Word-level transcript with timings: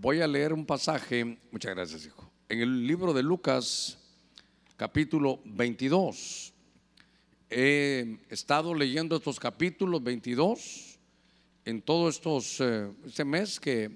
voy 0.00 0.20
a 0.20 0.28
leer 0.28 0.52
un 0.52 0.64
pasaje, 0.64 1.38
muchas 1.50 1.74
gracias 1.74 2.06
hijo, 2.06 2.30
en 2.48 2.60
el 2.60 2.86
libro 2.86 3.12
de 3.12 3.22
Lucas 3.22 3.98
capítulo 4.76 5.40
22. 5.44 6.52
He 7.50 8.18
estado 8.28 8.74
leyendo 8.74 9.16
estos 9.16 9.40
capítulos 9.40 10.02
22 10.02 10.98
en 11.64 11.82
todo 11.82 12.08
estos, 12.08 12.60
eh, 12.60 12.92
este 13.06 13.24
mes 13.24 13.58
que, 13.58 13.90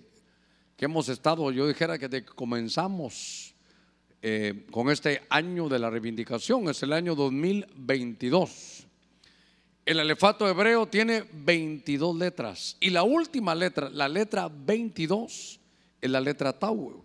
que 0.76 0.86
hemos 0.86 1.08
estado, 1.08 1.50
yo 1.52 1.68
dijera 1.68 1.98
que 1.98 2.24
comenzamos 2.24 3.54
eh, 4.22 4.66
con 4.70 4.90
este 4.90 5.22
año 5.30 5.68
de 5.68 5.78
la 5.78 5.88
reivindicación, 5.88 6.68
es 6.68 6.82
el 6.82 6.92
año 6.92 7.14
2022. 7.14 8.86
El 9.84 10.00
alefato 10.00 10.48
hebreo 10.48 10.86
tiene 10.86 11.24
22 11.32 12.16
letras 12.16 12.76
y 12.80 12.90
la 12.90 13.04
última 13.04 13.54
letra, 13.54 13.88
la 13.90 14.08
letra 14.08 14.48
22, 14.48 15.60
es 16.02 16.10
la 16.10 16.20
letra 16.20 16.52
Tau. 16.52 17.02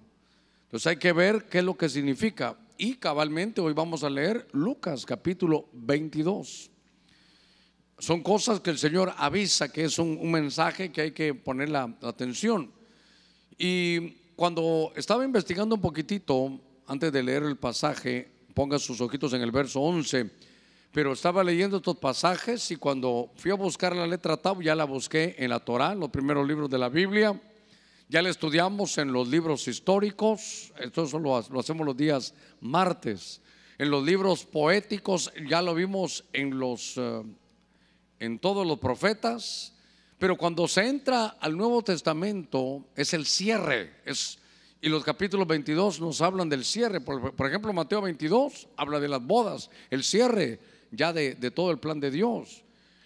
Entonces 0.63 0.87
hay 0.87 0.97
que 0.97 1.13
ver 1.13 1.45
qué 1.45 1.59
es 1.59 1.63
lo 1.63 1.77
que 1.77 1.87
significa. 1.87 2.57
Y 2.77 2.95
cabalmente 2.95 3.61
hoy 3.61 3.73
vamos 3.73 4.03
a 4.03 4.09
leer 4.09 4.47
Lucas 4.51 5.05
capítulo 5.05 5.69
22. 5.71 6.69
Son 7.99 8.21
cosas 8.21 8.59
que 8.59 8.71
el 8.71 8.77
Señor 8.77 9.13
avisa, 9.17 9.71
que 9.71 9.85
es 9.85 9.97
un, 9.97 10.29
mensaje 10.29 10.91
que 10.91 11.01
hay 11.01 11.11
que 11.11 11.33
poner 11.33 11.69
la, 11.69 11.95
la 12.01 12.09
atención. 12.09 12.71
Y 13.57 14.09
cuando 14.35 14.91
estaba 14.95 15.23
investigando 15.23 15.75
un 15.75 15.81
poquitito, 15.81 16.59
antes 16.87 17.11
de 17.11 17.23
leer 17.23 17.43
el 17.43 17.57
pasaje, 17.57 18.29
ponga 18.53 18.77
sus 18.77 18.99
ojitos 19.01 19.33
en 19.33 19.41
el 19.41 19.51
verso 19.51 19.79
11, 19.81 20.29
pero 20.91 21.13
estaba 21.13 21.43
leyendo 21.43 21.77
estos 21.77 21.97
pasajes 21.97 22.71
y 22.71 22.75
cuando 22.75 23.31
fui 23.35 23.51
a 23.51 23.55
buscar 23.55 23.95
la 23.95 24.07
letra 24.07 24.37
Tau, 24.37 24.61
ya 24.61 24.75
la 24.75 24.85
busqué 24.85 25.35
en 25.37 25.49
la 25.49 25.59
Torah, 25.59 25.95
los 25.95 26.09
primeros 26.09 26.47
libros 26.47 26.69
de 26.69 26.77
la 26.77 26.89
Biblia, 26.89 27.39
ya 28.09 28.21
la 28.21 28.29
estudiamos 28.29 28.97
en 28.97 29.11
los 29.11 29.27
libros 29.27 29.67
históricos, 29.67 30.71
esto 30.79 31.05
lo, 31.19 31.41
lo 31.49 31.59
hacemos 31.59 31.85
los 31.85 31.97
días 31.97 32.33
martes, 32.61 33.41
en 33.77 33.91
los 33.91 34.03
libros 34.03 34.45
poéticos, 34.45 35.31
ya 35.49 35.61
lo 35.61 35.75
vimos 35.75 36.23
en 36.33 36.57
los, 36.57 36.97
eh, 36.97 37.23
en 38.19 38.39
todos 38.39 38.65
los 38.65 38.79
profetas, 38.79 39.73
pero 40.17 40.37
cuando 40.37 40.67
se 40.67 40.87
entra 40.87 41.37
al 41.39 41.55
Nuevo 41.55 41.83
Testamento 41.83 42.85
es 42.95 43.13
el 43.13 43.25
cierre, 43.25 43.95
es, 44.05 44.39
y 44.81 44.89
los 44.89 45.03
capítulos 45.03 45.47
22 45.47 45.99
nos 45.99 46.21
hablan 46.21 46.49
del 46.49 46.63
cierre. 46.63 47.01
Por, 47.01 47.47
ejemplo, 47.47 47.73
Mateo 47.73 48.01
22 48.01 48.67
habla 48.77 48.99
de 48.99 49.09
las 49.09 49.21
bodas, 49.21 49.69
el 49.89 50.03
cierre 50.03 50.59
ya 50.91 51.11
de, 51.13 51.35
de, 51.35 51.51
todo 51.51 51.71
el 51.71 51.79
plan 51.79 51.99
de 51.99 52.09
Dios. 52.09 52.63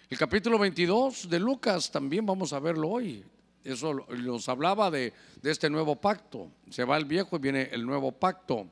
El 0.08 0.18
capítulo 0.18 0.58
22 0.58 1.28
de 1.28 1.40
Lucas 1.40 1.90
también 1.90 2.24
vamos 2.24 2.52
a 2.52 2.60
verlo 2.60 2.88
hoy. 2.88 3.24
Eso 3.64 3.94
nos 4.08 4.48
hablaba 4.48 4.90
de, 4.90 5.12
de 5.40 5.50
este 5.50 5.70
nuevo 5.70 5.96
pacto. 5.96 6.50
Se 6.70 6.84
va 6.84 6.96
el 6.96 7.04
viejo 7.04 7.36
y 7.36 7.40
viene 7.40 7.68
el 7.72 7.86
nuevo 7.86 8.12
pacto. 8.12 8.66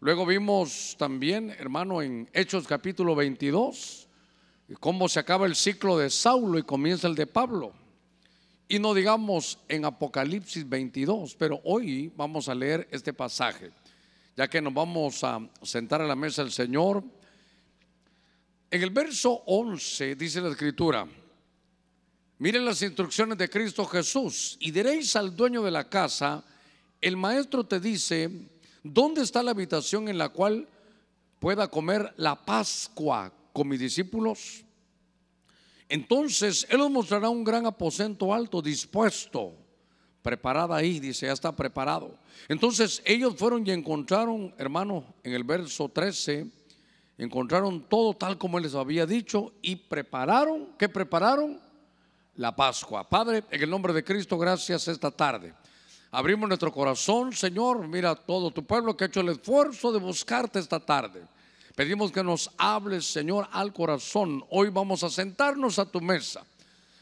Luego 0.00 0.24
vimos 0.26 0.94
también, 0.98 1.50
hermano, 1.50 2.02
en 2.02 2.28
Hechos 2.32 2.68
capítulo 2.68 3.16
22, 3.16 4.08
cómo 4.78 5.08
se 5.08 5.18
acaba 5.18 5.46
el 5.46 5.56
ciclo 5.56 5.98
de 5.98 6.08
Saulo 6.08 6.58
y 6.58 6.62
comienza 6.62 7.08
el 7.08 7.16
de 7.16 7.26
Pablo. 7.26 7.72
Y 8.68 8.78
no 8.78 8.94
digamos 8.94 9.58
en 9.66 9.84
Apocalipsis 9.84 10.68
22, 10.68 11.34
pero 11.36 11.60
hoy 11.64 12.12
vamos 12.14 12.48
a 12.48 12.54
leer 12.54 12.86
este 12.90 13.12
pasaje, 13.12 13.72
ya 14.36 14.46
que 14.46 14.60
nos 14.60 14.74
vamos 14.74 15.24
a 15.24 15.40
sentar 15.62 16.02
a 16.02 16.06
la 16.06 16.14
mesa 16.14 16.42
del 16.42 16.52
Señor. 16.52 17.02
En 18.70 18.82
el 18.82 18.90
verso 18.90 19.42
11 19.46 20.14
dice 20.14 20.40
la 20.40 20.50
escritura, 20.50 21.08
miren 22.38 22.64
las 22.64 22.82
instrucciones 22.82 23.36
de 23.38 23.48
Cristo 23.48 23.84
Jesús 23.84 24.56
y 24.60 24.70
diréis 24.70 25.16
al 25.16 25.34
dueño 25.34 25.62
de 25.62 25.70
la 25.70 25.88
casa, 25.88 26.44
el 27.00 27.16
maestro 27.16 27.64
te 27.64 27.80
dice, 27.80 28.30
¿dónde 28.82 29.22
está 29.22 29.42
la 29.42 29.52
habitación 29.52 30.08
en 30.08 30.18
la 30.18 30.28
cual 30.30 30.68
pueda 31.38 31.68
comer 31.68 32.12
la 32.16 32.44
Pascua 32.44 33.32
con 33.52 33.68
mis 33.68 33.80
discípulos? 33.80 34.64
Entonces 35.88 36.66
Él 36.70 36.80
os 36.80 36.90
mostrará 36.90 37.28
un 37.28 37.44
gran 37.44 37.66
aposento 37.66 38.34
alto, 38.34 38.60
dispuesto, 38.60 39.54
preparado 40.22 40.74
ahí, 40.74 41.00
dice, 41.00 41.26
ya 41.26 41.32
está 41.32 41.54
preparado. 41.54 42.18
Entonces 42.48 43.02
ellos 43.04 43.34
fueron 43.36 43.66
y 43.66 43.70
encontraron, 43.70 44.54
hermano, 44.58 45.14
en 45.22 45.32
el 45.32 45.44
verso 45.44 45.88
13, 45.88 46.46
encontraron 47.16 47.88
todo 47.88 48.14
tal 48.14 48.36
como 48.36 48.58
Él 48.58 48.64
les 48.64 48.74
había 48.74 49.06
dicho 49.06 49.54
y 49.62 49.76
prepararon, 49.76 50.74
¿qué 50.78 50.88
prepararon? 50.88 51.67
La 52.38 52.54
Pascua. 52.54 53.02
Padre, 53.02 53.42
en 53.50 53.62
el 53.62 53.68
nombre 53.68 53.92
de 53.92 54.04
Cristo, 54.04 54.38
gracias 54.38 54.86
esta 54.86 55.10
tarde. 55.10 55.52
Abrimos 56.12 56.48
nuestro 56.48 56.72
corazón, 56.72 57.32
Señor, 57.32 57.86
mira 57.88 58.14
todo 58.14 58.52
tu 58.52 58.64
pueblo 58.64 58.96
que 58.96 59.04
ha 59.04 59.06
hecho 59.08 59.20
el 59.20 59.30
esfuerzo 59.30 59.90
de 59.90 59.98
buscarte 59.98 60.60
esta 60.60 60.78
tarde. 60.78 61.24
Pedimos 61.74 62.12
que 62.12 62.22
nos 62.22 62.48
hables, 62.56 63.06
Señor, 63.06 63.48
al 63.50 63.72
corazón. 63.72 64.44
Hoy 64.50 64.70
vamos 64.70 65.02
a 65.02 65.10
sentarnos 65.10 65.80
a 65.80 65.86
tu 65.86 66.00
mesa. 66.00 66.44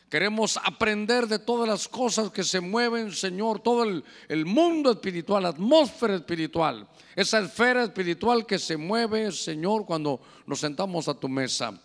Queremos 0.08 0.58
aprender 0.64 1.26
de 1.26 1.38
todas 1.38 1.68
las 1.68 1.86
cosas 1.86 2.30
que 2.30 2.42
se 2.42 2.60
mueven, 2.60 3.12
Señor, 3.12 3.60
todo 3.60 3.84
el, 3.84 4.46
mundo 4.46 4.90
espiritual, 4.90 5.42
la 5.42 5.50
atmósfera 5.50 6.14
espiritual, 6.14 6.88
esa 7.14 7.40
esfera 7.40 7.84
espiritual 7.84 8.46
que 8.46 8.58
se 8.58 8.78
mueve, 8.78 9.30
Señor, 9.32 9.84
cuando 9.84 10.18
nos 10.46 10.60
sentamos 10.60 11.08
a 11.08 11.14
tu 11.14 11.28
mesa. 11.28 11.78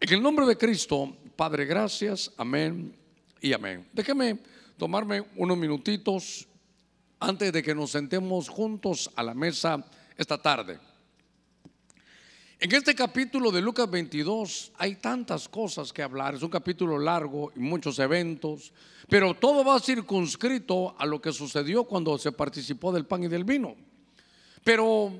En 0.00 0.12
el 0.12 0.20
nombre 0.20 0.44
de 0.44 0.56
Cristo, 0.56 1.14
Padre, 1.38 1.66
gracias, 1.66 2.32
amén 2.36 2.92
y 3.40 3.52
amén. 3.52 3.86
Déjeme 3.92 4.40
tomarme 4.76 5.22
unos 5.36 5.56
minutitos 5.56 6.48
antes 7.20 7.52
de 7.52 7.62
que 7.62 7.76
nos 7.76 7.92
sentemos 7.92 8.48
juntos 8.48 9.08
a 9.14 9.22
la 9.22 9.34
mesa 9.34 9.86
esta 10.16 10.36
tarde. 10.42 10.80
En 12.58 12.74
este 12.74 12.92
capítulo 12.92 13.52
de 13.52 13.62
Lucas 13.62 13.88
22 13.88 14.72
hay 14.78 14.96
tantas 14.96 15.48
cosas 15.48 15.92
que 15.92 16.02
hablar, 16.02 16.34
es 16.34 16.42
un 16.42 16.50
capítulo 16.50 16.98
largo 16.98 17.52
y 17.54 17.60
muchos 17.60 18.00
eventos, 18.00 18.72
pero 19.08 19.34
todo 19.34 19.64
va 19.64 19.78
circunscrito 19.78 20.96
a 20.98 21.06
lo 21.06 21.22
que 21.22 21.30
sucedió 21.30 21.84
cuando 21.84 22.18
se 22.18 22.32
participó 22.32 22.90
del 22.90 23.06
pan 23.06 23.22
y 23.22 23.28
del 23.28 23.44
vino. 23.44 23.76
Pero 24.64 25.12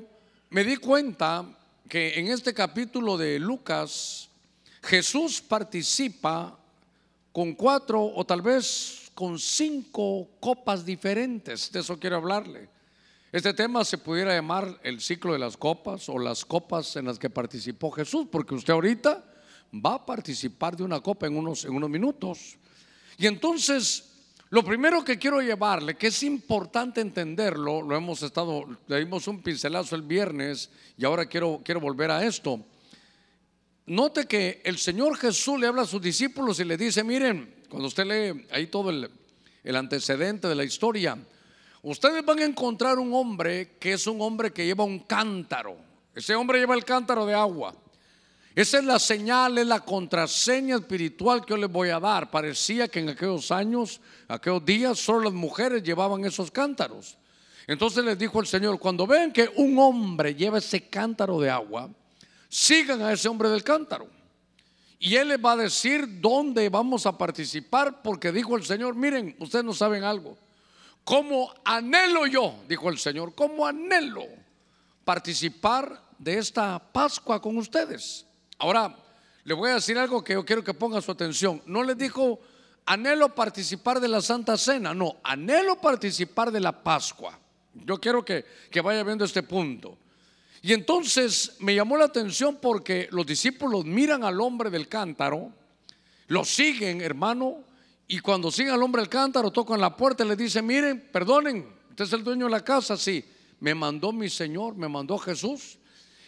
me 0.50 0.64
di 0.64 0.78
cuenta 0.78 1.46
que 1.88 2.18
en 2.18 2.26
este 2.26 2.52
capítulo 2.52 3.16
de 3.16 3.38
Lucas 3.38 4.27
Jesús 4.82 5.40
participa 5.40 6.58
con 7.32 7.54
cuatro 7.54 8.02
o 8.04 8.24
tal 8.24 8.42
vez 8.42 9.10
con 9.14 9.38
cinco 9.38 10.28
copas 10.40 10.84
diferentes, 10.84 11.72
de 11.72 11.80
eso 11.80 11.98
quiero 11.98 12.16
hablarle. 12.16 12.68
Este 13.30 13.52
tema 13.52 13.84
se 13.84 13.98
pudiera 13.98 14.34
llamar 14.34 14.80
el 14.82 15.00
ciclo 15.00 15.34
de 15.34 15.38
las 15.38 15.56
copas 15.56 16.08
o 16.08 16.18
las 16.18 16.44
copas 16.44 16.96
en 16.96 17.04
las 17.04 17.18
que 17.18 17.28
participó 17.28 17.90
Jesús, 17.90 18.26
porque 18.30 18.54
usted 18.54 18.72
ahorita 18.72 19.24
va 19.74 19.94
a 19.94 20.06
participar 20.06 20.76
de 20.76 20.84
una 20.84 21.00
copa 21.00 21.26
en 21.26 21.36
unos, 21.36 21.64
en 21.64 21.72
unos 21.74 21.90
minutos. 21.90 22.56
Y 23.18 23.26
entonces, 23.26 24.04
lo 24.48 24.64
primero 24.64 25.04
que 25.04 25.18
quiero 25.18 25.42
llevarle, 25.42 25.96
que 25.96 26.06
es 26.06 26.22
importante 26.22 27.02
entenderlo, 27.02 27.82
lo 27.82 27.94
hemos 27.94 28.22
estado, 28.22 28.64
le 28.86 29.00
dimos 29.00 29.28
un 29.28 29.42
pincelazo 29.42 29.94
el 29.94 30.02
viernes 30.02 30.70
y 30.96 31.04
ahora 31.04 31.26
quiero, 31.26 31.60
quiero 31.62 31.80
volver 31.80 32.10
a 32.10 32.24
esto. 32.24 32.64
Note 33.88 34.26
que 34.26 34.60
el 34.64 34.78
Señor 34.78 35.16
Jesús 35.16 35.58
le 35.58 35.66
habla 35.66 35.82
a 35.82 35.86
sus 35.86 36.00
discípulos 36.00 36.60
y 36.60 36.64
le 36.64 36.76
dice, 36.76 37.02
miren, 37.02 37.54
cuando 37.68 37.88
usted 37.88 38.04
lee 38.04 38.46
ahí 38.50 38.66
todo 38.66 38.90
el, 38.90 39.10
antecedente 39.76 40.48
de 40.48 40.54
la 40.54 40.64
historia, 40.64 41.18
Ustedes 41.82 42.24
van 42.24 42.40
a 42.40 42.44
encontrar 42.44 42.98
un 42.98 43.14
hombre 43.14 43.76
que 43.78 43.92
es 43.92 44.06
un 44.06 44.20
hombre 44.20 44.52
que 44.52 44.66
lleva 44.66 44.84
un 44.84 44.98
cántaro. 45.00 45.76
Ese 46.14 46.34
hombre 46.34 46.58
lleva 46.58 46.74
el 46.74 46.84
cántaro 46.84 47.24
de 47.24 47.34
agua. 47.34 47.72
Esa 48.54 48.78
es 48.78 48.84
la 48.84 48.98
señal, 48.98 49.56
es 49.58 49.66
la 49.66 49.80
contraseña 49.80 50.76
espiritual 50.76 51.44
que 51.44 51.50
yo 51.50 51.56
les 51.56 51.70
voy 51.70 51.90
a 51.90 52.00
dar. 52.00 52.30
Parecía 52.30 52.88
que 52.88 52.98
en 52.98 53.10
aquellos 53.10 53.52
años, 53.52 54.00
aquellos 54.26 54.64
días, 54.64 54.98
solo 54.98 55.20
las 55.20 55.32
mujeres 55.32 55.84
llevaban 55.84 56.24
esos 56.24 56.50
cántaros. 56.50 57.16
Entonces 57.68 58.04
les 58.04 58.18
dijo 58.18 58.40
el 58.40 58.46
Señor, 58.46 58.80
cuando 58.80 59.06
vean 59.06 59.32
que 59.32 59.48
un 59.54 59.78
hombre 59.78 60.34
lleva 60.34 60.58
ese 60.58 60.88
cántaro 60.88 61.38
de 61.38 61.48
agua, 61.48 61.88
sigan 62.48 63.02
a 63.02 63.12
ese 63.12 63.28
hombre 63.28 63.48
del 63.48 63.62
cántaro. 63.62 64.08
Y 64.98 65.14
él 65.14 65.28
les 65.28 65.44
va 65.44 65.52
a 65.52 65.56
decir 65.56 66.20
dónde 66.20 66.68
vamos 66.68 67.06
a 67.06 67.16
participar, 67.16 68.02
porque 68.02 68.32
dijo 68.32 68.56
el 68.56 68.64
Señor, 68.64 68.96
miren, 68.96 69.36
ustedes 69.38 69.64
no 69.64 69.72
saben 69.72 70.02
algo. 70.02 70.36
¿Cómo 71.04 71.54
anhelo 71.64 72.26
yo, 72.26 72.62
dijo 72.68 72.88
el 72.90 72.98
Señor, 72.98 73.34
cómo 73.34 73.66
anhelo 73.66 74.26
participar 75.04 76.02
de 76.18 76.38
esta 76.38 76.78
Pascua 76.78 77.40
con 77.40 77.56
ustedes? 77.56 78.26
Ahora, 78.58 78.94
le 79.44 79.54
voy 79.54 79.70
a 79.70 79.74
decir 79.74 79.96
algo 79.96 80.22
que 80.22 80.34
yo 80.34 80.44
quiero 80.44 80.64
que 80.64 80.74
ponga 80.74 81.00
su 81.00 81.12
atención. 81.12 81.62
No 81.64 81.82
le 81.84 81.94
dijo, 81.94 82.40
anhelo 82.84 83.34
participar 83.34 84.00
de 84.00 84.08
la 84.08 84.20
Santa 84.20 84.56
Cena, 84.56 84.92
no, 84.92 85.16
anhelo 85.22 85.80
participar 85.80 86.50
de 86.50 86.60
la 86.60 86.82
Pascua. 86.82 87.38
Yo 87.72 87.98
quiero 88.00 88.24
que, 88.24 88.44
que 88.70 88.80
vaya 88.80 89.04
viendo 89.04 89.24
este 89.24 89.44
punto. 89.44 89.96
Y 90.62 90.72
entonces 90.72 91.56
me 91.60 91.74
llamó 91.74 91.96
la 91.96 92.06
atención 92.06 92.58
porque 92.60 93.08
los 93.12 93.26
discípulos 93.26 93.84
miran 93.84 94.24
al 94.24 94.40
hombre 94.40 94.70
del 94.70 94.88
cántaro, 94.88 95.52
lo 96.26 96.44
siguen, 96.44 97.00
hermano, 97.00 97.64
Y 98.10 98.20
cuando 98.20 98.50
sigue 98.50 98.70
al 98.70 98.82
hombre 98.82 99.02
el 99.02 99.08
cántaro, 99.10 99.50
tocan 99.50 99.80
la 99.80 99.94
puerta 99.94 100.24
y 100.24 100.28
le 100.28 100.34
dice, 100.34 100.62
miren, 100.62 101.08
perdonen, 101.12 101.68
usted 101.90 102.04
es 102.04 102.12
el 102.14 102.24
dueño 102.24 102.46
de 102.46 102.52
la 102.52 102.64
casa, 102.64 102.96
sí, 102.96 103.22
me 103.60 103.74
mandó 103.74 104.12
mi 104.12 104.30
Señor, 104.30 104.74
me 104.76 104.88
mandó 104.88 105.18
Jesús. 105.18 105.78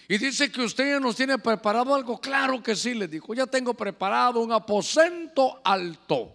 Y 0.07 0.19
dice 0.19 0.53
que 0.53 0.61
usted 0.61 0.91
ya 0.91 1.01
nos 1.01 1.17
tiene 1.17 1.39
preparado 1.39 1.95
algo. 1.95 2.21
Claro 2.21 2.63
que 2.63 2.77
sí, 2.77 2.93
le 2.93 3.09
dijo, 3.09 3.33
ya 3.33 3.47
tengo 3.47 3.73
preparado 3.73 4.41
un 4.41 4.53
aposento 4.53 5.61
alto. 5.65 6.35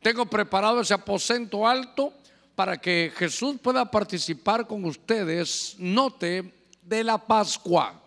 Tengo 0.00 0.26
preparado 0.26 0.80
ese 0.80 0.94
aposento 0.94 1.68
alto 1.68 2.12
para 2.56 2.76
que 2.78 3.12
Jesús 3.14 3.56
pueda 3.62 3.88
participar 3.88 4.66
con 4.66 4.84
ustedes, 4.84 5.76
note, 5.78 6.52
de 6.82 7.04
la 7.04 7.18
Pascua. 7.18 8.02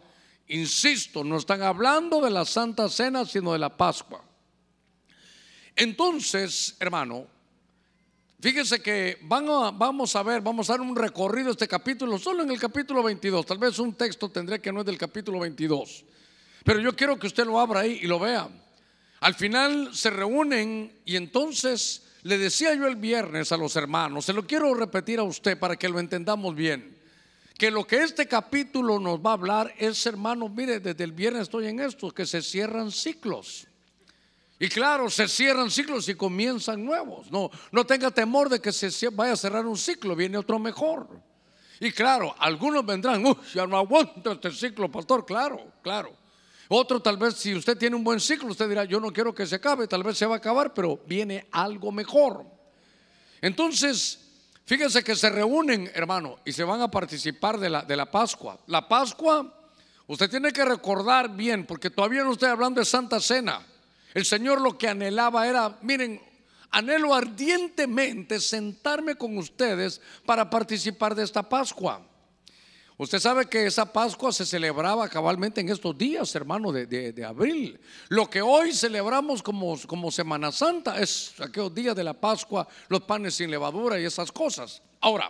Insisto, 0.48 1.24
no 1.24 1.38
están 1.38 1.63
hablando 1.63 2.22
de 2.22 2.30
la 2.30 2.45
Santa 2.45 2.88
Cena, 2.89 3.25
sino 3.25 3.54
de 3.54 3.60
la 3.60 3.75
Pascua. 3.75 4.24
Entonces, 5.75 6.75
hermano, 6.80 7.25
fíjese 8.39 8.81
que 8.81 9.18
vamos 9.24 10.16
a 10.16 10.24
ver, 10.24 10.42
vamos 10.42 10.69
a 10.69 10.74
dar 10.74 10.81
un 10.81 10.95
recorrido 10.95 11.51
este 11.51 11.68
capítulo, 11.68 12.18
solo 12.19 12.44
en 12.44 12.51
el 12.51 12.60
capítulo 12.60 13.01
22. 13.01 13.45
Tal 13.45 13.57
vez 13.57 13.80
un 13.80 13.95
texto 13.95 14.30
tendré 14.30 14.62
que 14.62 14.72
no 14.72 14.81
es 14.81 14.86
del 14.86 14.98
capítulo 14.98 15.39
22. 15.39 16.06
Pero 16.63 16.80
yo 16.80 16.95
quiero 16.95 17.18
que 17.18 17.28
usted 17.28 17.45
lo 17.45 17.60
abra 17.60 17.81
ahí 17.81 18.00
y 18.01 18.07
lo 18.07 18.19
vea. 18.19 18.48
Al 19.19 19.33
final 19.33 19.95
se 19.95 20.10
reúnen 20.10 21.00
y 21.06 21.16
entonces 21.16 22.04
le 22.24 22.38
decía 22.38 22.74
yo 22.74 22.88
el 22.88 22.95
viernes 22.95 23.51
a 23.51 23.57
los 23.57 23.75
hermanos, 23.75 24.25
se 24.25 24.33
lo 24.33 24.48
quiero 24.48 24.74
repetir 24.74 25.19
a 25.19 25.24
usted 25.24 25.60
para 25.60 25.75
que 25.75 25.88
lo 25.88 26.00
entendamos 26.00 26.56
bien, 26.56 26.94
que 27.57 27.72
lo 27.72 27.86
que 27.88 28.04
este 28.04 28.28
capítulo 28.28 29.00
nos 29.00 29.19
va 29.19 29.31
a 29.31 29.34
hablar 29.34 29.74
es, 29.78 30.06
hermano, 30.06 30.50
mire, 30.50 30.80
desde 30.80 31.04
el 31.04 31.13
viernes 31.13 31.44
estoy 31.44 31.68
en 31.68 31.80
esto, 31.80 32.12
que 32.12 32.25
se 32.25 32.42
cierran 32.42 32.92
ciclos. 32.92 33.68
Y 34.60 34.68
claro, 34.69 35.10
se 35.10 35.28
cierran 35.28 35.69
ciclos 35.69 36.07
y 36.10 36.16
comienzan 36.16 36.84
nuevos. 36.84 37.31
No, 37.31 37.50
no 37.72 37.86
tenga 37.86 38.12
temor 38.12 38.50
de 38.50 38.60
que 38.60 38.72
se 38.72 39.10
vaya 39.10 39.34
a 39.34 39.38
cerrar 39.38 39.66
un 39.66 39.78
ciclo, 39.78 40.16
viene 40.16 40.38
otro 40.38 40.60
mejor. 40.60 41.22
Y 41.80 41.92
claro, 41.92 42.34
algunos 42.40 42.86
vendrán, 42.86 43.25
uy, 43.25 43.36
ya 43.54 43.68
no 43.68 43.78
aguanto 43.78 44.34
este 44.34 44.52
ciclo, 44.52 44.90
pastor, 44.90 45.25
claro, 45.25 45.74
claro. 45.81 46.16
Otro 46.68 47.02
tal 47.02 47.18
vez, 47.18 47.36
si 47.36 47.54
usted 47.54 47.78
tiene 47.78 47.96
un 47.96 48.04
buen 48.04 48.19
ciclo, 48.19 48.50
usted 48.50 48.68
dirá, 48.68 48.86
yo 48.86 49.00
no 49.00 49.12
quiero 49.12 49.36
que 49.36 49.46
se 49.46 49.56
acabe, 49.56 49.88
tal 49.88 50.04
vez 50.04 50.18
se 50.18 50.25
va 50.25 50.36
a 50.36 50.38
acabar, 50.38 50.74
pero 50.74 51.00
viene 51.06 51.48
algo 51.52 51.92
mejor. 51.92 52.46
Entonces, 53.42 54.25
fíjense 54.65 55.03
que 55.03 55.15
se 55.15 55.29
reúnen, 55.29 55.89
hermano, 55.94 56.39
y 56.45 56.51
se 56.51 56.63
van 56.63 56.81
a 56.81 56.91
participar 56.91 57.59
de 57.59 57.69
la, 57.69 57.81
de 57.83 57.95
la 57.95 58.09
Pascua. 58.09 58.59
La 58.67 58.88
Pascua, 58.88 59.53
usted 60.07 60.29
tiene 60.29 60.51
que 60.51 60.65
recordar 60.65 61.29
bien, 61.35 61.65
porque 61.65 61.89
todavía 61.89 62.23
no 62.23 62.33
estoy 62.33 62.50
hablando 62.50 62.79
de 62.79 62.85
Santa 62.85 63.19
Cena. 63.19 63.65
El 64.13 64.25
Señor 64.25 64.62
lo 64.62 64.77
que 64.77 64.88
anhelaba 64.88 65.47
era, 65.47 65.77
miren, 65.81 66.21
anhelo 66.71 67.13
ardientemente 67.13 68.39
sentarme 68.39 69.15
con 69.15 69.38
ustedes 69.38 70.01
para 70.25 70.50
participar 70.50 71.15
de 71.15 71.23
esta 71.23 71.44
Pascua. 71.44 72.01
Usted 72.97 73.19
sabe 73.19 73.47
que 73.47 73.65
esa 73.65 73.92
Pascua 73.92 74.31
se 74.31 74.45
celebraba 74.45 75.09
cabalmente 75.09 75.59
en 75.59 75.68
estos 75.68 75.97
días, 75.97 76.33
hermano, 76.33 76.71
de, 76.71 77.25
abril. 77.25 77.77
Lo 78.07 78.30
que 78.30 78.42
hoy 78.42 78.71
celebramos 78.71 79.44
como, 79.44 79.77
como 79.86 80.12
Semana 80.12 80.50
Santa 80.53 81.01
es 81.01 81.33
aquellos 81.42 81.75
días 81.75 81.94
de 81.94 82.06
la 82.06 82.13
Pascua, 82.13 82.65
los 82.88 83.01
panes 83.01 83.36
sin 83.36 83.51
levadura 83.51 84.00
y 84.00 84.06
esas 84.06 84.31
cosas. 84.31 84.81
Ahora, 85.01 85.30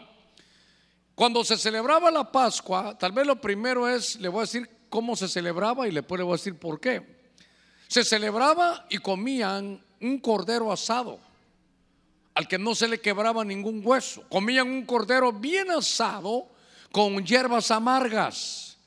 cuando 1.16 1.44
se 1.44 1.58
celebraba 1.58 2.12
la 2.12 2.32
Pascua, 2.32 2.96
tal 3.00 3.14
vez 3.14 3.26
lo 3.26 3.42
primero 3.42 3.90
es, 3.90 4.20
le 4.20 4.28
voy 4.28 4.40
a 4.40 4.42
decir 4.42 4.70
cómo 4.88 5.16
se 5.16 5.28
celebraba 5.28 5.88
y 5.88 5.92
después 5.92 6.20
le 6.20 6.24
voy 6.24 6.34
a 6.34 6.38
decir 6.38 6.60
por 6.60 6.80
qué. 6.80 7.02
Se 7.88 8.04
celebraba 8.04 8.86
y 8.90 9.00
comían 9.00 9.84
un 10.02 10.20
cordero 10.20 10.72
asado, 10.72 11.20
al 12.36 12.48
que 12.48 12.60
no 12.60 12.76
se 12.76 12.88
le 12.88 13.00
quebraba 13.00 13.44
ningún 13.44 13.82
hueso. 13.84 14.24
Comían 14.30 14.68
un 14.68 14.86
cordero 14.86 15.34
bien 15.34 15.72
asado 15.72 16.54
con 16.96 17.26
hierbas 17.26 17.72
amargas. 17.72 18.78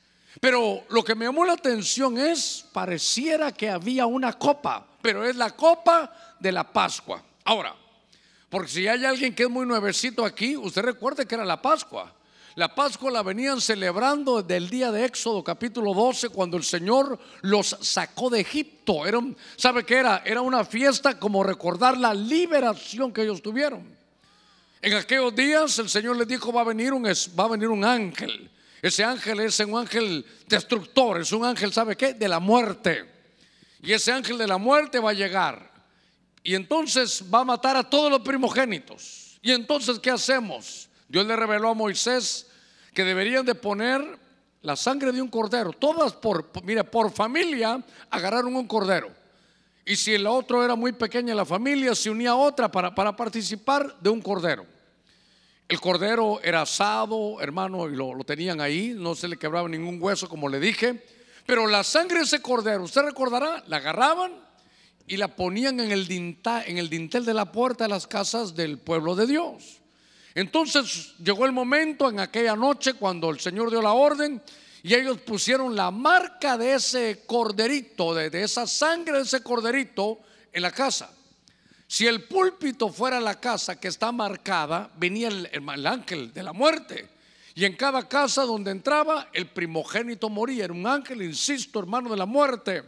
Pero 0.41 0.83
lo 0.89 1.03
que 1.03 1.13
me 1.13 1.25
llamó 1.25 1.45
la 1.45 1.53
atención 1.53 2.17
es, 2.17 2.65
pareciera 2.73 3.51
que 3.51 3.69
había 3.69 4.07
una 4.07 4.33
copa, 4.33 4.83
pero 4.99 5.23
es 5.23 5.35
la 5.35 5.55
copa 5.55 6.11
de 6.39 6.51
la 6.51 6.63
Pascua. 6.73 7.23
Ahora, 7.45 7.75
porque 8.49 8.67
si 8.67 8.87
hay 8.87 9.05
alguien 9.05 9.35
que 9.35 9.43
es 9.43 9.49
muy 9.49 9.63
nuevecito 9.67 10.25
aquí, 10.25 10.57
usted 10.57 10.81
recuerde 10.81 11.27
que 11.27 11.35
era 11.35 11.45
la 11.45 11.61
Pascua. 11.61 12.11
La 12.55 12.73
Pascua 12.73 13.11
la 13.11 13.21
venían 13.21 13.61
celebrando 13.61 14.41
desde 14.41 14.57
el 14.57 14.71
día 14.71 14.91
de 14.91 15.05
Éxodo 15.05 15.43
capítulo 15.43 15.93
12 15.93 16.29
cuando 16.29 16.57
el 16.57 16.63
Señor 16.63 17.19
los 17.41 17.77
sacó 17.79 18.31
de 18.31 18.39
Egipto. 18.39 19.05
Era, 19.05 19.19
¿Sabe 19.55 19.85
qué 19.85 19.97
era? 19.97 20.23
Era 20.25 20.41
una 20.41 20.65
fiesta 20.65 21.19
como 21.19 21.43
recordar 21.43 21.95
la 21.95 22.15
liberación 22.15 23.13
que 23.13 23.21
ellos 23.21 23.43
tuvieron. 23.43 23.98
En 24.81 24.93
aquellos 24.93 25.35
días 25.35 25.77
el 25.79 25.89
Señor 25.89 26.17
les 26.17 26.27
dijo 26.27 26.53
va 26.53 26.61
a 26.61 26.65
venir 26.65 26.93
un, 26.93 27.03
va 27.03 27.43
a 27.43 27.47
venir 27.49 27.67
un 27.67 27.83
ángel. 27.83 28.49
Ese 28.81 29.03
ángel 29.03 29.41
es 29.41 29.59
un 29.59 29.77
ángel 29.77 30.25
destructor, 30.47 31.19
es 31.19 31.31
un 31.33 31.43
ángel, 31.43 31.73
¿sabe 31.73 31.97
qué? 31.97 32.13
De 32.13 32.27
la 32.29 32.39
muerte. 32.39 33.05
Y 33.81 33.91
ese 33.91 34.11
ángel 34.11 34.37
de 34.37 34.47
la 34.47 34.57
muerte 34.57 34.99
va 34.99 35.09
a 35.09 35.13
llegar. 35.13 35.69
Y 36.43 36.55
entonces 36.55 37.23
va 37.33 37.41
a 37.41 37.43
matar 37.43 37.75
a 37.75 37.89
todos 37.89 38.09
los 38.09 38.21
primogénitos. 38.21 39.37
Y 39.41 39.51
entonces, 39.51 39.99
¿qué 39.99 40.11
hacemos? 40.11 40.89
Dios 41.07 41.25
le 41.25 41.35
reveló 41.35 41.69
a 41.69 41.73
Moisés 41.73 42.47
que 42.93 43.03
deberían 43.03 43.45
de 43.45 43.55
poner 43.55 44.17
la 44.61 44.75
sangre 44.75 45.11
de 45.11 45.21
un 45.21 45.27
cordero. 45.27 45.73
Todas 45.73 46.13
por, 46.13 46.49
mire, 46.63 46.83
por 46.85 47.11
familia 47.11 47.83
agarraron 48.09 48.55
un 48.55 48.67
cordero. 48.67 49.18
Y 49.89 49.95
si 49.95 50.13
el 50.13 50.27
otro 50.27 50.63
era 50.63 50.75
muy 50.75 50.91
pequeña 50.91 51.33
la 51.33 51.45
familia, 51.45 51.95
se 51.95 52.11
unía 52.11 52.29
a 52.29 52.35
otra 52.35 52.71
para, 52.71 52.93
para 52.93 53.15
participar 53.15 53.99
de 53.99 54.11
un 54.11 54.21
cordero. 54.21 54.63
El 55.67 55.81
cordero 55.81 56.39
era 56.43 56.61
asado, 56.61 57.41
hermano, 57.41 57.89
y 57.89 57.95
lo, 57.95 58.15
tenían 58.23 58.61
ahí, 58.61 58.93
no 58.95 59.15
se 59.15 59.27
le 59.27 59.35
quebraba 59.35 59.67
ningún 59.67 59.99
hueso, 59.99 60.29
como 60.29 60.47
le 60.47 60.59
dije. 60.59 61.03
Pero 61.43 61.65
la 61.65 61.83
sangre 61.83 62.19
de 62.19 62.25
ese 62.25 62.39
cordero, 62.39 62.83
usted 62.83 63.01
recordará, 63.01 63.63
la 63.65 63.77
agarraban 63.77 64.31
y 65.07 65.17
la 65.17 65.35
ponían 65.35 65.79
en 65.79 65.89
el, 65.89 66.07
en 66.67 66.77
el 66.77 66.87
dintel 66.87 67.25
de 67.25 67.33
la 67.33 67.51
puerta 67.51 67.85
de 67.85 67.89
las 67.89 68.05
casas 68.05 68.53
del 68.53 68.77
pueblo 68.77 69.15
de 69.15 69.25
Dios. 69.25 69.81
Entonces 70.35 71.15
llegó 71.17 71.47
el 71.47 71.51
momento 71.51 72.11
en 72.11 72.19
aquella 72.19 72.55
noche 72.55 72.93
cuando 72.93 73.31
el 73.31 73.39
Señor 73.39 73.71
dio 73.71 73.81
la 73.81 73.93
orden 73.93 74.39
y 74.83 74.93
ellos 74.93 75.19
pusieron 75.19 75.75
la 75.75 75.91
marca 75.91 76.57
de 76.57 76.75
ese 76.75 77.23
corderito, 77.25 78.13
de, 78.13 78.43
esa 78.43 78.65
sangre 78.65 79.17
de 79.17 79.23
ese 79.23 79.43
corderito 79.43 80.19
en 80.53 80.61
la 80.61 80.71
casa. 80.71 81.11
Si 81.87 82.05
el 82.05 82.23
púlpito 82.23 82.89
fuera 82.89 83.19
la 83.19 83.39
casa 83.39 83.79
que 83.79 83.87
está 83.87 84.11
marcada, 84.11 84.89
venía 84.95 85.27
el, 85.27 85.49
el, 85.51 85.87
ángel 85.87 86.31
de 86.33 86.43
la 86.43 86.53
muerte. 86.53 87.09
Y 87.55 87.65
en 87.65 87.75
cada 87.75 88.07
casa 88.07 88.43
donde 88.43 88.71
entraba, 88.71 89.29
el 89.33 89.47
primogénito 89.47 90.29
moría. 90.29 90.65
Era 90.65 90.73
un 90.73 90.85
ángel, 90.85 91.23
insisto, 91.23 91.79
hermano 91.79 92.09
de 92.11 92.17
la 92.17 92.27
muerte. 92.27 92.83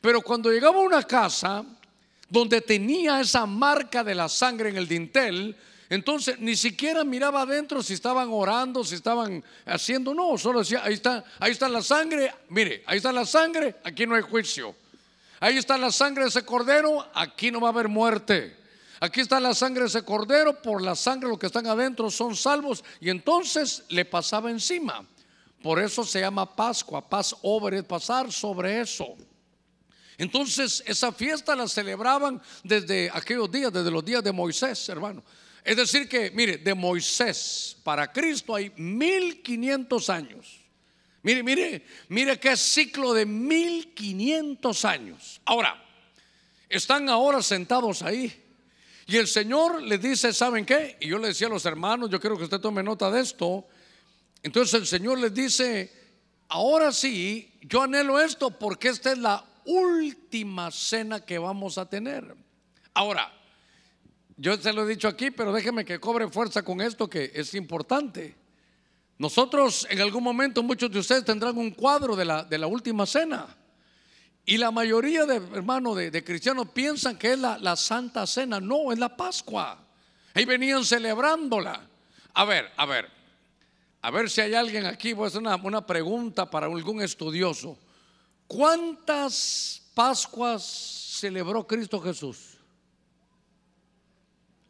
Pero 0.00 0.20
cuando 0.20 0.50
llegaba 0.50 0.76
a 0.76 0.82
una 0.82 1.02
casa 1.02 1.64
donde 2.28 2.60
tenía 2.60 3.20
esa 3.20 3.46
marca 3.46 4.04
de 4.04 4.14
la 4.14 4.28
sangre 4.28 4.68
en 4.68 4.76
el 4.76 4.86
dintel, 4.86 5.56
entonces 5.92 6.38
ni 6.38 6.56
siquiera 6.56 7.04
miraba 7.04 7.42
adentro 7.42 7.82
si 7.82 7.92
estaban 7.92 8.30
orando, 8.30 8.82
si 8.82 8.94
estaban 8.94 9.44
haciendo, 9.66 10.14
no, 10.14 10.38
solo 10.38 10.60
decía, 10.60 10.82
ahí 10.82 10.94
está, 10.94 11.22
ahí 11.38 11.52
está 11.52 11.68
la 11.68 11.82
sangre, 11.82 12.32
mire, 12.48 12.82
ahí 12.86 12.96
está 12.96 13.12
la 13.12 13.26
sangre, 13.26 13.76
aquí 13.84 14.06
no 14.06 14.14
hay 14.14 14.22
juicio. 14.22 14.74
Ahí 15.38 15.58
está 15.58 15.76
la 15.76 15.92
sangre 15.92 16.22
de 16.22 16.30
ese 16.30 16.46
cordero, 16.46 17.06
aquí 17.12 17.50
no 17.50 17.60
va 17.60 17.68
a 17.68 17.72
haber 17.72 17.88
muerte. 17.88 18.56
Aquí 19.00 19.20
está 19.20 19.38
la 19.38 19.54
sangre 19.54 19.82
de 19.82 19.88
ese 19.88 20.02
cordero, 20.02 20.62
por 20.62 20.80
la 20.80 20.96
sangre 20.96 21.28
los 21.28 21.38
que 21.38 21.48
están 21.48 21.66
adentro 21.66 22.10
son 22.10 22.36
salvos. 22.36 22.82
Y 22.98 23.10
entonces 23.10 23.84
le 23.90 24.06
pasaba 24.06 24.50
encima. 24.50 25.06
Por 25.62 25.78
eso 25.78 26.04
se 26.04 26.20
llama 26.20 26.56
Pascua, 26.56 27.06
paz 27.06 27.36
over, 27.42 27.86
pasar 27.86 28.32
sobre 28.32 28.80
eso. 28.80 29.14
Entonces 30.16 30.82
esa 30.86 31.12
fiesta 31.12 31.54
la 31.54 31.68
celebraban 31.68 32.40
desde 32.64 33.10
aquellos 33.12 33.50
días, 33.50 33.70
desde 33.70 33.90
los 33.90 34.02
días 34.02 34.24
de 34.24 34.32
Moisés, 34.32 34.88
hermano. 34.88 35.22
Es 35.64 35.76
decir 35.76 36.08
que, 36.08 36.30
mire, 36.32 36.58
de 36.58 36.74
Moisés 36.74 37.76
para 37.84 38.10
Cristo 38.10 38.54
hay 38.54 38.70
1500 38.76 40.10
años. 40.10 40.60
Mire, 41.22 41.42
mire, 41.42 41.86
mire 42.08 42.40
qué 42.40 42.56
ciclo 42.56 43.14
de 43.14 43.24
1500 43.26 44.84
años. 44.84 45.40
Ahora, 45.44 45.80
están 46.68 47.08
ahora 47.08 47.42
sentados 47.42 48.02
ahí. 48.02 48.42
Y 49.06 49.16
el 49.16 49.28
Señor 49.28 49.82
les 49.82 50.00
dice, 50.00 50.32
¿saben 50.32 50.64
qué? 50.64 50.96
Y 51.00 51.08
yo 51.08 51.18
le 51.18 51.28
decía 51.28 51.46
a 51.46 51.50
los 51.50 51.64
hermanos, 51.64 52.10
yo 52.10 52.20
quiero 52.20 52.36
que 52.36 52.44
usted 52.44 52.60
tome 52.60 52.82
nota 52.82 53.10
de 53.10 53.20
esto. 53.20 53.66
Entonces 54.42 54.74
el 54.74 54.86
Señor 54.86 55.18
les 55.18 55.32
dice, 55.32 55.92
ahora 56.48 56.90
sí, 56.92 57.52
yo 57.60 57.82
anhelo 57.82 58.20
esto 58.20 58.50
porque 58.50 58.88
esta 58.88 59.12
es 59.12 59.18
la 59.18 59.44
última 59.64 60.70
cena 60.70 61.24
que 61.24 61.38
vamos 61.38 61.78
a 61.78 61.88
tener. 61.88 62.34
Ahora, 62.94 63.32
yo 64.42 64.56
se 64.56 64.72
lo 64.72 64.82
he 64.82 64.88
dicho 64.88 65.06
aquí, 65.06 65.30
pero 65.30 65.52
déjeme 65.52 65.84
que 65.84 66.00
cobre 66.00 66.26
fuerza 66.26 66.64
con 66.64 66.80
esto 66.80 67.08
que 67.08 67.30
es 67.32 67.54
importante. 67.54 68.34
Nosotros 69.16 69.86
en 69.88 70.00
algún 70.00 70.24
momento, 70.24 70.64
muchos 70.64 70.90
de 70.90 70.98
ustedes 70.98 71.24
tendrán 71.24 71.56
un 71.56 71.70
cuadro 71.70 72.16
de 72.16 72.24
la, 72.24 72.42
de 72.42 72.58
la 72.58 72.66
última 72.66 73.06
cena. 73.06 73.56
Y 74.44 74.56
la 74.56 74.72
mayoría 74.72 75.26
de 75.26 75.36
hermanos 75.36 75.96
de, 75.96 76.24
cristianos 76.24 76.70
piensan 76.70 77.16
que 77.18 77.34
es 77.34 77.38
la, 77.38 77.56
la, 77.56 77.76
Santa 77.76 78.26
Cena. 78.26 78.58
No, 78.58 78.90
es 78.90 78.98
la 78.98 79.16
Pascua. 79.16 79.78
Ahí 80.34 80.44
venían 80.44 80.84
celebrándola. 80.84 81.88
A 82.34 82.44
ver, 82.44 82.68
a 82.76 82.84
ver. 82.84 83.08
A 84.00 84.10
ver 84.10 84.28
si 84.28 84.40
hay 84.40 84.54
alguien 84.54 84.86
aquí. 84.86 85.12
Voy 85.12 85.26
a 85.26 85.28
hacer 85.28 85.40
una, 85.40 85.54
una 85.54 85.86
pregunta 85.86 86.50
para 86.50 86.66
algún 86.66 87.00
estudioso. 87.00 87.78
¿Cuántas 88.48 89.82
Pascuas 89.94 90.64
celebró 90.64 91.64
Cristo 91.64 92.00
Jesús? 92.00 92.51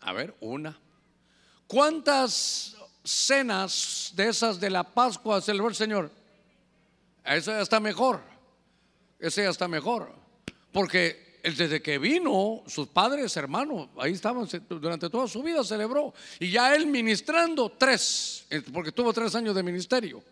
A 0.03 0.13
ver, 0.13 0.35
una. 0.41 0.79
¿Cuántas 1.67 2.77
cenas 3.05 4.13
de 4.15 4.29
esas 4.29 4.61
de 4.61 4.71
la 4.71 4.85
Pascua 4.85 5.41
celebró 5.41 5.69
el 5.69 5.75
Señor? 5.75 6.11
Eso 7.25 7.53
ya 7.53 7.61
está 7.61 7.81
mejor. 7.81 8.21
Ese 9.19 9.45
ya 9.45 9.51
está 9.51 9.69
mejor. 9.69 10.13
Porque 10.73 11.41
desde 11.43 11.83
que 11.83 11.99
vino, 11.99 12.63
sus 12.67 12.89
padres, 12.89 13.37
hermanos, 13.37 13.89
ahí 13.99 14.13
estaban, 14.13 14.49
durante 14.69 15.09
toda 15.09 15.27
su 15.27 15.43
vida 15.43 15.65
celebró. 15.65 16.15
Y 16.39 16.51
ya 16.51 16.75
él 16.75 16.87
ministrando 16.87 17.71
tres, 17.71 18.47
porque 18.73 18.93
tuvo 18.93 19.13
tres 19.13 19.35
años 19.35 19.55
de 19.55 19.63
ministerio. 19.63 20.23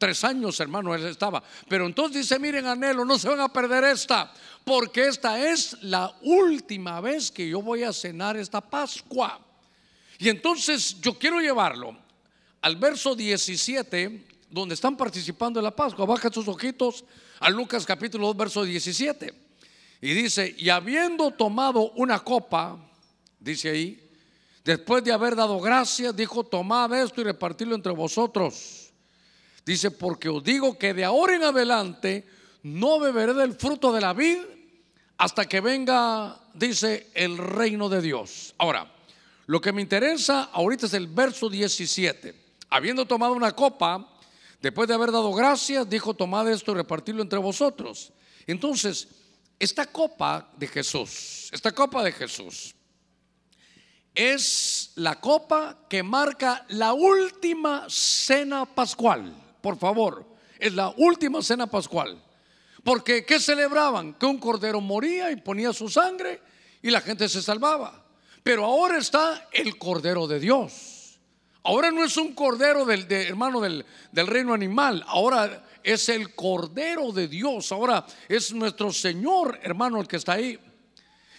Tres 0.00 0.24
años, 0.24 0.58
hermano, 0.60 0.94
él 0.94 1.04
estaba. 1.04 1.42
Pero 1.68 1.84
entonces 1.84 2.22
dice, 2.22 2.38
miren, 2.38 2.64
anhelo, 2.66 3.04
no 3.04 3.18
se 3.18 3.28
van 3.28 3.40
a 3.40 3.52
perder 3.52 3.84
esta, 3.84 4.32
porque 4.64 5.08
esta 5.08 5.46
es 5.46 5.76
la 5.82 6.16
última 6.22 7.02
vez 7.02 7.30
que 7.30 7.46
yo 7.46 7.60
voy 7.60 7.82
a 7.82 7.92
cenar 7.92 8.34
esta 8.38 8.62
Pascua. 8.62 9.38
Y 10.18 10.30
entonces 10.30 10.98
yo 11.02 11.18
quiero 11.18 11.38
llevarlo 11.38 11.94
al 12.62 12.76
verso 12.76 13.14
17, 13.14 14.26
donde 14.48 14.74
están 14.74 14.96
participando 14.96 15.60
en 15.60 15.64
la 15.64 15.76
Pascua. 15.76 16.06
Baja 16.06 16.32
sus 16.32 16.48
ojitos 16.48 17.04
a 17.38 17.50
Lucas 17.50 17.84
capítulo 17.84 18.28
2, 18.28 18.36
verso 18.38 18.64
17. 18.64 19.34
Y 20.00 20.14
dice, 20.14 20.54
y 20.56 20.70
habiendo 20.70 21.30
tomado 21.30 21.90
una 21.90 22.20
copa, 22.20 22.78
dice 23.38 23.68
ahí, 23.68 24.10
después 24.64 25.04
de 25.04 25.12
haber 25.12 25.36
dado 25.36 25.60
gracias, 25.60 26.16
dijo, 26.16 26.42
tomad 26.42 26.90
esto 26.98 27.20
y 27.20 27.24
repartirlo 27.24 27.74
entre 27.74 27.92
vosotros. 27.92 28.79
Dice, 29.64 29.90
porque 29.90 30.28
os 30.28 30.42
digo 30.42 30.78
que 30.78 30.94
de 30.94 31.04
ahora 31.04 31.36
en 31.36 31.44
adelante 31.44 32.26
no 32.62 32.98
beberé 32.98 33.34
del 33.34 33.54
fruto 33.54 33.92
de 33.92 34.00
la 34.00 34.12
vid 34.12 34.38
hasta 35.18 35.46
que 35.46 35.60
venga, 35.60 36.40
dice, 36.54 37.10
el 37.14 37.36
reino 37.36 37.88
de 37.88 38.00
Dios. 38.00 38.54
Ahora, 38.58 38.90
lo 39.46 39.60
que 39.60 39.72
me 39.72 39.82
interesa 39.82 40.44
ahorita 40.52 40.86
es 40.86 40.94
el 40.94 41.08
verso 41.08 41.50
17. 41.50 42.34
Habiendo 42.70 43.04
tomado 43.04 43.32
una 43.32 43.52
copa, 43.52 44.08
después 44.62 44.88
de 44.88 44.94
haber 44.94 45.12
dado 45.12 45.32
gracias, 45.32 45.88
dijo, 45.90 46.14
tomad 46.14 46.48
esto 46.48 46.72
y 46.72 46.76
repartirlo 46.76 47.20
entre 47.20 47.38
vosotros. 47.38 48.12
Entonces, 48.46 49.08
esta 49.58 49.86
copa 49.86 50.50
de 50.56 50.68
Jesús, 50.68 51.50
esta 51.52 51.72
copa 51.72 52.02
de 52.02 52.12
Jesús, 52.12 52.74
es 54.14 54.92
la 54.94 55.20
copa 55.20 55.86
que 55.88 56.02
marca 56.02 56.64
la 56.68 56.94
última 56.94 57.84
cena 57.88 58.64
pascual. 58.64 59.34
Por 59.60 59.78
favor, 59.78 60.26
es 60.58 60.74
la 60.74 60.92
última 60.96 61.42
cena 61.42 61.66
pascual. 61.66 62.22
Porque 62.82 63.24
¿qué 63.24 63.38
celebraban? 63.38 64.14
Que 64.14 64.26
un 64.26 64.38
cordero 64.38 64.80
moría 64.80 65.30
y 65.30 65.36
ponía 65.36 65.72
su 65.72 65.88
sangre 65.88 66.40
y 66.82 66.90
la 66.90 67.00
gente 67.00 67.28
se 67.28 67.42
salvaba. 67.42 68.04
Pero 68.42 68.64
ahora 68.64 68.98
está 68.98 69.48
el 69.52 69.76
Cordero 69.78 70.26
de 70.26 70.40
Dios. 70.40 71.18
Ahora 71.62 71.90
no 71.90 72.02
es 72.02 72.16
un 72.16 72.32
Cordero 72.34 72.86
del 72.86 73.10
hermano 73.10 73.60
del, 73.60 73.84
del 74.12 74.26
reino 74.26 74.54
animal. 74.54 75.04
Ahora 75.06 75.66
es 75.82 76.08
el 76.08 76.34
Cordero 76.34 77.12
de 77.12 77.28
Dios. 77.28 77.70
Ahora 77.70 78.06
es 78.28 78.52
nuestro 78.52 78.92
Señor, 78.92 79.58
hermano, 79.62 80.00
el 80.00 80.08
que 80.08 80.16
está 80.16 80.34
ahí. 80.34 80.58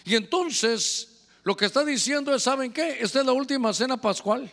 Y 0.04 0.14
entonces 0.14 1.26
lo 1.42 1.56
que 1.56 1.64
está 1.64 1.84
diciendo 1.84 2.32
es, 2.34 2.44
¿saben 2.44 2.72
qué? 2.72 2.98
Esta 3.00 3.20
es 3.20 3.26
la 3.26 3.32
última 3.32 3.72
cena 3.72 4.00
pascual. 4.00 4.48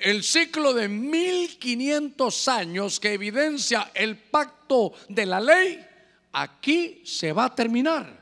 El 0.00 0.22
ciclo 0.22 0.72
de 0.74 0.88
1500 0.88 2.48
años 2.48 3.00
que 3.00 3.12
evidencia 3.12 3.90
el 3.94 4.16
pacto 4.16 4.92
de 5.08 5.26
la 5.26 5.40
ley, 5.40 5.84
aquí 6.32 7.02
se 7.04 7.32
va 7.32 7.46
a 7.46 7.54
terminar. 7.54 8.18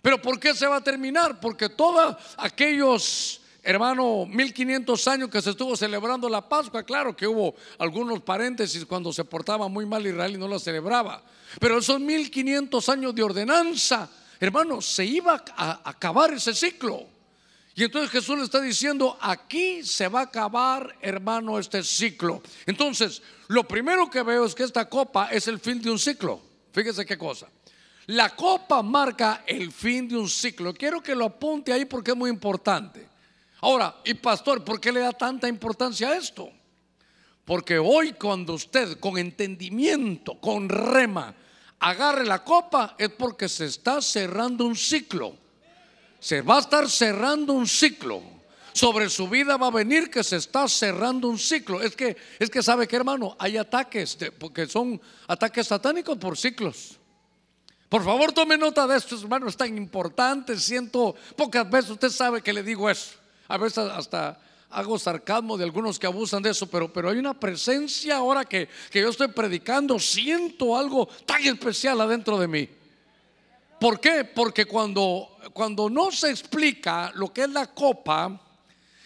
Pero 0.00 0.22
¿por 0.22 0.38
qué 0.38 0.54
se 0.54 0.66
va 0.66 0.76
a 0.76 0.84
terminar? 0.84 1.40
Porque 1.40 1.68
todos 1.68 2.16
aquellos, 2.36 3.40
hermano, 3.62 4.26
1500 4.26 5.08
años 5.08 5.28
que 5.28 5.42
se 5.42 5.50
estuvo 5.50 5.76
celebrando 5.76 6.28
la 6.28 6.48
Pascua, 6.48 6.84
claro 6.84 7.16
que 7.16 7.26
hubo 7.26 7.54
algunos 7.78 8.20
paréntesis 8.22 8.84
cuando 8.86 9.12
se 9.12 9.24
portaba 9.24 9.68
muy 9.68 9.86
mal 9.86 10.06
Israel 10.06 10.34
y 10.34 10.38
no 10.38 10.46
la 10.46 10.58
celebraba. 10.58 11.22
Pero 11.58 11.78
esos 11.78 11.98
1500 12.00 12.88
años 12.88 13.14
de 13.14 13.22
ordenanza, 13.22 14.08
hermano, 14.38 14.80
se 14.80 15.04
iba 15.04 15.42
a 15.56 15.80
acabar 15.90 16.32
ese 16.32 16.54
ciclo. 16.54 17.17
Y 17.78 17.84
entonces 17.84 18.10
Jesús 18.10 18.36
le 18.36 18.42
está 18.42 18.60
diciendo, 18.60 19.16
aquí 19.20 19.84
se 19.84 20.08
va 20.08 20.18
a 20.18 20.24
acabar, 20.24 20.96
hermano, 21.00 21.60
este 21.60 21.84
ciclo. 21.84 22.42
Entonces, 22.66 23.22
lo 23.46 23.68
primero 23.68 24.10
que 24.10 24.24
veo 24.24 24.44
es 24.44 24.52
que 24.52 24.64
esta 24.64 24.88
copa 24.88 25.28
es 25.30 25.46
el 25.46 25.60
fin 25.60 25.80
de 25.80 25.88
un 25.88 25.98
ciclo. 26.00 26.40
Fíjese 26.72 27.06
qué 27.06 27.16
cosa. 27.16 27.46
La 28.06 28.34
copa 28.34 28.82
marca 28.82 29.44
el 29.46 29.70
fin 29.70 30.08
de 30.08 30.16
un 30.16 30.28
ciclo. 30.28 30.74
Quiero 30.74 31.00
que 31.00 31.14
lo 31.14 31.26
apunte 31.26 31.72
ahí 31.72 31.84
porque 31.84 32.10
es 32.10 32.16
muy 32.16 32.30
importante. 32.30 33.08
Ahora, 33.60 33.94
y 34.04 34.14
pastor, 34.14 34.64
¿por 34.64 34.80
qué 34.80 34.90
le 34.90 34.98
da 34.98 35.12
tanta 35.12 35.46
importancia 35.46 36.08
a 36.08 36.16
esto? 36.16 36.50
Porque 37.44 37.78
hoy 37.78 38.14
cuando 38.14 38.54
usted 38.54 38.98
con 38.98 39.18
entendimiento, 39.18 40.34
con 40.40 40.68
rema, 40.68 41.32
agarre 41.78 42.26
la 42.26 42.42
copa, 42.42 42.96
es 42.98 43.10
porque 43.10 43.48
se 43.48 43.66
está 43.66 44.02
cerrando 44.02 44.64
un 44.64 44.74
ciclo. 44.74 45.46
Se 46.20 46.42
va 46.42 46.56
a 46.56 46.60
estar 46.60 46.88
cerrando 46.88 47.52
un 47.52 47.66
ciclo. 47.66 48.22
Sobre 48.72 49.10
su 49.10 49.28
vida 49.28 49.56
va 49.56 49.68
a 49.68 49.72
venir 49.72 50.08
que 50.08 50.22
se 50.22 50.36
está 50.36 50.68
cerrando 50.68 51.28
un 51.28 51.38
ciclo. 51.38 51.80
Es 51.82 51.96
que, 51.96 52.16
es 52.38 52.48
que 52.48 52.62
sabe 52.62 52.86
que 52.86 52.96
hermano, 52.96 53.36
hay 53.38 53.56
ataques, 53.56 54.16
porque 54.38 54.66
son 54.66 55.00
ataques 55.26 55.66
satánicos 55.66 56.16
por 56.18 56.36
ciclos. 56.36 56.98
Por 57.88 58.04
favor, 58.04 58.32
tome 58.32 58.58
nota 58.58 58.86
de 58.86 58.98
esto, 58.98 59.18
hermano, 59.18 59.48
es 59.48 59.56
tan 59.56 59.76
importante. 59.76 60.56
Siento, 60.58 61.14
pocas 61.36 61.68
veces 61.68 61.90
usted 61.90 62.10
sabe 62.10 62.42
que 62.42 62.52
le 62.52 62.62
digo 62.62 62.88
eso. 62.88 63.14
A 63.48 63.56
veces 63.56 63.78
hasta 63.78 64.38
hago 64.70 64.98
sarcasmo 64.98 65.56
de 65.56 65.64
algunos 65.64 65.98
que 65.98 66.06
abusan 66.06 66.42
de 66.42 66.50
eso, 66.50 66.66
pero, 66.68 66.92
pero 66.92 67.08
hay 67.08 67.18
una 67.18 67.38
presencia 67.38 68.16
ahora 68.16 68.44
que, 68.44 68.68
que 68.90 69.00
yo 69.00 69.08
estoy 69.08 69.28
predicando, 69.28 69.98
siento 69.98 70.76
algo 70.76 71.08
tan 71.24 71.42
especial 71.44 72.00
adentro 72.00 72.38
de 72.38 72.48
mí. 72.48 72.68
¿Por 73.80 74.00
qué? 74.00 74.24
Porque 74.24 74.64
cuando, 74.64 75.38
cuando 75.52 75.88
no 75.88 76.10
se 76.10 76.30
explica 76.30 77.12
lo 77.14 77.32
que 77.32 77.42
es 77.42 77.50
la 77.50 77.66
copa, 77.66 78.40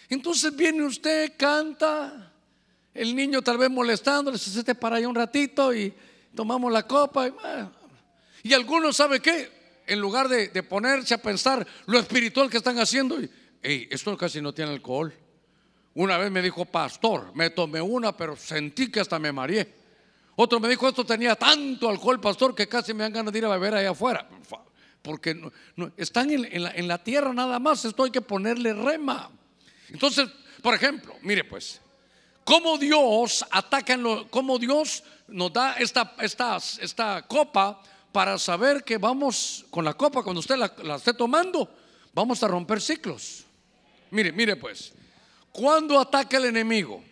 entonces 0.09 0.55
viene 0.55 0.83
usted, 0.83 1.33
canta, 1.37 2.31
el 2.93 3.15
niño 3.15 3.41
tal 3.41 3.57
vez 3.57 3.69
molestándole, 3.69 4.37
se 4.37 4.49
siente 4.49 4.75
para 4.75 4.97
allá 4.97 5.07
un 5.07 5.15
ratito 5.15 5.73
y 5.73 5.93
tomamos 6.35 6.71
la 6.71 6.87
copa. 6.87 7.27
Y, 7.27 7.33
y 8.49 8.53
algunos, 8.53 8.97
¿sabe 8.97 9.19
qué? 9.19 9.51
En 9.85 9.99
lugar 9.99 10.27
de, 10.27 10.63
ponerse 10.63 11.13
a 11.13 11.17
pensar 11.17 11.65
lo 11.85 11.99
espiritual 11.99 12.49
que 12.49 12.57
están 12.57 12.79
haciendo, 12.79 13.21
y, 13.21 13.29
esto 13.89 14.17
casi 14.17 14.41
no 14.41 14.53
tiene 14.53 14.71
alcohol. 14.71 15.13
Una 15.95 16.17
vez 16.17 16.31
me 16.31 16.41
dijo, 16.41 16.65
pastor, 16.65 17.31
me 17.35 17.49
tomé 17.49 17.79
una, 17.79 18.15
pero 18.15 18.35
sentí 18.35 18.91
que 18.91 18.99
hasta 18.99 19.19
me 19.19 19.31
mareé. 19.31 19.82
Otro 20.35 20.59
me 20.59 20.67
dijo, 20.67 20.87
esto 20.87 21.05
tenía 21.05 21.35
tanto 21.35 21.89
alcohol, 21.89 22.19
pastor, 22.19 22.55
que 22.55 22.67
casi 22.67 22.93
me 22.93 23.03
dan 23.03 23.13
ganas 23.13 23.31
de 23.31 23.39
ir 23.39 23.45
a 23.45 23.49
beber 23.49 23.75
allá 23.75 23.91
afuera. 23.91 24.27
Porque 25.01 25.39
están 25.97 26.31
en, 26.31 26.87
la, 26.87 26.97
tierra 27.03 27.33
nada 27.33 27.59
más, 27.59 27.85
esto 27.85 28.03
hay 28.03 28.11
que 28.11 28.21
ponerle 28.21 28.73
rema. 28.73 29.29
Entonces, 29.89 30.29
por 30.61 30.73
ejemplo, 30.73 31.13
mire 31.21 31.43
pues, 31.43 31.81
cómo 32.43 32.77
Dios 32.77 33.45
ataca, 33.51 33.97
cómo 34.29 34.57
Dios 34.57 35.03
nos 35.27 35.53
da 35.53 35.73
esta, 35.73 36.15
esta, 36.19 36.57
esta 36.79 37.21
copa 37.23 37.81
para 38.11 38.37
saber 38.37 38.83
que 38.83 38.97
vamos 38.97 39.65
con 39.69 39.83
la 39.83 39.93
copa, 39.93 40.23
cuando 40.23 40.39
usted 40.39 40.55
la, 40.55 40.95
esté 40.95 41.13
tomando, 41.13 41.69
vamos 42.13 42.41
a 42.43 42.47
romper 42.47 42.81
ciclos. 42.81 43.43
Mire, 44.09 44.31
mire 44.31 44.55
pues, 44.55 44.93
cuando 45.51 45.99
ataca 45.99 46.37
el 46.37 46.45
enemigo, 46.45 47.03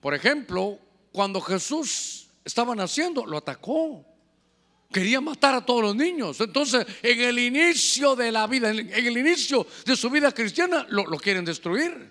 por 0.00 0.14
ejemplo, 0.14 0.78
cuando 1.10 1.40
Jesús 1.40 2.27
estaba 2.48 2.74
naciendo, 2.74 3.26
lo 3.26 3.36
atacó. 3.36 4.02
Quería 4.90 5.20
matar 5.20 5.54
a 5.54 5.66
todos 5.66 5.82
los 5.82 5.94
niños. 5.94 6.40
Entonces, 6.40 6.86
en 7.02 7.20
el 7.20 7.38
inicio 7.38 8.16
de 8.16 8.32
la 8.32 8.46
vida, 8.46 8.70
en 8.70 8.90
el 8.90 9.18
inicio 9.18 9.66
de 9.84 9.94
su 9.94 10.08
vida 10.08 10.32
cristiana, 10.32 10.86
lo, 10.88 11.04
lo 11.06 11.18
quieren 11.18 11.44
destruir. 11.44 12.10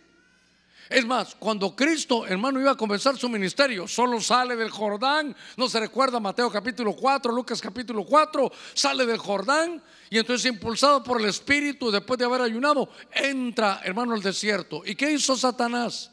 Es 0.90 1.06
más, 1.06 1.36
cuando 1.36 1.76
Cristo, 1.76 2.26
hermano, 2.28 2.62
iba 2.62 2.72
a 2.72 2.78
comenzar 2.78 3.18
su 3.18 3.28
ministerio, 3.28 3.88
solo 3.88 4.22
sale 4.22 4.56
del 4.56 4.70
Jordán, 4.70 5.36
no 5.58 5.68
se 5.68 5.80
recuerda 5.80 6.20
Mateo 6.20 6.50
capítulo 6.50 6.94
4, 6.94 7.34
Lucas 7.34 7.60
capítulo 7.60 8.06
4, 8.06 8.50
sale 8.74 9.06
del 9.06 9.18
Jordán 9.18 9.84
y 10.10 10.20
entonces 10.20 10.50
impulsado 10.50 11.04
por 11.04 11.20
el 11.20 11.28
Espíritu, 11.28 11.92
después 11.92 12.18
de 12.20 12.26
haber 12.26 12.42
ayunado, 12.42 12.90
entra, 13.12 13.82
hermano, 13.84 14.14
al 14.14 14.22
desierto. 14.22 14.84
¿Y 14.86 14.96
qué 14.96 15.12
hizo 15.12 15.36
Satanás? 15.36 16.12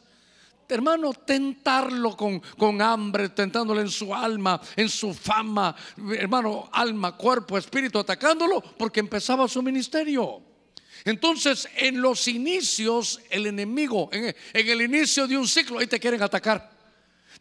Hermano, 0.68 1.12
tentarlo 1.12 2.16
con, 2.16 2.40
con 2.59 2.80
hambre, 2.80 3.30
tentándole 3.30 3.83
en 3.83 3.90
su 3.90 4.14
alma, 4.14 4.61
en 4.76 4.88
su 4.88 5.12
fama, 5.12 5.75
hermano, 6.16 6.68
alma, 6.73 7.16
cuerpo, 7.16 7.59
espíritu, 7.59 7.99
atacándolo, 7.99 8.61
porque 8.61 9.00
empezaba 9.00 9.49
su 9.49 9.62
ministerio. 9.62 10.42
Entonces, 11.04 11.68
en 11.76 12.00
los 12.00 12.26
inicios, 12.28 13.21
el 13.28 13.47
enemigo, 13.47 14.09
en, 14.11 14.35
el 14.54 14.83
inicio 14.83 15.26
de 15.26 15.37
un 15.37 15.47
ciclo, 15.47 15.78
ahí 15.78 15.87
te 15.87 16.00
quieren 16.00 16.23
atacar. 16.23 16.71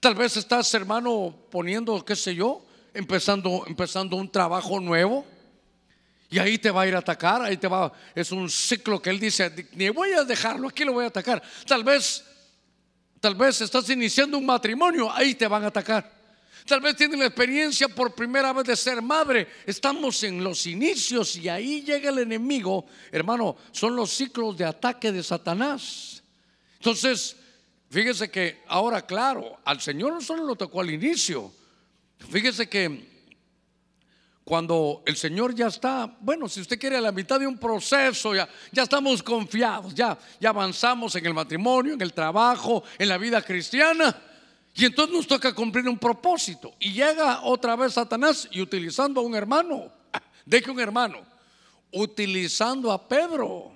Tal 0.02 0.16
vez 0.16 0.36
estás, 0.36 0.74
hermano, 0.74 1.34
poniendo, 1.50 2.04
qué 2.04 2.16
sé 2.16 2.36
yo, 2.36 2.66
empezando, 2.94 3.64
empezando 3.66 4.18
un 4.18 4.30
trabajo 4.30 4.82
nuevo. 4.82 5.26
Y 6.30 6.40
ahí 6.40 6.58
te 6.58 6.72
va 6.72 6.82
a 6.82 6.88
ir 6.88 6.96
a 6.96 7.00
atacar, 7.00 7.42
ahí 7.44 7.58
te 7.58 7.68
va, 7.68 7.94
es 8.16 8.32
un 8.32 8.50
ciclo 8.50 9.02
que 9.02 9.12
él 9.12 9.20
dice, 9.20 9.70
ni 9.74 9.90
voy 9.90 10.12
a 10.14 10.24
dejarlo, 10.24 10.68
aquí 10.68 10.84
lo 10.84 10.92
voy 10.92 11.06
a 11.06 11.10
atacar. 11.10 11.42
Tal 11.66 11.84
vez, 11.84 12.26
tal 13.24 13.36
vez 13.36 13.62
estás 13.62 13.90
iniciando 13.90 14.38
un 14.38 14.46
matrimonio, 14.46 15.10
ahí 15.10 15.34
te 15.34 15.48
van 15.48 15.64
a 15.64 15.68
atacar. 15.68 16.12
Tal 16.66 16.82
vez 16.82 16.98
tienes 16.98 17.18
la 17.18 17.28
experiencia 17.28 17.88
por 17.88 18.14
primera 18.14 18.52
vez 18.52 18.66
de 18.66 18.76
ser 18.76 19.02
madre. 19.02 19.48
Estamos 19.66 20.22
en 20.24 20.44
los 20.44 20.68
inicios 20.68 21.38
y 21.38 21.48
ahí 21.48 21.84
llega 21.84 22.10
el 22.10 22.20
enemigo. 22.20 22.86
Hermano, 23.14 23.56
son 23.72 23.96
los 23.96 24.10
ciclos 24.10 24.58
de 24.58 24.66
ataque 24.66 25.14
de 25.14 25.24
Satanás. 25.24 26.22
Entonces, 26.76 27.38
fíjese 27.90 28.30
que 28.30 28.62
ahora, 28.68 29.06
claro, 29.06 29.58
al 29.64 29.80
Señor 29.80 30.12
no 30.12 30.20
solo 30.20 30.44
lo 30.44 30.58
tocó 30.58 30.82
al 30.82 30.92
inicio. 30.92 31.50
Fíjese 32.30 32.68
que 32.68 33.13
cuando 34.44 35.04
el 35.06 35.16
Señor 35.16 35.56
ya 35.56 35.68
está, 35.68 36.18
bueno, 36.20 36.50
si 36.50 36.60
usted 36.60 36.78
quiere 36.78 36.98
a 36.98 37.02
la 37.02 37.14
mitad 37.14 37.40
de 37.40 37.48
un 37.48 37.58
proceso, 37.58 38.36
ya, 38.36 38.48
ya 38.72 38.84
estamos 38.84 39.24
confiados, 39.24 39.96
ya, 39.96 40.18
ya 40.40 40.50
avanzamos 40.50 41.16
en 41.16 41.26
el 41.26 41.34
matrimonio, 41.34 41.94
en 41.94 42.02
el 42.02 42.14
trabajo, 42.14 42.84
en 42.98 43.08
la 43.08 43.18
vida 43.18 43.42
cristiana. 43.42 44.16
Y 44.76 44.86
entonces 44.86 45.16
nos 45.16 45.28
toca 45.28 45.54
cumplir 45.54 45.88
un 45.88 45.98
propósito. 45.98 46.74
Y 46.80 46.92
llega 46.92 47.42
otra 47.44 47.76
vez 47.76 47.94
Satanás 47.94 48.50
y 48.52 48.62
utilizando 48.62 49.22
a 49.22 49.24
un 49.24 49.36
hermano, 49.36 49.94
deje 50.46 50.72
un 50.72 50.80
hermano, 50.80 51.20
utilizando 51.92 52.92
a 52.92 53.08
Pedro. 53.08 53.72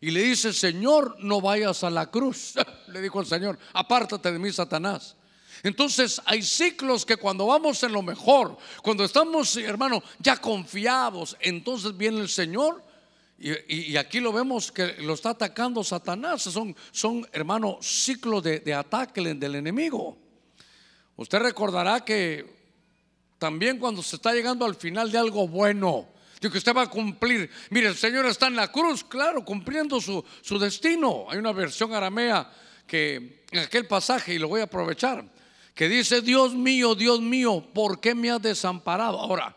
Y 0.00 0.10
le 0.10 0.22
dice, 0.22 0.52
Señor, 0.52 1.16
no 1.20 1.40
vayas 1.40 1.82
a 1.82 1.90
la 1.90 2.10
cruz. 2.10 2.54
Le 2.88 3.00
dijo 3.00 3.20
el 3.20 3.26
Señor, 3.26 3.58
apártate 3.72 4.30
de 4.30 4.38
mí, 4.38 4.52
Satanás. 4.52 5.16
Entonces 5.62 6.20
hay 6.24 6.42
ciclos 6.42 7.04
que 7.04 7.16
cuando 7.16 7.46
vamos 7.46 7.82
en 7.82 7.92
lo 7.92 8.02
mejor, 8.02 8.56
cuando 8.82 9.04
estamos, 9.04 9.56
hermano, 9.56 10.02
ya 10.18 10.36
confiados, 10.36 11.36
entonces 11.40 11.96
viene 11.96 12.20
el 12.20 12.28
Señor 12.28 12.82
y, 13.40 13.96
aquí 13.96 14.18
lo 14.18 14.32
vemos 14.32 14.72
que 14.72 14.94
lo 14.98 15.14
está 15.14 15.30
atacando 15.30 15.84
Satanás. 15.84 16.42
Son, 16.42 16.74
son 16.90 17.26
hermano, 17.32 17.78
ciclos 17.80 18.42
de, 18.42 18.74
ataque 18.74 19.20
del 19.20 19.54
enemigo. 19.54 20.18
Usted 21.14 21.38
recordará 21.38 22.04
que 22.04 22.58
también 23.38 23.78
cuando 23.78 24.02
se 24.02 24.16
está 24.16 24.32
llegando 24.32 24.64
al 24.64 24.74
final 24.74 25.12
de 25.12 25.18
algo 25.18 25.46
bueno, 25.46 26.08
de 26.40 26.50
que 26.50 26.58
usted 26.58 26.74
va 26.74 26.82
a 26.82 26.90
cumplir. 26.90 27.48
Mire, 27.70 27.88
el 27.88 27.96
Señor 27.96 28.26
está 28.26 28.48
en 28.48 28.56
la 28.56 28.72
cruz, 28.72 29.04
claro, 29.04 29.44
cumpliendo 29.44 30.00
su, 30.00 30.24
su 30.42 30.58
destino. 30.58 31.26
Hay 31.30 31.38
una 31.38 31.52
versión 31.52 31.94
aramea 31.94 32.50
que 32.88 33.44
en 33.52 33.60
aquel 33.60 33.86
pasaje, 33.86 34.34
y 34.34 34.38
lo 34.38 34.48
voy 34.48 34.62
a 34.62 34.64
aprovechar, 34.64 35.24
que 35.78 35.88
dice, 35.88 36.20
Dios 36.20 36.54
mío, 36.54 36.94
Dios 36.94 37.20
mío, 37.20 37.64
¿por 37.72 38.00
qué 38.00 38.12
me 38.14 38.30
has 38.30 38.42
desamparado? 38.42 39.18
Ahora, 39.18 39.54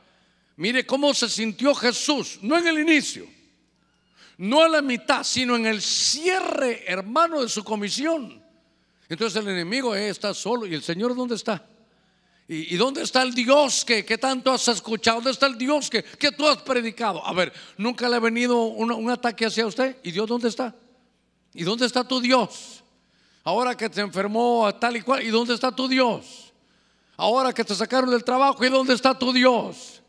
mire 0.56 0.86
cómo 0.86 1.14
se 1.14 1.28
sintió 1.28 1.74
Jesús, 1.74 2.38
no 2.44 2.58
en 2.58 2.68
el 2.68 2.80
inicio 2.80 3.28
no 4.42 4.64
a 4.64 4.68
la 4.68 4.82
mitad, 4.82 5.24
sino 5.24 5.56
en 5.56 5.68
el 5.68 5.84
cierre, 5.84 6.84
hermano, 6.92 7.44
de 7.44 7.50
su 7.50 7.64
comisión. 7.64 8.44
Entonces 9.08 9.40
el 9.40 9.48
enemigo 9.50 9.94
eh, 9.96 10.10
está 10.10 10.34
solo. 10.34 10.66
¿Y 10.66 10.74
el 10.74 10.82
Señor 10.82 11.16
dónde 11.16 11.36
está? 11.36 11.64
¿Y, 12.48 12.76
dónde 12.76 13.04
está 13.04 13.22
el 13.22 13.36
Dios 13.36 13.86
que, 13.86 14.04
tanto 14.18 14.52
has 14.52 14.68
escuchado? 14.68 15.18
¿Dónde 15.18 15.30
está 15.30 15.46
el 15.46 15.60
Dios 15.60 15.92
que, 15.92 16.04
que 16.04 16.32
tú 16.32 16.48
has 16.48 16.58
predicado? 16.64 17.24
A 17.24 17.34
ver, 17.34 17.54
¿nunca 17.78 18.10
le 18.10 18.16
ha 18.16 18.20
venido 18.20 18.64
un, 18.64 19.12
ataque 19.12 19.46
hacia 19.46 19.68
usted? 19.68 19.98
¿Y 20.02 20.10
Dios 20.10 20.28
dónde 20.28 20.50
está? 20.50 20.76
¿Y 21.54 21.64
dónde 21.64 21.86
está 21.86 22.04
tu 22.04 22.20
Dios? 22.20 22.81
Ahora 23.44 23.76
que 23.76 23.90
te 23.90 24.02
enfermó 24.02 24.66
a 24.68 24.80
tal 24.80 24.98
y 24.98 25.02
cual, 25.02 25.24
¿y 25.24 25.30
dónde 25.30 25.56
está 25.56 25.76
tu 25.76 25.88
Dios? 25.88 26.52
Ahora 27.18 27.54
que 27.54 27.64
te 27.64 27.76
sacaron 27.76 28.10
del 28.10 28.24
trabajo, 28.24 28.64
¿y 28.64 28.70
dónde 28.70 28.94
está 28.94 29.18
tu 29.18 29.34
Dios? 29.34 30.02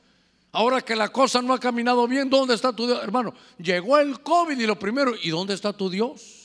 Ahora 0.50 0.82
que 0.82 0.94
la 0.94 1.08
cosa 1.08 1.40
no 1.40 1.54
ha 1.54 1.60
caminado 1.60 2.06
bien, 2.06 2.28
¿dónde 2.28 2.54
está 2.54 2.74
tu 2.74 2.86
Dios? 2.86 3.02
Hermano, 3.02 3.34
llegó 3.58 3.98
el 3.98 4.20
COVID 4.20 4.58
y 4.58 4.66
lo 4.66 4.78
primero, 4.78 5.14
¿y 5.20 5.30
dónde 5.30 5.54
está 5.54 5.72
tu 5.72 5.88
Dios? 5.88 6.42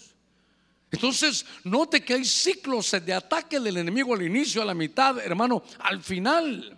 Entonces, 0.89 1.45
note 1.65 2.01
que 2.01 2.13
hay 2.13 2.23
ciclos 2.23 2.91
de 2.91 3.13
ataque 3.13 3.59
del 3.59 3.77
enemigo 3.77 4.13
al 4.13 4.21
inicio, 4.21 4.61
a 4.61 4.65
la 4.65 4.73
mitad, 4.73 5.19
hermano, 5.19 5.61
al 5.79 6.01
final. 6.01 6.77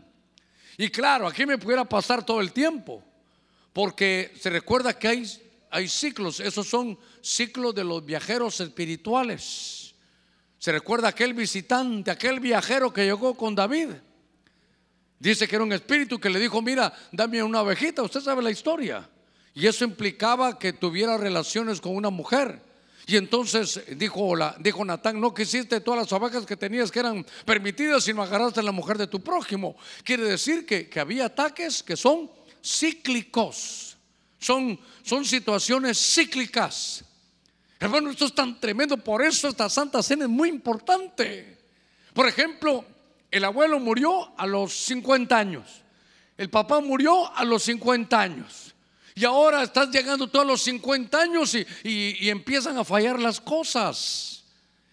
Y 0.77 0.89
claro, 0.89 1.27
aquí 1.27 1.45
me 1.45 1.59
pudiera 1.59 1.85
pasar 1.85 2.25
todo 2.25 2.41
el 2.41 2.51
tiempo, 2.51 3.03
porque 3.73 4.33
se 4.39 4.49
recuerda 4.49 4.97
que 4.97 5.07
hay, 5.07 5.31
hay 5.69 5.87
ciclos, 5.87 6.39
esos 6.39 6.67
son 6.67 6.97
ciclos 7.21 7.75
de 7.75 7.83
los 7.83 8.03
viajeros 8.03 8.59
espirituales. 8.59 9.78
Se 10.59 10.73
recuerda 10.73 11.07
aquel 11.07 11.33
visitante, 11.33 12.11
aquel 12.11 12.41
viajero 12.41 12.91
que 12.93 13.05
llegó 13.05 13.33
con 13.33 13.55
David. 13.55 13.89
Dice 15.17 15.47
que 15.47 15.55
era 15.55 15.63
un 15.63 15.73
espíritu 15.73 16.19
que 16.19 16.29
le 16.29 16.39
dijo, 16.39 16.61
mira, 16.61 16.93
dame 17.11 17.41
una 17.41 17.61
ovejita, 17.61 18.03
usted 18.03 18.21
sabe 18.21 18.43
la 18.43 18.51
historia. 18.51 19.09
Y 19.53 19.67
eso 19.67 19.85
implicaba 19.85 20.59
que 20.59 20.73
tuviera 20.73 21.17
relaciones 21.17 21.81
con 21.81 21.95
una 21.95 22.09
mujer. 22.09 22.61
Y 23.07 23.17
entonces 23.17 23.81
dijo, 23.97 24.33
dijo 24.59 24.85
Natán, 24.85 25.19
no 25.19 25.33
quisiste 25.33 25.81
todas 25.81 26.01
las 26.01 26.13
ovejas 26.13 26.45
que 26.45 26.55
tenías 26.55 26.91
que 26.91 26.99
eran 26.99 27.25
permitidas, 27.43 28.03
sino 28.03 28.21
agarraste 28.21 28.59
a 28.59 28.63
la 28.63 28.71
mujer 28.71 28.97
de 28.97 29.07
tu 29.07 29.21
prójimo. 29.21 29.75
Quiere 30.03 30.25
decir 30.25 30.65
que, 30.65 30.87
que 30.87 30.99
había 30.99 31.25
ataques 31.25 31.81
que 31.81 31.97
son 31.97 32.29
cíclicos, 32.63 33.97
son, 34.37 34.79
son 35.03 35.25
situaciones 35.25 35.97
cíclicas. 35.97 37.03
Hermano, 37.79 38.09
esto 38.09 38.25
es 38.25 38.35
tan 38.35 38.59
tremendo, 38.59 38.97
por 38.97 39.23
eso 39.23 39.47
esta 39.47 39.69
Santa 39.69 40.03
Cena 40.03 40.25
es 40.25 40.29
muy 40.29 40.49
importante. 40.49 41.57
Por 42.13 42.27
ejemplo, 42.27 42.83
el 43.31 43.45
abuelo 43.45 43.79
murió 43.79 44.37
a 44.37 44.45
los 44.45 44.73
50 44.73 45.37
años. 45.37 45.81
El 46.37 46.49
papá 46.49 46.81
murió 46.81 47.33
a 47.35 47.45
los 47.45 47.63
50 47.63 48.19
años. 48.19 48.73
Y 49.15 49.25
ahora 49.25 49.63
estás 49.63 49.89
llegando 49.91 50.27
todos 50.27 50.47
los 50.47 50.61
50 50.61 51.19
años 51.19 51.53
y, 51.55 52.29
empiezan 52.29 52.77
a 52.77 52.85
fallar 52.85 53.19
las 53.19 53.41
cosas. 53.41 54.43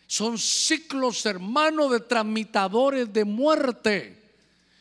Son 0.07 0.38
ciclos, 0.38 1.25
hermano, 1.27 1.88
de 1.88 2.01
tramitadores 2.01 3.12
de 3.12 3.25
muerte. 3.25 4.26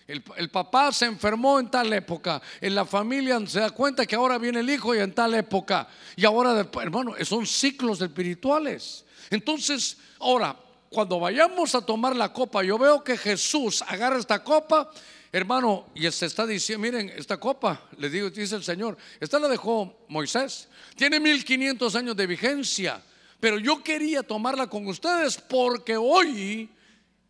El, 0.07 0.49
papá 0.51 0.91
se 0.91 1.05
enfermó 1.05 1.59
en 1.59 1.69
tal 1.71 1.91
época. 1.91 2.41
En 2.61 2.75
la 2.75 2.85
familia 2.85 3.39
se 3.47 3.59
da 3.59 3.71
cuenta 3.71 4.05
que 4.05 4.15
ahora 4.15 4.37
viene 4.37 4.59
el 4.59 4.69
hijo 4.69 4.93
y 4.93 4.99
en 4.99 5.13
tal 5.13 5.33
época. 5.33 5.87
Y 6.15 6.25
ahora, 6.25 6.67
hermano, 6.81 7.15
son 7.23 7.45
ciclos 7.47 7.99
espirituales. 8.01 9.03
Entonces, 9.31 9.97
ahora, 10.19 10.55
cuando 10.89 11.19
vayamos 11.19 11.73
a 11.73 11.81
tomar 11.81 12.15
la 12.15 12.31
copa, 12.31 12.63
yo 12.63 12.77
veo 12.77 13.03
que 13.03 13.17
Jesús 13.17 13.81
agarra 13.81 14.19
esta 14.19 14.43
copa, 14.43 14.91
hermano, 15.31 15.87
y 15.95 16.09
se 16.11 16.27
está 16.27 16.45
diciendo, 16.45 16.83
miren, 16.83 17.09
esta 17.09 17.37
copa, 17.37 17.89
le 17.97 18.09
digo, 18.09 18.29
dice 18.29 18.55
el 18.55 18.63
Señor, 18.63 18.97
esta 19.19 19.39
la 19.39 19.47
dejó 19.47 20.05
Moisés, 20.07 20.69
tiene 20.95 21.19
1500 21.19 21.95
años 21.95 22.15
de 22.15 22.27
vigencia, 22.27 23.01
pero 23.39 23.57
yo 23.57 23.83
quería 23.83 24.21
tomarla 24.21 24.67
con 24.67 24.87
ustedes 24.87 25.37
porque 25.37 25.97
hoy 25.97 26.69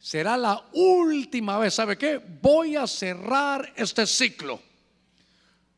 será 0.05 0.37
la 0.37 0.63
última 0.73 1.57
vez, 1.57 1.73
¿sabe 1.73 1.97
qué? 1.97 2.21
Voy 2.39 2.75
a 2.75 2.85
cerrar 2.85 3.73
este 3.75 4.05
ciclo. 4.05 4.61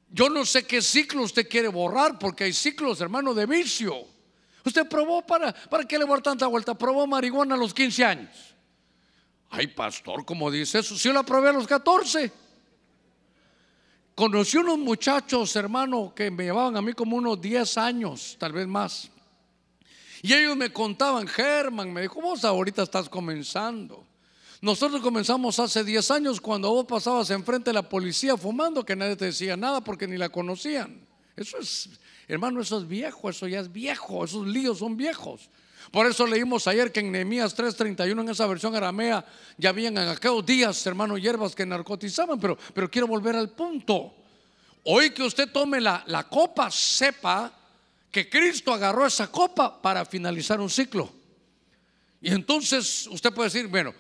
Yo 0.10 0.30
no 0.30 0.44
sé 0.44 0.68
qué 0.68 0.82
ciclo 0.82 1.22
usted 1.22 1.48
quiere 1.48 1.70
borrar 1.70 2.20
porque 2.20 2.44
hay 2.44 2.52
ciclos, 2.52 3.00
hermano, 3.00 3.34
de 3.34 3.46
vicio. 3.46 3.96
Usted 4.66 4.86
probó 4.90 5.26
para, 5.26 5.54
¿para 5.54 5.86
qué 5.86 5.98
le 5.98 6.06
dar 6.06 6.22
tanta 6.22 6.46
vuelta? 6.48 6.78
Probó 6.78 7.08
marihuana 7.08 7.56
a 7.56 7.58
los 7.58 7.74
15 7.74 8.04
años. 8.04 8.54
Ay, 9.50 9.68
pastor, 9.68 10.26
¿cómo 10.26 10.52
dice 10.52 10.80
eso? 10.80 10.96
Yo 10.96 11.14
la 11.14 11.24
probé 11.24 11.48
a 11.48 11.54
los 11.54 11.66
14. 11.66 12.30
Conocí 14.14 14.58
unos 14.58 14.78
muchachos, 14.78 15.56
hermano, 15.56 16.14
que 16.14 16.30
me 16.32 16.44
llevaban 16.44 16.76
a 16.76 16.82
mí 16.82 16.92
como 16.92 17.16
unos 17.16 17.40
10 17.40 17.78
años, 17.78 18.36
tal 18.38 18.52
vez 18.52 18.68
más. 18.68 19.10
Y 20.22 20.34
ellos 20.34 20.58
me 20.58 20.74
contaban, 20.74 21.26
Germán, 21.30 21.94
me 21.94 22.02
dijo, 22.02 22.20
vos 22.20 22.44
ahorita 22.44 22.84
estás 22.84 23.08
comenzando. 23.08 24.06
Nosotros 24.62 25.02
comenzamos 25.02 25.60
hace 25.60 25.84
10 25.84 26.12
años 26.12 26.42
cuando 26.42 26.72
vos 26.72 26.86
pasabas 26.86 27.30
enfrente 27.30 27.70
de 27.70 27.76
la 27.76 27.88
policía 27.88 28.36
fumando, 28.36 28.84
que 28.84 28.96
nadie 28.96 29.16
te 29.16 29.26
decía 29.26 29.56
nada 29.56 29.82
porque 29.82 30.08
ni 30.08 30.18
la 30.18 30.30
conocían. 30.30 31.06
Eso 31.36 31.60
es, 31.60 31.90
hermano, 32.28 32.62
eso 32.62 32.80
es 32.80 32.88
viejo, 32.88 33.30
eso 33.30 33.48
ya 33.48 33.60
es 33.60 33.72
viejo, 33.72 34.26
esos 34.26 34.48
líos 34.48 34.80
son 34.80 34.98
viejos. 34.98 35.50
Por 35.92 36.08
eso 36.08 36.26
leímos 36.26 36.68
ayer 36.68 36.92
que 36.92 37.02
en 37.02 37.12
Nehemías 37.12 37.56
3:31 37.56 38.22
en 38.22 38.30
esa 38.30 38.48
versión 38.48 38.76
aramea 38.76 39.24
ya 39.58 39.70
habían 39.70 39.98
en 39.98 40.08
aquellos 40.08 40.46
días, 40.46 40.86
hermano, 40.88 41.18
hierbas 41.18 41.56
que 41.56 41.66
narcotizaban, 41.66 42.40
pero, 42.40 42.58
pero 42.74 42.90
quiero 42.90 43.08
volver 43.08 43.36
al 43.36 43.52
punto. 43.52 44.14
Hoy 44.84 45.12
que 45.12 45.22
usted 45.22 45.52
tome 45.52 45.80
la, 45.80 46.04
la 46.08 46.28
copa, 46.28 46.72
sepa 46.72 47.54
que 48.12 48.28
Cristo 48.28 48.74
agarró 48.74 49.06
esa 49.06 49.28
copa 49.28 49.80
para 49.82 50.04
finalizar 50.04 50.60
un 50.60 50.70
ciclo. 50.70 51.12
Y 52.22 52.32
entonces 52.32 53.06
usted 53.08 53.32
puede 53.32 53.50
decir, 53.50 53.68
bueno, 53.68 53.94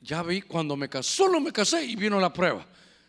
ya 0.00 0.22
vi 0.22 0.42
cuando 0.42 0.76
me 0.76 0.88
casé, 0.88 1.16
solo 1.16 1.40
me 1.40 1.52
casé 1.52 1.84
y 1.84 1.96
vino 1.96 2.20
la 2.20 2.32
prueba. 2.32 2.64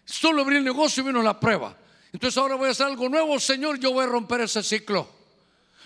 Solo 0.05 0.41
abrí 0.41 0.57
el 0.57 0.63
negocio 0.63 1.03
y 1.03 1.07
vino 1.07 1.21
la 1.21 1.39
prueba. 1.39 1.75
Entonces 2.13 2.37
ahora 2.37 2.55
voy 2.55 2.69
a 2.69 2.71
hacer 2.71 2.87
algo 2.87 3.09
nuevo, 3.09 3.39
Señor, 3.39 3.79
yo 3.79 3.91
voy 3.91 4.05
a 4.05 4.07
romper 4.07 4.41
ese 4.41 4.63
ciclo. 4.63 5.07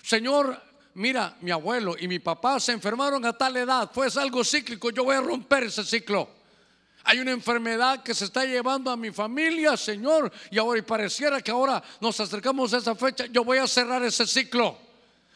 Señor, 0.04 0.62
mira, 0.94 1.36
mi 1.42 1.52
abuelo 1.52 1.96
y 2.00 2.08
mi 2.08 2.20
papá 2.20 2.60
se 2.60 2.72
enfermaron 2.72 3.26
a 3.26 3.38
tal 3.38 3.58
edad, 3.58 3.90
fue 3.94 4.08
algo 4.16 4.44
cíclico, 4.44 4.92
yo 4.92 5.04
voy 5.04 5.16
a 5.16 5.22
romper 5.22 5.64
ese 5.64 5.84
ciclo. 5.84 6.30
Hay 7.04 7.20
una 7.20 7.32
enfermedad 7.32 8.04
que 8.04 8.14
se 8.14 8.26
está 8.26 8.46
llevando 8.46 8.92
a 8.92 8.96
mi 8.96 9.12
familia, 9.12 9.76
Señor, 9.76 10.32
y 10.52 10.60
ahora 10.60 10.80
y 10.80 10.84
pareciera 10.84 11.42
que 11.42 11.50
ahora 11.50 11.82
nos 12.00 12.20
acercamos 12.20 12.74
a 12.74 12.78
esa 12.78 12.96
fecha, 12.96 13.26
yo 13.26 13.44
voy 13.44 13.58
a 13.58 13.68
cerrar 13.68 14.04
ese 14.04 14.28
ciclo. 14.28 14.91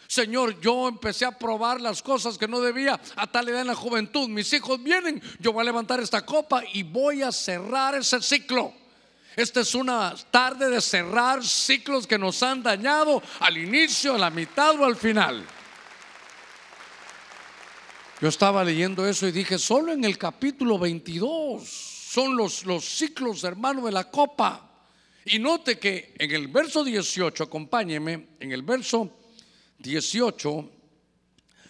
Señor, 0.07 0.59
yo 0.61 0.87
empecé 0.87 1.25
a 1.25 1.37
probar 1.37 1.81
las 1.81 2.01
cosas 2.01 2.37
que 2.37 2.47
no 2.47 2.59
debía 2.61 2.99
a 3.15 3.27
tal 3.27 3.49
edad 3.49 3.61
en 3.61 3.67
la 3.67 3.75
juventud. 3.75 4.29
Mis 4.29 4.51
hijos 4.53 4.81
vienen, 4.81 5.21
yo 5.39 5.53
voy 5.53 5.61
a 5.61 5.65
levantar 5.65 5.99
esta 5.99 6.25
copa 6.25 6.63
y 6.73 6.83
voy 6.83 7.21
a 7.23 7.31
cerrar 7.31 7.95
ese 7.95 8.21
ciclo. 8.21 8.73
Esta 9.35 9.61
es 9.61 9.75
una 9.75 10.15
tarde 10.31 10.69
de 10.69 10.79
cerrar 10.79 11.43
ciclos 11.43 12.07
que 12.07 12.17
nos 12.17 12.41
han 12.41 12.63
dañado 12.63 13.21
al 13.39 13.57
inicio, 13.57 14.15
a 14.15 14.17
la 14.17 14.29
mitad 14.29 14.79
o 14.79 14.85
al 14.85 14.95
final. 14.95 15.43
Yo 18.21 18.29
estaba 18.29 18.63
leyendo 18.63 19.05
eso 19.05 19.27
y 19.27 19.31
dije, 19.33 19.59
solo 19.59 19.91
en 19.91 20.05
el 20.05 20.17
capítulo 20.17 20.79
22 20.79 21.67
son 21.67 22.37
los, 22.37 22.65
los 22.65 22.85
ciclos, 22.85 23.43
hermano, 23.43 23.85
de 23.85 23.91
la 23.91 24.09
copa. 24.09 24.71
Y 25.25 25.39
note 25.39 25.77
que 25.77 26.13
en 26.17 26.31
el 26.31 26.47
verso 26.47 26.83
18, 26.83 27.43
acompáñeme, 27.43 28.29
en 28.39 28.51
el 28.53 28.61
verso 28.61 29.11
18 29.85 30.71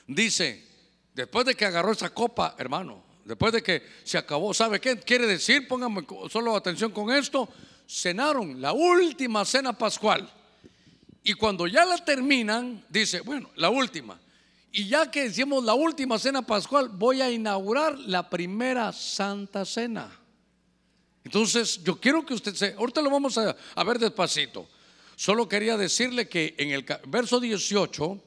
dice, 0.08 0.66
después 1.14 1.46
de 1.46 1.56
que 1.56 1.66
agarró 1.66 1.92
esa 1.92 2.10
copa, 2.12 2.56
hermano, 2.58 3.04
después 3.26 3.52
de 3.52 3.62
que 3.62 3.84
se 4.06 4.18
acabó, 4.18 4.54
¿sabe 4.54 4.80
qué 4.80 4.98
quiere 5.00 5.28
decir? 5.28 5.68
Pónganme 5.68 6.06
solo 6.32 6.56
atención 6.56 6.92
con 6.92 7.12
esto. 7.12 7.50
Cenaron 7.88 8.62
la 8.62 8.72
última 8.72 9.44
cena 9.44 9.78
pascual. 9.78 10.32
Y 11.24 11.34
cuando 11.34 11.68
ya 11.68 11.86
la 11.86 11.98
terminan, 11.98 12.86
dice, 12.90 13.20
bueno, 13.20 13.50
la 13.56 13.70
última. 13.70 14.20
Y 14.72 14.88
ya 14.88 15.12
que 15.12 15.26
hicimos 15.26 15.64
la 15.64 15.74
última 15.74 16.18
cena 16.18 16.42
pascual, 16.42 16.90
voy 16.90 17.22
a 17.22 17.32
inaugurar 17.32 17.98
la 18.00 18.30
primera 18.30 18.94
santa 18.94 19.66
cena. 19.66 20.10
Entonces, 21.24 21.84
yo 21.84 22.00
quiero 22.00 22.26
que 22.26 22.34
usted 22.34 22.54
se, 22.54 22.74
ahorita 22.74 23.02
lo 23.02 23.10
vamos 23.10 23.38
a, 23.38 23.56
a 23.76 23.84
ver 23.84 24.00
despacito. 24.00 24.70
Solo 25.16 25.48
quería 25.48 25.78
decirle 25.78 26.28
que 26.28 26.56
en 26.58 26.72
el 26.72 26.86
verso 27.08 27.40
18, 27.40 28.22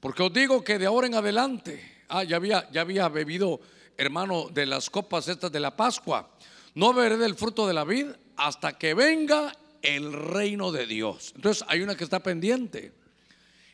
porque 0.00 0.22
os 0.22 0.32
digo 0.32 0.62
que 0.62 0.78
de 0.78 0.86
ahora 0.86 1.06
en 1.06 1.14
adelante, 1.14 2.04
ah, 2.08 2.24
ya 2.24 2.36
había, 2.36 2.70
ya 2.70 2.82
había 2.82 3.08
bebido 3.08 3.60
hermano, 3.96 4.48
de 4.52 4.66
las 4.66 4.90
copas 4.90 5.28
estas 5.28 5.52
de 5.52 5.60
la 5.60 5.76
Pascua. 5.76 6.30
No 6.74 6.92
beberé 6.92 7.16
del 7.16 7.34
fruto 7.34 7.66
de 7.66 7.74
la 7.74 7.84
vid 7.84 8.06
hasta 8.36 8.78
que 8.78 8.94
venga 8.94 9.56
el 9.82 10.12
reino 10.12 10.72
de 10.72 10.86
Dios. 10.86 11.32
Entonces 11.36 11.64
hay 11.68 11.82
una 11.82 11.96
que 11.96 12.04
está 12.04 12.20
pendiente. 12.20 12.92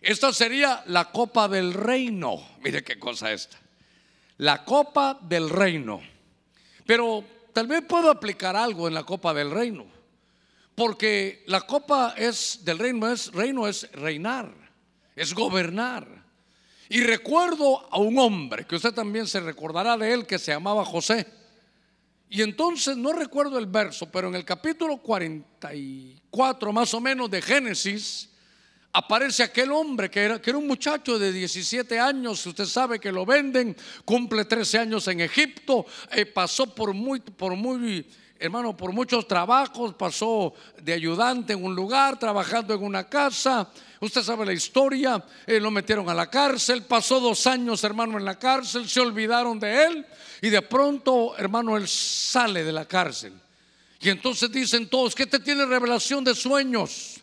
Esta 0.00 0.32
sería 0.32 0.82
la 0.86 1.10
copa 1.10 1.48
del 1.48 1.74
reino. 1.74 2.46
Mire 2.62 2.82
qué 2.82 2.98
cosa 2.98 3.32
esta. 3.32 3.58
La 4.38 4.64
copa 4.64 5.18
del 5.20 5.50
reino. 5.50 6.00
Pero 6.86 7.24
tal 7.52 7.66
vez 7.66 7.82
puedo 7.82 8.10
aplicar 8.10 8.56
algo 8.56 8.88
en 8.88 8.94
la 8.94 9.04
copa 9.04 9.34
del 9.34 9.50
reino. 9.50 9.86
Porque 10.78 11.42
la 11.46 11.62
copa 11.62 12.14
es 12.16 12.60
del 12.62 12.78
reino 12.78 13.10
es 13.10 13.32
reino 13.32 13.66
es 13.66 13.90
reinar, 13.90 14.54
es 15.16 15.34
gobernar. 15.34 16.06
Y 16.88 17.00
recuerdo 17.00 17.92
a 17.92 17.98
un 17.98 18.16
hombre, 18.16 18.64
que 18.64 18.76
usted 18.76 18.94
también 18.94 19.26
se 19.26 19.40
recordará 19.40 19.96
de 19.96 20.12
él, 20.12 20.24
que 20.24 20.38
se 20.38 20.52
llamaba 20.52 20.84
José. 20.84 21.26
Y 22.30 22.42
entonces, 22.42 22.96
no 22.96 23.12
recuerdo 23.12 23.58
el 23.58 23.66
verso, 23.66 24.08
pero 24.08 24.28
en 24.28 24.36
el 24.36 24.44
capítulo 24.44 24.98
44 24.98 26.72
más 26.72 26.94
o 26.94 27.00
menos 27.00 27.28
de 27.28 27.42
Génesis, 27.42 28.28
aparece 28.92 29.42
aquel 29.42 29.72
hombre 29.72 30.08
que 30.08 30.20
era, 30.20 30.40
que 30.40 30.50
era 30.50 30.60
un 30.60 30.68
muchacho 30.68 31.18
de 31.18 31.32
17 31.32 31.98
años, 31.98 32.46
usted 32.46 32.66
sabe 32.66 33.00
que 33.00 33.10
lo 33.10 33.26
venden, 33.26 33.76
cumple 34.04 34.44
13 34.44 34.78
años 34.78 35.08
en 35.08 35.22
Egipto, 35.22 35.86
eh, 36.12 36.24
pasó 36.24 36.72
por 36.72 36.94
muy, 36.94 37.18
por 37.18 37.56
muy 37.56 38.06
hermano, 38.38 38.76
por 38.76 38.92
muchos 38.92 39.26
trabajos, 39.26 39.94
pasó 39.94 40.54
de 40.80 40.92
ayudante 40.92 41.54
en 41.54 41.64
un 41.64 41.74
lugar, 41.74 42.18
trabajando 42.18 42.74
en 42.74 42.82
una 42.82 43.08
casa. 43.08 43.68
Usted 44.00 44.22
sabe 44.22 44.46
la 44.46 44.52
historia, 44.52 45.24
eh, 45.46 45.58
lo 45.58 45.70
metieron 45.70 46.08
a 46.08 46.14
la 46.14 46.30
cárcel, 46.30 46.84
pasó 46.84 47.20
dos 47.20 47.46
años, 47.46 47.82
hermano, 47.82 48.16
en 48.16 48.24
la 48.24 48.38
cárcel, 48.38 48.88
se 48.88 49.00
olvidaron 49.00 49.58
de 49.58 49.84
él 49.84 50.06
y 50.40 50.50
de 50.50 50.62
pronto, 50.62 51.36
hermano, 51.36 51.76
él 51.76 51.88
sale 51.88 52.62
de 52.62 52.72
la 52.72 52.84
cárcel. 52.84 53.32
Y 54.00 54.10
entonces 54.10 54.50
dicen 54.52 54.88
todos, 54.88 55.14
que 55.14 55.26
te 55.26 55.40
tiene 55.40 55.66
revelación 55.66 56.22
de 56.22 56.34
sueños. 56.34 57.20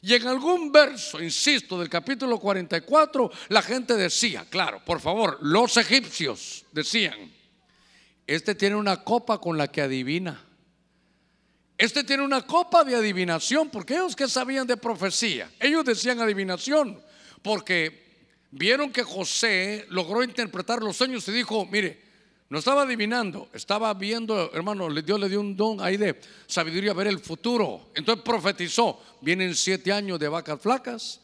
Y 0.00 0.14
en 0.14 0.28
algún 0.28 0.70
verso, 0.70 1.20
insisto, 1.20 1.78
del 1.80 1.88
capítulo 1.88 2.38
44, 2.38 3.30
la 3.48 3.62
gente 3.62 3.94
decía, 3.94 4.46
claro, 4.48 4.84
por 4.84 5.00
favor, 5.00 5.38
los 5.40 5.76
egipcios 5.78 6.64
decían, 6.70 7.32
este 8.26 8.54
tiene 8.54 8.76
una 8.76 9.02
copa 9.02 9.38
con 9.38 9.58
la 9.58 9.68
que 9.68 9.82
adivina. 9.82 10.42
Este 11.76 12.04
tiene 12.04 12.22
una 12.22 12.42
copa 12.42 12.84
de 12.84 12.94
adivinación, 12.94 13.68
porque 13.68 13.94
ellos 13.94 14.14
que 14.14 14.28
sabían 14.28 14.66
de 14.66 14.76
profecía, 14.76 15.50
ellos 15.58 15.84
decían 15.84 16.20
adivinación, 16.20 17.02
porque 17.42 18.04
vieron 18.52 18.92
que 18.92 19.02
José 19.02 19.84
logró 19.88 20.22
interpretar 20.22 20.80
los 20.82 20.96
sueños 20.96 21.26
y 21.28 21.32
dijo, 21.32 21.66
mire, 21.66 22.00
no 22.48 22.60
estaba 22.60 22.82
adivinando, 22.82 23.48
estaba 23.52 23.92
viendo, 23.94 24.52
hermano, 24.54 24.88
Dios 25.02 25.18
le 25.18 25.28
dio 25.28 25.40
un 25.40 25.56
don 25.56 25.80
ahí 25.80 25.96
de 25.96 26.20
sabiduría, 26.46 26.92
ver 26.92 27.08
el 27.08 27.18
futuro. 27.18 27.90
Entonces 27.96 28.22
profetizó, 28.24 29.02
vienen 29.20 29.56
siete 29.56 29.92
años 29.92 30.20
de 30.20 30.28
vacas 30.28 30.60
flacas, 30.60 31.20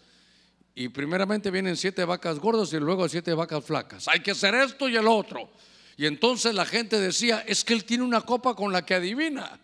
y 0.75 0.89
primeramente 0.89 1.51
vienen 1.51 1.77
siete 1.77 2.05
vacas 2.05 2.39
gordas 2.39 2.73
y 2.73 2.79
luego 2.79 3.09
siete 3.09 3.35
vacas 3.35 3.65
flacas. 3.65 4.09
Hay 4.09 4.21
que 4.21 4.31
hacer 4.31 4.55
esto 4.55 4.89
y 4.89 4.97
el 4.97 5.07
otro. 5.07 5.51
Y 5.97 6.07
entonces 6.07 6.55
la 6.55 6.65
gente 6.65 6.99
decía, 6.99 7.45
es 7.47 7.65
que 7.65 7.75
él 7.75 7.85
tiene 7.85 8.05
una 8.05 8.23
copa 8.23 8.55
con 8.55 8.73
la 8.73 8.85
que 8.85 8.95
adivina. 8.95 9.59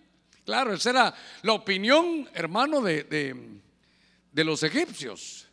Claro, 0.44 0.74
esa 0.74 0.90
era 0.90 1.14
la 1.42 1.52
opinión, 1.54 2.28
hermano, 2.32 2.80
de, 2.80 3.04
de, 4.32 4.44
los 4.44 4.62
egipcios. 4.62 5.46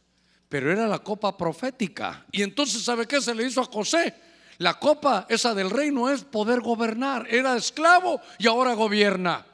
Pero 0.50 0.72
era 0.72 0.88
la 0.88 1.00
copa 1.00 1.36
profética. 1.36 2.26
Y 2.32 2.44
entonces, 2.44 2.84
¿sabe 2.84 3.08
qué 3.08 3.20
se 3.20 3.34
le 3.34 3.46
hizo 3.46 3.62
a 3.62 3.66
José? 3.66 4.14
La 4.60 4.78
copa 4.78 5.26
esa 5.30 5.56
del 5.56 5.72
reino 5.72 6.10
es 6.10 6.24
poder 6.24 6.62
gobernar. 6.62 7.26
Era 7.30 7.56
esclavo 7.56 8.22
y 8.38 8.48
ahora 8.48 8.74
gobierna. 8.74 9.46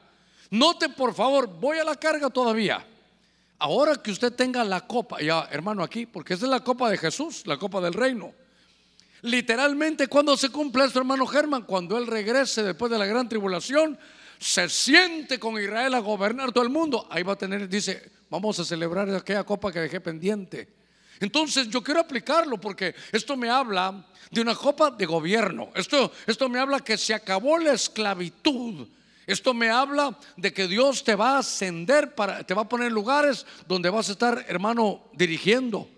Note 0.51 0.89
por 0.89 1.13
favor, 1.13 1.47
voy 1.47 1.77
a 1.77 1.83
la 1.83 1.95
carga 1.95 2.29
todavía. 2.29 2.85
Ahora 3.59 3.95
que 3.95 4.11
usted 4.11 4.33
tenga 4.33 4.63
la 4.63 4.87
copa, 4.87 5.21
ya 5.21 5.47
hermano 5.51 5.83
aquí, 5.83 6.05
porque 6.05 6.33
esa 6.33 6.45
es 6.45 6.51
la 6.51 6.63
copa 6.63 6.89
de 6.89 6.97
Jesús, 6.97 7.45
la 7.45 7.57
copa 7.57 7.81
del 7.81 7.93
reino. 7.93 8.33
Literalmente, 9.21 10.07
cuando 10.07 10.37
se 10.37 10.49
cumple 10.49 10.85
esto, 10.85 10.99
hermano 10.99 11.25
Germán, 11.27 11.63
cuando 11.63 11.97
Él 11.97 12.07
regrese 12.07 12.63
después 12.63 12.91
de 12.91 12.97
la 12.97 13.05
gran 13.05 13.27
tribulación, 13.27 13.97
se 14.39 14.69
siente 14.69 15.37
con 15.37 15.61
Israel 15.61 15.93
a 15.93 15.99
gobernar 15.99 16.51
todo 16.51 16.63
el 16.63 16.69
mundo. 16.69 17.05
Ahí 17.09 17.23
va 17.23 17.33
a 17.33 17.37
tener, 17.37 17.67
dice, 17.67 18.09
vamos 18.29 18.57
a 18.59 18.65
celebrar 18.65 19.09
aquella 19.13 19.43
copa 19.43 19.71
que 19.71 19.79
dejé 19.79 19.99
pendiente. 19.99 20.69
Entonces 21.19 21.67
yo 21.67 21.83
quiero 21.83 21.99
aplicarlo 21.99 22.57
porque 22.57 22.95
esto 23.11 23.35
me 23.35 23.49
habla 23.49 24.05
de 24.31 24.39
una 24.39 24.55
copa 24.55 24.91
de 24.91 25.05
gobierno. 25.05 25.69
Esto, 25.75 26.11
esto 26.25 26.47
me 26.47 26.59
habla 26.59 26.79
que 26.79 26.97
se 26.97 27.13
acabó 27.13 27.57
la 27.57 27.73
esclavitud. 27.73 28.87
Esto 29.27 29.53
me 29.53 29.69
habla 29.69 30.17
de 30.37 30.53
que 30.53 30.67
Dios 30.67 31.03
te 31.03 31.15
va 31.15 31.35
a 31.35 31.39
ascender, 31.39 32.15
para, 32.15 32.43
te 32.43 32.53
va 32.53 32.61
a 32.61 32.69
poner 32.69 32.91
lugares 32.91 33.45
donde 33.67 33.89
vas 33.89 34.07
a 34.07 34.13
estar, 34.13 34.45
hermano, 34.47 35.03
dirigiendo, 35.13 35.89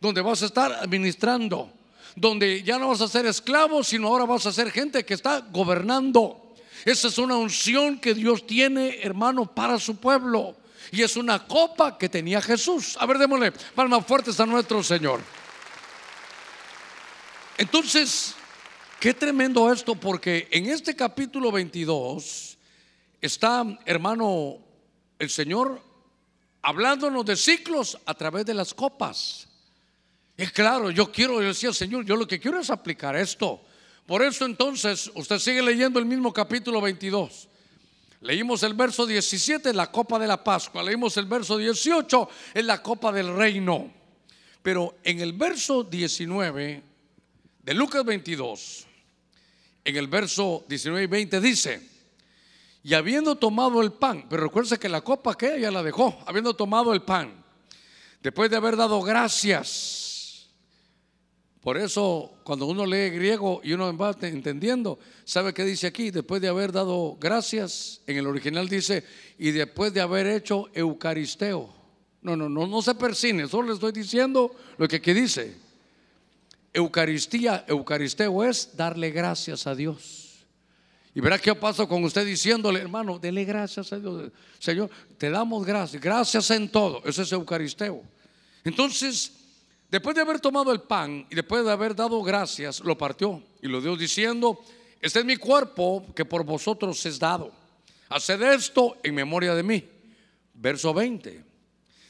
donde 0.00 0.20
vas 0.20 0.42
a 0.42 0.46
estar 0.46 0.72
administrando 0.72 1.72
donde 2.20 2.62
ya 2.62 2.78
no 2.78 2.88
vas 2.88 3.00
a 3.00 3.08
ser 3.08 3.26
esclavo, 3.26 3.82
sino 3.84 4.08
ahora 4.08 4.24
vas 4.24 4.46
a 4.46 4.52
ser 4.52 4.70
gente 4.70 5.04
que 5.04 5.14
está 5.14 5.40
gobernando. 5.40 6.54
Esa 6.84 7.08
es 7.08 7.18
una 7.18 7.36
unción 7.36 7.98
que 7.98 8.14
Dios 8.14 8.46
tiene, 8.46 9.00
hermano, 9.02 9.46
para 9.46 9.78
su 9.78 9.96
pueblo. 9.96 10.56
Y 10.90 11.02
es 11.02 11.16
una 11.16 11.46
copa 11.46 11.98
que 11.98 12.08
tenía 12.08 12.40
Jesús. 12.40 12.96
A 12.98 13.06
ver, 13.06 13.18
démosle 13.18 13.52
palmas 13.74 14.06
fuertes 14.06 14.38
a 14.40 14.46
nuestro 14.46 14.82
Señor. 14.82 15.20
Entonces, 17.58 18.34
qué 19.00 19.12
tremendo 19.12 19.72
esto, 19.72 19.94
porque 19.94 20.48
en 20.50 20.66
este 20.66 20.94
capítulo 20.94 21.50
22 21.50 22.56
está, 23.20 23.64
hermano, 23.84 24.58
el 25.18 25.28
Señor 25.28 25.82
hablándonos 26.62 27.24
de 27.24 27.36
ciclos 27.36 27.98
a 28.06 28.14
través 28.14 28.46
de 28.46 28.54
las 28.54 28.72
copas. 28.72 29.47
Es 30.38 30.52
claro, 30.52 30.92
yo 30.92 31.10
quiero, 31.10 31.40
decir 31.40 31.74
Señor, 31.74 32.04
yo 32.04 32.14
lo 32.14 32.28
que 32.28 32.38
quiero 32.38 32.60
es 32.60 32.70
aplicar 32.70 33.16
esto. 33.16 33.60
Por 34.06 34.22
eso 34.22 34.46
entonces, 34.46 35.10
usted 35.16 35.40
sigue 35.40 35.60
leyendo 35.60 35.98
el 35.98 36.06
mismo 36.06 36.32
capítulo 36.32 36.80
22. 36.80 37.48
Leímos 38.20 38.62
el 38.62 38.74
verso 38.74 39.04
17, 39.04 39.74
la 39.74 39.90
copa 39.90 40.16
de 40.16 40.28
la 40.28 40.44
Pascua. 40.44 40.84
Leímos 40.84 41.16
el 41.16 41.26
verso 41.26 41.58
18, 41.58 42.28
en 42.54 42.66
la 42.68 42.80
copa 42.80 43.10
del 43.10 43.34
reino. 43.34 43.92
Pero 44.62 44.98
en 45.02 45.18
el 45.18 45.32
verso 45.32 45.82
19 45.82 46.82
de 47.64 47.74
Lucas 47.74 48.04
22, 48.04 48.86
en 49.84 49.96
el 49.96 50.06
verso 50.06 50.64
19 50.68 51.02
y 51.02 51.06
20 51.08 51.40
dice, 51.40 51.88
y 52.84 52.94
habiendo 52.94 53.34
tomado 53.34 53.82
el 53.82 53.90
pan, 53.90 54.26
pero 54.30 54.44
recuerde 54.44 54.78
que 54.78 54.88
la 54.88 55.00
copa 55.00 55.36
que 55.36 55.56
ella 55.56 55.72
la 55.72 55.82
dejó, 55.82 56.16
habiendo 56.26 56.54
tomado 56.54 56.92
el 56.92 57.02
pan, 57.02 57.44
después 58.22 58.48
de 58.50 58.56
haber 58.56 58.76
dado 58.76 59.02
gracias. 59.02 60.07
Por 61.60 61.76
eso 61.76 62.38
cuando 62.44 62.66
uno 62.66 62.86
lee 62.86 63.10
griego 63.10 63.60
y 63.64 63.72
uno 63.72 63.94
va 63.96 64.16
entendiendo, 64.22 64.98
¿sabe 65.24 65.52
qué 65.52 65.64
dice 65.64 65.86
aquí? 65.86 66.10
Después 66.10 66.40
de 66.40 66.48
haber 66.48 66.72
dado 66.72 67.16
gracias, 67.20 68.00
en 68.06 68.16
el 68.16 68.26
original 68.26 68.68
dice, 68.68 69.04
y 69.38 69.50
después 69.50 69.92
de 69.92 70.00
haber 70.00 70.26
hecho 70.26 70.68
eucaristeo. 70.72 71.74
No, 72.22 72.36
no, 72.36 72.48
no, 72.48 72.66
no 72.66 72.82
se 72.82 72.94
persine, 72.94 73.48
solo 73.48 73.68
le 73.68 73.74
estoy 73.74 73.92
diciendo 73.92 74.54
lo 74.76 74.88
que 74.88 74.96
aquí 74.96 75.12
dice. 75.12 75.56
Eucaristía, 76.72 77.64
eucaristeo 77.66 78.44
es 78.44 78.76
darle 78.76 79.10
gracias 79.10 79.66
a 79.66 79.74
Dios. 79.74 80.28
Y 81.14 81.20
verá 81.20 81.38
qué 81.38 81.54
pasa 81.54 81.86
con 81.86 82.04
usted 82.04 82.24
diciéndole, 82.24 82.78
hermano, 82.78 83.18
dele 83.18 83.44
gracias 83.44 83.92
a 83.92 83.98
Dios. 83.98 84.30
Señor, 84.60 84.88
te 85.16 85.30
damos 85.30 85.66
gracias. 85.66 86.00
Gracias 86.00 86.50
en 86.52 86.68
todo. 86.68 87.02
Eso 87.04 87.22
es 87.22 87.32
Eucaristeo. 87.32 88.02
Entonces, 88.62 89.32
después 89.90 90.14
de 90.14 90.22
haber 90.22 90.40
tomado 90.40 90.72
el 90.72 90.80
pan 90.80 91.26
y 91.30 91.34
después 91.34 91.64
de 91.64 91.72
haber 91.72 91.94
dado 91.94 92.22
gracias, 92.22 92.80
lo 92.80 92.96
partió 92.96 93.42
y 93.62 93.68
lo 93.68 93.80
dio 93.80 93.96
diciendo, 93.96 94.60
este 95.00 95.20
es 95.20 95.24
mi 95.24 95.36
cuerpo 95.36 96.06
que 96.14 96.24
por 96.24 96.44
vosotros 96.44 97.04
es 97.06 97.18
dado. 97.18 97.52
Haced 98.08 98.42
esto 98.42 98.96
en 99.02 99.14
memoria 99.14 99.54
de 99.54 99.62
mí. 99.62 99.88
Verso 100.54 100.94
20. 100.94 101.44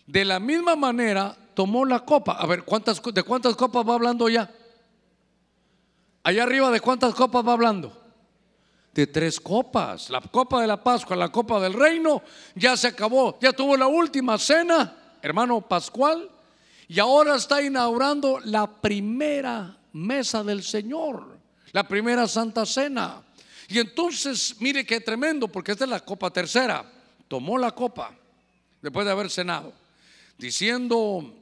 De 0.06 0.24
la 0.24 0.40
misma 0.40 0.76
manera 0.76 1.36
tomó 1.54 1.84
la 1.84 2.04
copa. 2.04 2.32
A 2.32 2.46
ver, 2.46 2.62
¿cuántas, 2.62 3.02
¿de 3.02 3.22
cuántas 3.22 3.56
copas 3.56 3.86
va 3.86 3.94
hablando 3.94 4.28
ya? 4.28 4.50
Allá 6.22 6.44
arriba, 6.44 6.70
¿de 6.70 6.80
cuántas 6.80 7.14
copas 7.14 7.46
va 7.46 7.52
hablando? 7.52 7.98
de 8.98 9.06
tres 9.06 9.38
copas. 9.38 10.10
La 10.10 10.20
copa 10.20 10.60
de 10.60 10.66
la 10.66 10.82
Pascua, 10.82 11.14
la 11.14 11.30
copa 11.30 11.60
del 11.60 11.72
reino, 11.72 12.20
ya 12.56 12.76
se 12.76 12.88
acabó. 12.88 13.38
Ya 13.40 13.52
tuvo 13.52 13.76
la 13.76 13.86
última 13.86 14.36
cena, 14.38 15.16
hermano 15.22 15.60
Pascual, 15.60 16.28
y 16.88 16.98
ahora 16.98 17.36
está 17.36 17.62
inaugurando 17.62 18.40
la 18.40 18.80
primera 18.80 19.78
mesa 19.92 20.42
del 20.42 20.62
Señor, 20.62 21.38
la 21.72 21.86
primera 21.86 22.26
Santa 22.26 22.64
Cena. 22.64 23.22
Y 23.68 23.78
entonces, 23.78 24.56
mire 24.60 24.86
qué 24.86 25.00
tremendo, 25.00 25.48
porque 25.48 25.72
esta 25.72 25.84
es 25.84 25.90
la 25.90 26.00
copa 26.00 26.30
tercera. 26.30 26.90
Tomó 27.28 27.58
la 27.58 27.72
copa 27.72 28.16
después 28.80 29.04
de 29.04 29.12
haber 29.12 29.28
cenado, 29.28 29.74
diciendo, 30.38 31.34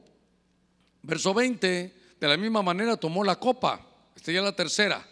verso 1.03 1.33
20, 1.33 1.95
de 2.19 2.29
la 2.29 2.37
misma 2.37 2.63
manera 2.63 2.97
tomó 2.97 3.23
la 3.23 3.37
copa, 3.37 3.81
esta 4.17 4.33
ya 4.33 4.41
es 4.41 4.45
la 4.45 4.57
tercera, 4.57 5.07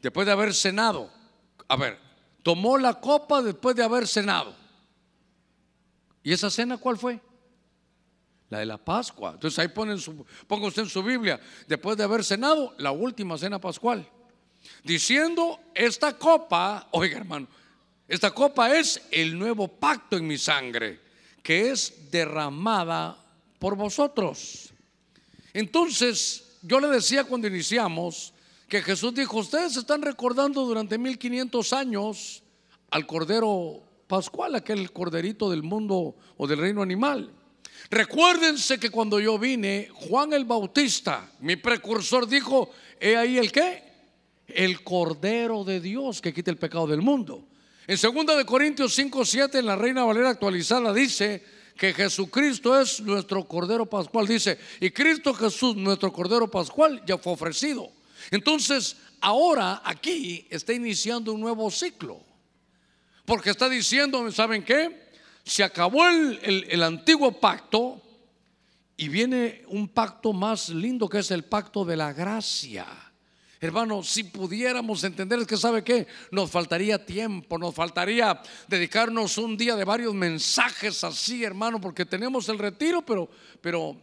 después 0.00 0.24
de 0.24 0.32
haber 0.32 0.54
cenado 0.54 1.10
a 1.68 1.76
ver, 1.76 1.98
tomó 2.42 2.78
la 2.78 3.00
copa 3.00 3.42
después 3.42 3.74
de 3.76 3.82
haber 3.82 4.06
cenado. 4.06 4.54
¿Y 6.22 6.32
esa 6.32 6.50
cena 6.50 6.78
cuál 6.78 6.98
fue? 6.98 7.20
La 8.54 8.60
de 8.60 8.66
la 8.66 8.78
Pascua. 8.78 9.32
Entonces 9.32 9.58
ahí 9.58 9.68
ponen 9.68 9.98
su, 9.98 10.24
ponga 10.46 10.68
usted 10.68 10.82
en 10.82 10.88
su 10.88 11.02
Biblia, 11.02 11.40
después 11.66 11.96
de 11.96 12.04
haber 12.04 12.24
cenado, 12.24 12.72
la 12.78 12.92
última 12.92 13.36
cena 13.36 13.60
pascual. 13.60 14.08
Diciendo, 14.84 15.58
esta 15.74 16.16
copa, 16.16 16.88
oiga 16.92 17.18
hermano, 17.18 17.48
esta 18.06 18.30
copa 18.30 18.76
es 18.76 19.02
el 19.10 19.36
nuevo 19.36 19.66
pacto 19.66 20.16
en 20.16 20.26
mi 20.26 20.38
sangre, 20.38 21.00
que 21.42 21.72
es 21.72 22.10
derramada 22.12 23.18
por 23.58 23.74
vosotros. 23.74 24.72
Entonces, 25.52 26.58
yo 26.62 26.78
le 26.78 26.88
decía 26.88 27.24
cuando 27.24 27.48
iniciamos, 27.48 28.34
que 28.68 28.82
Jesús 28.82 29.14
dijo, 29.14 29.38
ustedes 29.38 29.76
están 29.76 30.02
recordando 30.02 30.64
durante 30.64 30.96
1500 30.96 31.72
años 31.72 32.42
al 32.90 33.06
Cordero 33.06 33.82
Pascual, 34.06 34.54
aquel 34.54 34.92
corderito 34.92 35.50
del 35.50 35.62
mundo 35.62 36.16
o 36.36 36.46
del 36.46 36.58
reino 36.60 36.82
animal. 36.82 37.32
Recuérdense 37.90 38.78
que 38.78 38.90
cuando 38.90 39.20
yo 39.20 39.38
vine, 39.38 39.88
Juan 39.92 40.32
el 40.32 40.44
Bautista, 40.44 41.30
mi 41.40 41.56
precursor, 41.56 42.26
dijo, 42.26 42.70
he 42.98 43.16
ahí 43.16 43.38
el 43.38 43.52
qué? 43.52 43.82
El 44.46 44.82
Cordero 44.82 45.64
de 45.64 45.80
Dios 45.80 46.20
que 46.20 46.32
quita 46.32 46.50
el 46.50 46.56
pecado 46.56 46.86
del 46.86 47.02
mundo. 47.02 47.46
En 47.86 47.98
2 48.00 48.36
de 48.36 48.46
Corintios 48.46 48.94
5, 48.94 49.24
7, 49.24 49.58
en 49.58 49.66
la 49.66 49.76
Reina 49.76 50.04
Valera 50.04 50.30
actualizada 50.30 50.92
dice 50.92 51.44
que 51.76 51.92
Jesucristo 51.92 52.80
es 52.80 53.00
nuestro 53.00 53.44
Cordero 53.44 53.84
Pascual. 53.86 54.26
Dice, 54.26 54.58
y 54.80 54.90
Cristo 54.90 55.34
Jesús, 55.34 55.76
nuestro 55.76 56.12
Cordero 56.12 56.50
Pascual, 56.50 57.02
ya 57.06 57.18
fue 57.18 57.34
ofrecido. 57.34 57.90
Entonces, 58.30 58.96
ahora 59.20 59.82
aquí 59.84 60.46
está 60.48 60.72
iniciando 60.72 61.32
un 61.32 61.40
nuevo 61.40 61.70
ciclo. 61.70 62.20
Porque 63.26 63.50
está 63.50 63.68
diciendo, 63.68 64.30
¿saben 64.32 64.64
qué? 64.64 65.03
Se 65.44 65.62
acabó 65.62 66.08
el, 66.08 66.82
antiguo 66.82 67.32
pacto 67.32 68.00
y 68.96 69.08
viene 69.08 69.62
un 69.68 69.88
pacto 69.88 70.32
más 70.32 70.68
lindo 70.70 71.08
que 71.08 71.18
es 71.18 71.30
el 71.30 71.44
pacto 71.44 71.84
de 71.84 71.96
la 71.96 72.12
gracia. 72.12 72.86
Hermano, 73.60 74.02
si 74.02 74.24
pudiéramos 74.24 75.04
entender 75.04 75.38
es 75.38 75.46
que 75.46 75.56
sabe 75.56 75.82
qué, 75.82 76.06
nos 76.30 76.50
faltaría 76.50 77.04
tiempo, 77.04 77.58
nos 77.58 77.74
faltaría 77.74 78.40
dedicarnos 78.68 79.38
un 79.38 79.56
día 79.56 79.74
de 79.76 79.84
varios 79.84 80.14
mensajes 80.14 81.02
así, 81.02 81.44
hermano, 81.44 81.80
porque 81.80 82.04
tenemos 82.04 82.48
el 82.48 82.58
retiro, 82.58 83.02
pero 83.02 83.28
pero 83.60 83.96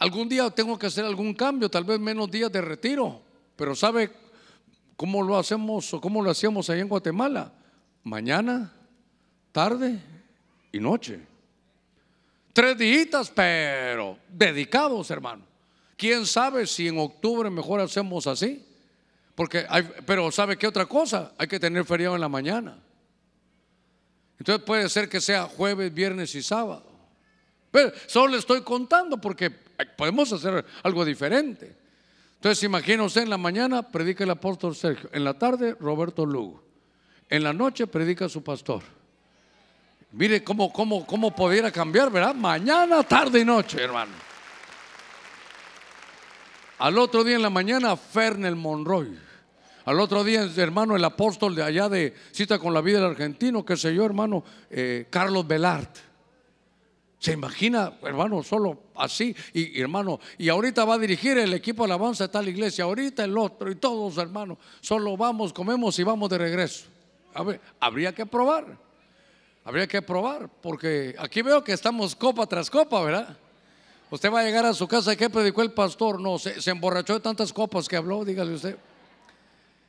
Algún 0.00 0.30
día 0.30 0.48
tengo 0.48 0.78
que 0.78 0.86
hacer 0.86 1.04
algún 1.04 1.34
cambio, 1.34 1.70
tal 1.70 1.84
vez 1.84 2.00
menos 2.00 2.30
días 2.30 2.50
de 2.50 2.62
retiro, 2.62 3.20
pero 3.54 3.74
¿sabe 3.74 4.10
cómo 4.96 5.22
lo 5.22 5.36
hacemos 5.36 5.92
o 5.92 6.00
cómo 6.00 6.22
lo 6.22 6.30
hacíamos 6.30 6.70
ahí 6.70 6.80
en 6.80 6.88
Guatemala? 6.88 7.52
Mañana, 8.02 8.72
tarde 9.52 10.00
y 10.72 10.80
noche. 10.80 11.20
Tres 12.52 12.76
días, 12.76 13.30
pero 13.34 14.18
dedicados, 14.28 15.10
hermano. 15.10 15.44
¿Quién 15.96 16.26
sabe 16.26 16.66
si 16.66 16.88
en 16.88 16.98
octubre 16.98 17.50
mejor 17.50 17.80
hacemos 17.80 18.26
así? 18.26 18.64
Porque 19.34 19.64
hay, 19.68 19.88
pero 20.06 20.30
¿sabe 20.30 20.56
qué 20.56 20.66
otra 20.66 20.86
cosa? 20.86 21.32
Hay 21.38 21.46
que 21.46 21.60
tener 21.60 21.84
feriado 21.84 22.14
en 22.14 22.20
la 22.20 22.28
mañana. 22.28 22.78
Entonces 24.38 24.64
puede 24.64 24.88
ser 24.88 25.08
que 25.08 25.20
sea 25.20 25.44
jueves, 25.44 25.92
viernes 25.92 26.34
y 26.34 26.42
sábado. 26.42 26.90
Pero 27.70 27.92
solo 28.06 28.32
le 28.32 28.38
estoy 28.38 28.62
contando 28.62 29.20
porque 29.20 29.50
podemos 29.96 30.32
hacer 30.32 30.64
algo 30.82 31.04
diferente. 31.04 31.76
Entonces, 32.34 32.62
imagina 32.64 33.02
usted 33.02 33.22
en 33.22 33.30
la 33.30 33.36
mañana 33.36 33.82
predica 33.90 34.24
el 34.24 34.30
apóstol 34.30 34.74
Sergio, 34.74 35.10
en 35.12 35.24
la 35.24 35.34
tarde 35.34 35.76
Roberto 35.78 36.24
Lugo, 36.24 36.64
en 37.28 37.42
la 37.42 37.52
noche 37.52 37.86
predica 37.86 38.30
su 38.30 38.42
pastor. 38.42 38.82
Mire 40.12 40.42
cómo, 40.42 40.72
cómo, 40.72 41.06
cómo 41.06 41.34
pudiera 41.34 41.70
cambiar, 41.70 42.10
¿verdad? 42.10 42.34
Mañana, 42.34 43.02
tarde 43.04 43.40
y 43.40 43.44
noche, 43.44 43.80
hermano. 43.80 44.12
Al 46.78 46.98
otro 46.98 47.22
día 47.22 47.36
en 47.36 47.42
la 47.42 47.50
mañana, 47.50 47.96
Fernel 47.96 48.56
Monroy. 48.56 49.16
Al 49.84 50.00
otro 50.00 50.24
día, 50.24 50.48
hermano, 50.56 50.96
el 50.96 51.04
apóstol 51.04 51.54
de 51.54 51.62
allá 51.62 51.88
de 51.88 52.14
Cita 52.32 52.58
con 52.58 52.74
la 52.74 52.80
Vida 52.80 53.00
del 53.00 53.10
Argentino, 53.10 53.64
que 53.64 53.76
sé 53.76 53.94
yo, 53.94 54.04
hermano, 54.04 54.44
eh, 54.70 55.06
Carlos 55.10 55.46
Belart. 55.46 55.96
¿Se 57.18 57.32
imagina, 57.32 57.98
hermano, 58.02 58.42
solo 58.42 58.84
así? 58.96 59.36
Y, 59.52 59.80
hermano, 59.80 60.18
y 60.38 60.48
ahorita 60.48 60.86
va 60.86 60.94
a 60.94 60.98
dirigir 60.98 61.36
el 61.38 61.52
equipo 61.52 61.82
de 61.82 61.92
alabanza 61.92 62.24
de 62.24 62.32
tal 62.32 62.48
iglesia, 62.48 62.84
ahorita 62.84 63.24
el 63.24 63.36
otro 63.36 63.70
y 63.70 63.74
todos, 63.74 64.16
hermano, 64.16 64.58
solo 64.80 65.16
vamos, 65.16 65.52
comemos 65.52 65.98
y 65.98 66.02
vamos 66.02 66.30
de 66.30 66.38
regreso. 66.38 66.86
A 67.34 67.42
ver, 67.42 67.60
habría 67.78 68.14
que 68.14 68.24
probar. 68.24 68.89
Habría 69.64 69.86
que 69.86 70.00
probar, 70.00 70.48
porque 70.62 71.14
aquí 71.18 71.42
veo 71.42 71.62
que 71.62 71.72
estamos 71.72 72.16
copa 72.16 72.46
tras 72.46 72.70
copa, 72.70 73.02
¿verdad? 73.02 73.36
Usted 74.10 74.32
va 74.32 74.40
a 74.40 74.44
llegar 74.44 74.64
a 74.64 74.72
su 74.72 74.88
casa, 74.88 75.14
¿qué 75.14 75.28
predicó 75.28 75.62
el 75.62 75.72
pastor? 75.72 76.18
No, 76.18 76.38
se, 76.38 76.58
emborrachó 76.70 77.14
de 77.14 77.20
tantas 77.20 77.52
copas 77.52 77.86
que 77.86 77.96
habló, 77.96 78.24
dígale 78.24 78.54
usted. 78.54 78.76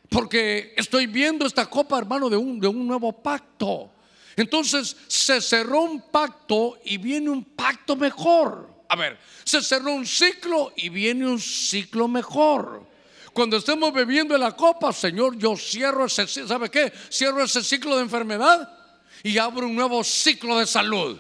Porque 0.10 0.74
estoy 0.76 1.08
viendo 1.08 1.46
esta 1.46 1.66
copa, 1.68 1.98
hermano, 1.98 2.30
de 2.30 2.36
un, 2.36 2.60
de 2.60 2.68
un 2.68 2.86
nuevo 2.86 3.14
pacto. 3.14 3.90
Entonces 4.36 4.96
se 5.08 5.40
cerró 5.42 5.84
un 5.84 6.02
pacto 6.02 6.78
y 6.84 6.98
viene 6.98 7.30
un 7.30 7.44
pacto 7.44 7.96
mejor. 7.96 8.70
A 8.90 8.96
ver, 8.98 9.18
se 9.46 9.62
cerró 9.62 9.94
un 9.94 10.06
ciclo 10.06 10.74
y 10.76 10.90
viene 10.90 11.26
un 11.26 11.40
ciclo 11.40 12.10
mejor. 12.10 12.86
Cuando 13.32 13.56
estemos 13.56 13.94
bebiendo 13.94 14.36
en 14.36 14.42
la 14.42 14.52
copa, 14.52 14.92
Señor, 14.92 15.38
yo 15.38 15.56
cierro 15.56 16.06
ese, 16.06 16.28
¿sabe 16.28 16.70
qué? 16.70 16.92
Cierro 17.10 17.42
ese 17.42 17.64
ciclo 17.64 17.96
de 17.96 18.04
enfermedad 18.04 18.81
y 19.24 19.38
abro 19.38 19.68
un 19.68 19.76
nuevo 19.76 20.04
ciclo 20.04 20.60
de 20.60 20.66
salud. 20.66 21.20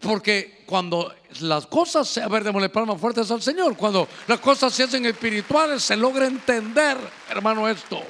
Porque 0.00 0.64
cuando 0.66 1.14
las 1.40 1.66
cosas, 1.66 2.18
a 2.18 2.28
ver, 2.28 2.42
démosle 2.42 2.68
palmas 2.68 3.00
fuertes 3.00 3.30
al 3.30 3.40
Señor, 3.40 3.76
cuando 3.76 4.08
las 4.26 4.40
cosas 4.40 4.74
se 4.74 4.82
hacen 4.82 5.06
espirituales, 5.06 5.82
se 5.84 5.96
logra 5.96 6.26
entender, 6.26 6.98
hermano, 7.30 7.68
esto. 7.68 8.02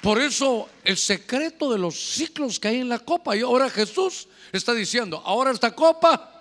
Por 0.00 0.20
eso 0.20 0.68
el 0.84 0.96
secreto 0.96 1.72
de 1.72 1.78
los 1.78 1.96
ciclos 1.96 2.60
que 2.60 2.68
hay 2.68 2.80
en 2.80 2.88
la 2.88 3.00
copa. 3.00 3.36
Y 3.36 3.40
ahora 3.40 3.68
Jesús 3.68 4.28
está 4.52 4.72
diciendo, 4.72 5.20
ahora 5.24 5.50
esta 5.50 5.74
copa 5.74 6.32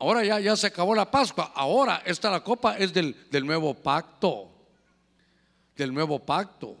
Ahora 0.00 0.24
ya, 0.24 0.38
ya 0.38 0.56
se 0.56 0.68
acabó 0.68 0.94
la 0.94 1.10
Pascua. 1.10 1.52
Ahora 1.54 2.02
esta 2.04 2.30
la 2.30 2.42
copa 2.42 2.76
es 2.76 2.92
del, 2.92 3.28
del 3.30 3.44
nuevo 3.44 3.74
pacto. 3.74 4.48
Del 5.76 5.92
nuevo 5.92 6.20
pacto. 6.20 6.76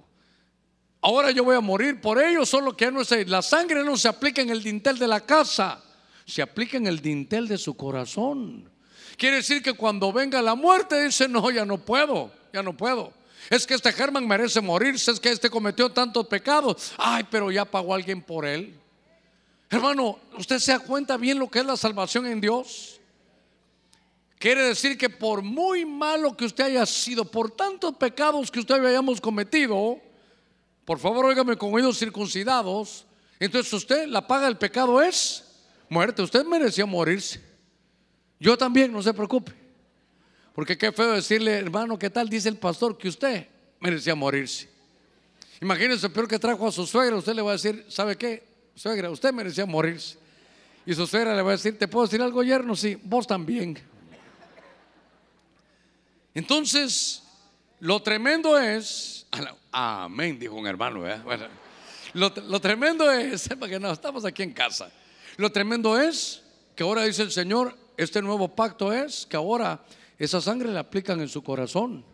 Ahora 1.00 1.30
yo 1.30 1.44
voy 1.44 1.56
a 1.56 1.60
morir 1.60 2.00
por 2.00 2.20
ellos, 2.20 2.48
solo 2.48 2.76
que 2.76 2.90
no 2.90 3.04
sé, 3.04 3.24
la 3.24 3.42
sangre 3.42 3.84
no 3.84 3.96
se 3.96 4.08
aplica 4.08 4.42
en 4.42 4.50
el 4.50 4.62
dintel 4.62 4.98
de 4.98 5.06
la 5.06 5.20
casa, 5.20 5.82
se 6.26 6.42
aplica 6.42 6.76
en 6.76 6.86
el 6.86 7.00
dintel 7.00 7.46
de 7.46 7.56
su 7.56 7.76
corazón. 7.76 8.68
Quiere 9.16 9.36
decir 9.36 9.62
que 9.62 9.72
cuando 9.72 10.12
venga 10.12 10.42
la 10.42 10.54
muerte 10.54 11.04
dice, 11.04 11.28
no, 11.28 11.50
ya 11.50 11.64
no 11.64 11.78
puedo, 11.78 12.32
ya 12.52 12.62
no 12.62 12.76
puedo. 12.76 13.12
Es 13.48 13.66
que 13.66 13.74
este 13.74 13.92
Germán 13.92 14.26
merece 14.26 14.60
morirse, 14.60 15.12
es 15.12 15.20
que 15.20 15.30
este 15.30 15.48
cometió 15.48 15.90
tantos 15.90 16.26
pecados. 16.26 16.92
Ay, 16.98 17.24
pero 17.30 17.50
ya 17.50 17.64
pagó 17.64 17.94
alguien 17.94 18.20
por 18.20 18.44
él. 18.44 18.78
Hermano, 19.70 20.18
¿usted 20.36 20.58
se 20.58 20.72
da 20.72 20.78
cuenta 20.80 21.16
bien 21.16 21.38
lo 21.38 21.48
que 21.48 21.60
es 21.60 21.66
la 21.66 21.76
salvación 21.76 22.26
en 22.26 22.40
Dios? 22.40 23.00
Quiere 24.38 24.62
decir 24.62 24.96
que 24.96 25.10
por 25.10 25.42
muy 25.42 25.84
malo 25.84 26.36
que 26.36 26.44
usted 26.44 26.64
haya 26.64 26.86
sido, 26.86 27.24
por 27.24 27.50
tantos 27.50 27.96
pecados 27.96 28.50
que 28.50 28.60
usted 28.60 28.84
hayamos 28.84 29.20
cometido, 29.20 30.00
por 30.88 30.98
favor, 30.98 31.26
óigame 31.26 31.54
con 31.54 31.74
oídos 31.74 31.98
circuncidados. 31.98 33.04
Entonces 33.38 33.70
usted, 33.74 34.06
la 34.06 34.26
paga 34.26 34.46
del 34.46 34.56
pecado 34.56 35.02
es 35.02 35.44
muerte. 35.90 36.22
Usted 36.22 36.46
merecía 36.46 36.86
morirse. 36.86 37.42
Yo 38.40 38.56
también, 38.56 38.90
no 38.90 39.02
se 39.02 39.12
preocupe. 39.12 39.52
Porque 40.54 40.78
qué 40.78 40.90
feo 40.90 41.12
decirle, 41.12 41.58
hermano, 41.58 41.98
¿qué 41.98 42.08
tal? 42.08 42.30
Dice 42.30 42.48
el 42.48 42.56
pastor 42.56 42.96
que 42.96 43.06
usted 43.06 43.48
merecía 43.80 44.14
morirse. 44.14 44.66
Imagínese 45.60 46.06
el 46.06 46.12
peor 46.14 46.26
que 46.26 46.38
trajo 46.38 46.66
a 46.66 46.72
su 46.72 46.86
suegra. 46.86 47.16
Usted 47.16 47.34
le 47.34 47.42
va 47.42 47.50
a 47.50 47.56
decir, 47.56 47.84
¿sabe 47.90 48.16
qué? 48.16 48.48
Suegra, 48.74 49.10
usted 49.10 49.30
merecía 49.30 49.66
morirse. 49.66 50.16
Y 50.86 50.94
su 50.94 51.06
suegra 51.06 51.36
le 51.36 51.42
va 51.42 51.50
a 51.50 51.56
decir, 51.56 51.78
¿te 51.78 51.86
puedo 51.86 52.06
decir 52.06 52.22
algo, 52.22 52.42
yerno? 52.42 52.74
Sí, 52.74 52.98
vos 53.04 53.26
también. 53.26 53.78
Entonces, 56.32 57.24
lo 57.78 58.00
tremendo 58.00 58.58
es, 58.58 59.26
amén, 59.72 60.38
dijo 60.38 60.54
un 60.54 60.66
hermano, 60.66 61.00
Bueno, 61.24 61.46
lo, 62.14 62.60
tremendo 62.60 63.10
es, 63.10 63.48
porque 63.58 63.78
no, 63.78 63.92
estamos 63.92 64.24
aquí 64.24 64.42
en 64.42 64.52
casa, 64.52 64.90
lo 65.36 65.50
tremendo 65.50 65.98
es 65.98 66.42
que 66.74 66.82
ahora 66.82 67.04
dice 67.04 67.22
el 67.22 67.32
Señor, 67.32 67.76
este 67.96 68.22
nuevo 68.22 68.54
pacto 68.54 68.92
es 68.92 69.26
que 69.26 69.36
ahora 69.36 69.80
esa 70.18 70.40
sangre 70.40 70.70
la 70.70 70.80
aplican 70.80 71.20
en 71.20 71.28
su 71.28 71.42
corazón. 71.42 72.04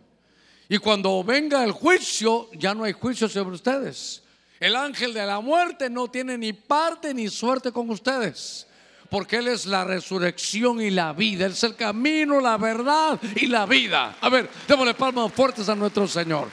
Y 0.69 0.79
cuando 0.79 1.23
venga 1.23 1.63
el 1.63 1.73
juicio, 1.73 2.49
ya 2.55 2.75
no 2.75 2.85
hay 2.85 2.93
juicio 2.93 3.29
sobre 3.29 3.55
ustedes. 3.55 4.23
El 4.59 4.77
ángel 4.77 5.13
de 5.13 5.27
la 5.27 5.41
muerte 5.41 5.91
no 5.91 6.09
tiene 6.09 6.39
ni 6.39 6.55
parte 6.55 7.13
ni 7.13 7.29
suerte 7.29 7.71
con 7.71 7.91
ustedes 7.91 8.67
porque 9.15 9.37
Él 9.37 9.47
es 9.47 9.67
la 9.67 9.85
resurrección 9.85 10.81
y 10.81 10.91
la 10.91 11.13
vida. 11.13 11.47
Él 11.47 11.53
es 11.53 11.63
el 11.63 11.77
camino, 11.77 12.41
la 12.41 12.57
verdad 12.57 13.21
y 13.37 13.47
la 13.47 13.65
vida. 13.65 14.17
A 14.21 14.29
ver, 14.29 14.51
démosle 14.67 14.95
palmas 14.95 15.33
fuertes 15.33 15.69
a 15.69 15.77
nuestro 15.77 16.09
Señor. 16.09 16.49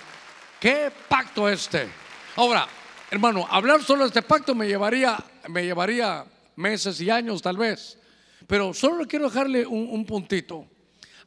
¿Qué 0.61 0.91
pacto 1.09 1.49
este? 1.49 1.89
Ahora, 2.35 2.67
hermano, 3.09 3.47
hablar 3.49 3.81
solo 3.81 4.03
de 4.03 4.09
este 4.09 4.21
pacto 4.21 4.53
me 4.53 4.67
llevaría, 4.67 5.17
me 5.47 5.63
llevaría 5.63 6.23
meses 6.55 7.01
y 7.01 7.09
años 7.09 7.41
tal 7.41 7.57
vez. 7.57 7.97
Pero 8.45 8.71
solo 8.71 9.07
quiero 9.07 9.25
dejarle 9.25 9.65
un, 9.65 9.87
un 9.89 10.05
puntito. 10.05 10.67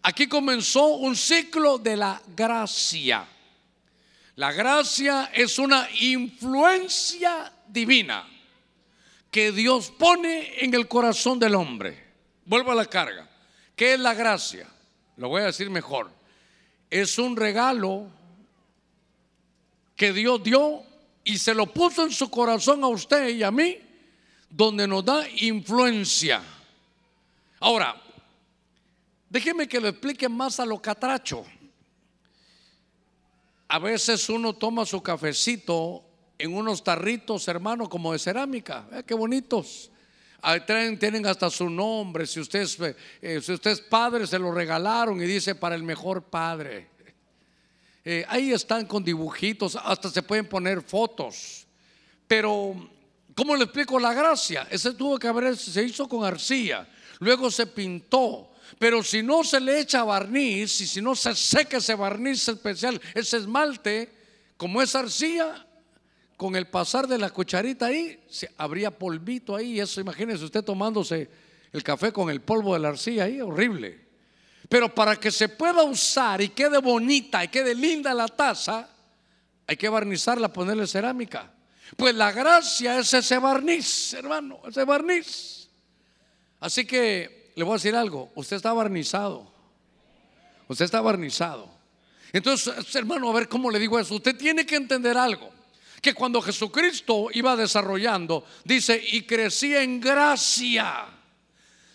Aquí 0.02 0.28
comenzó 0.28 0.86
un 0.86 1.16
ciclo 1.16 1.78
de 1.78 1.96
la 1.96 2.22
gracia. 2.36 3.26
La 4.36 4.52
gracia 4.52 5.32
es 5.34 5.58
una 5.58 5.88
influencia 5.98 7.52
divina 7.66 8.28
que 9.32 9.50
Dios 9.50 9.90
pone 9.98 10.64
en 10.64 10.72
el 10.74 10.86
corazón 10.86 11.40
del 11.40 11.56
hombre. 11.56 12.04
Vuelvo 12.44 12.70
a 12.70 12.76
la 12.76 12.86
carga. 12.86 13.28
¿Qué 13.74 13.94
es 13.94 13.98
la 13.98 14.14
gracia? 14.14 14.68
Lo 15.16 15.28
voy 15.28 15.42
a 15.42 15.46
decir 15.46 15.70
mejor. 15.70 16.08
Es 16.88 17.18
un 17.18 17.34
regalo 17.34 18.12
que 19.96 20.12
Dios 20.12 20.42
dio 20.42 20.82
y 21.24 21.38
se 21.38 21.54
lo 21.54 21.66
puso 21.66 22.04
en 22.04 22.12
su 22.12 22.30
corazón 22.30 22.84
a 22.84 22.88
usted 22.88 23.28
y 23.28 23.42
a 23.42 23.50
mí, 23.50 23.78
donde 24.50 24.86
nos 24.86 25.04
da 25.04 25.28
influencia. 25.40 26.42
Ahora, 27.60 28.00
déjeme 29.28 29.66
que 29.66 29.80
lo 29.80 29.88
explique 29.88 30.28
más 30.28 30.60
a 30.60 30.66
lo 30.66 30.80
catracho. 30.80 31.44
A 33.68 33.78
veces 33.78 34.28
uno 34.28 34.52
toma 34.52 34.84
su 34.84 35.02
cafecito 35.02 36.04
en 36.38 36.54
unos 36.54 36.84
tarritos, 36.84 37.48
hermano, 37.48 37.88
como 37.88 38.12
de 38.12 38.18
cerámica. 38.18 38.86
Eh, 38.92 39.02
qué 39.06 39.14
bonitos. 39.14 39.90
Ahí 40.42 40.60
tienen 40.66 41.26
hasta 41.26 41.48
su 41.48 41.70
nombre. 41.70 42.26
Si 42.26 42.38
usted, 42.38 42.68
eh, 43.22 43.40
si 43.40 43.52
usted 43.52 43.70
es 43.70 43.80
padre, 43.80 44.26
se 44.26 44.38
lo 44.38 44.52
regalaron 44.52 45.20
y 45.22 45.24
dice 45.24 45.54
para 45.54 45.74
el 45.74 45.82
mejor 45.82 46.24
padre. 46.24 46.93
Eh, 48.04 48.24
ahí 48.28 48.52
están 48.52 48.84
con 48.84 49.02
dibujitos, 49.02 49.76
hasta 49.76 50.10
se 50.10 50.22
pueden 50.22 50.46
poner 50.46 50.82
fotos. 50.82 51.66
Pero, 52.26 52.90
¿cómo 53.34 53.56
le 53.56 53.64
explico 53.64 53.98
la 53.98 54.12
gracia? 54.12 54.68
Ese 54.70 54.92
tuvo 54.92 55.18
que 55.18 55.26
haber, 55.26 55.56
se 55.56 55.82
hizo 55.82 56.06
con 56.08 56.24
arcilla, 56.24 56.86
luego 57.20 57.50
se 57.50 57.66
pintó. 57.66 58.50
Pero 58.78 59.02
si 59.02 59.22
no 59.22 59.42
se 59.44 59.60
le 59.60 59.80
echa 59.80 60.04
barniz 60.04 60.80
y 60.80 60.86
si 60.86 61.00
no 61.00 61.14
se 61.14 61.34
seca 61.34 61.78
ese 61.78 61.94
barniz 61.94 62.46
especial, 62.48 63.00
ese 63.14 63.38
esmalte, 63.38 64.12
como 64.56 64.82
es 64.82 64.94
arcilla, 64.94 65.66
con 66.36 66.56
el 66.56 66.66
pasar 66.66 67.06
de 67.06 67.16
la 67.16 67.30
cucharita 67.30 67.86
ahí, 67.86 68.20
se, 68.28 68.50
habría 68.58 68.90
polvito 68.90 69.54
ahí. 69.56 69.80
Eso, 69.80 70.00
imagínese 70.00 70.44
usted 70.44 70.62
tomándose 70.62 71.30
el 71.72 71.82
café 71.82 72.12
con 72.12 72.28
el 72.28 72.40
polvo 72.40 72.74
de 72.74 72.80
la 72.80 72.88
arcilla 72.88 73.24
ahí, 73.24 73.40
horrible. 73.40 74.03
Pero 74.74 74.92
para 74.92 75.14
que 75.14 75.30
se 75.30 75.48
pueda 75.48 75.84
usar 75.84 76.40
y 76.40 76.48
quede 76.48 76.78
bonita 76.78 77.44
y 77.44 77.46
quede 77.46 77.76
linda 77.76 78.12
la 78.12 78.26
taza, 78.26 78.88
hay 79.68 79.76
que 79.76 79.88
barnizarla, 79.88 80.52
ponerle 80.52 80.88
cerámica. 80.88 81.48
Pues 81.96 82.12
la 82.12 82.32
gracia 82.32 82.98
es 82.98 83.14
ese 83.14 83.38
barniz, 83.38 84.14
hermano, 84.14 84.58
ese 84.66 84.82
barniz. 84.82 85.68
Así 86.58 86.84
que 86.84 87.52
le 87.54 87.62
voy 87.62 87.74
a 87.74 87.76
decir 87.76 87.94
algo, 87.94 88.32
usted 88.34 88.56
está 88.56 88.72
barnizado. 88.72 89.48
Usted 90.66 90.86
está 90.86 91.00
barnizado. 91.00 91.70
Entonces, 92.32 92.92
hermano, 92.96 93.30
a 93.30 93.32
ver 93.32 93.48
cómo 93.48 93.70
le 93.70 93.78
digo 93.78 93.96
eso. 94.00 94.16
Usted 94.16 94.36
tiene 94.36 94.66
que 94.66 94.74
entender 94.74 95.16
algo 95.16 95.52
que 96.02 96.14
cuando 96.14 96.42
Jesucristo 96.42 97.28
iba 97.32 97.54
desarrollando, 97.54 98.44
dice, 98.64 99.00
y 99.12 99.22
crecía 99.22 99.84
en 99.84 100.00
gracia 100.00 101.06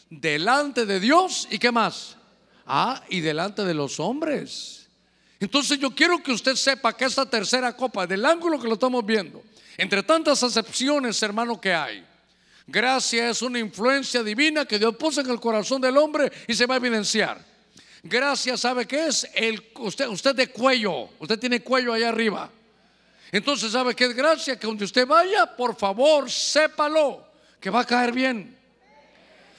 delante 0.10 0.86
de 0.86 1.02
Dios 1.02 1.46
y 1.52 1.60
qué 1.60 1.74
más. 1.74 2.16
Ah, 2.72 3.04
y 3.10 3.20
delante 3.20 3.66
de 3.66 3.74
los 3.74 4.00
hombres. 4.00 4.88
Entonces 5.40 5.80
yo 5.80 5.90
quiero 5.90 6.22
que 6.22 6.32
usted 6.32 6.54
sepa 6.54 6.96
que 6.96 7.06
esta 7.06 7.28
tercera 7.28 7.76
copa, 7.76 8.06
del 8.06 8.24
ángulo 8.24 8.60
que 8.60 8.68
lo 8.68 8.76
estamos 8.76 9.04
viendo, 9.04 9.42
entre 9.76 10.04
tantas 10.04 10.44
acepciones, 10.44 11.22
hermano, 11.24 11.60
que 11.60 11.74
hay, 11.74 12.06
gracia 12.68 13.32
es 13.32 13.42
una 13.42 13.58
influencia 13.58 14.22
divina 14.22 14.66
que 14.66 14.78
Dios 14.78 14.96
puso 14.98 15.22
en 15.22 15.32
el 15.32 15.40
corazón 15.40 15.82
del 15.82 15.98
hombre 15.98 16.32
y 16.48 16.54
se 16.54 16.68
va 16.68 16.76
a 16.76 16.78
evidenciar. 16.78 17.44
Gracia, 18.04 18.56
¿sabe 18.56 18.86
qué 18.86 19.08
es? 19.08 19.28
El, 19.34 19.72
usted, 19.80 20.08
usted 20.08 20.36
de 20.36 20.50
cuello, 20.50 21.10
usted 21.18 21.40
tiene 21.40 21.62
cuello 21.62 21.92
allá 21.92 22.10
arriba. 22.10 22.52
Entonces, 23.32 23.72
¿sabe 23.72 23.96
qué 23.96 24.06
es 24.06 24.16
gracia? 24.16 24.60
Que 24.60 24.68
donde 24.68 24.86
usted 24.86 25.08
vaya, 25.08 25.56
por 25.56 25.76
favor, 25.76 26.30
sépalo, 26.30 27.26
que 27.60 27.72
va 27.72 27.80
a 27.80 27.86
caer 27.86 28.12
bien. 28.12 28.56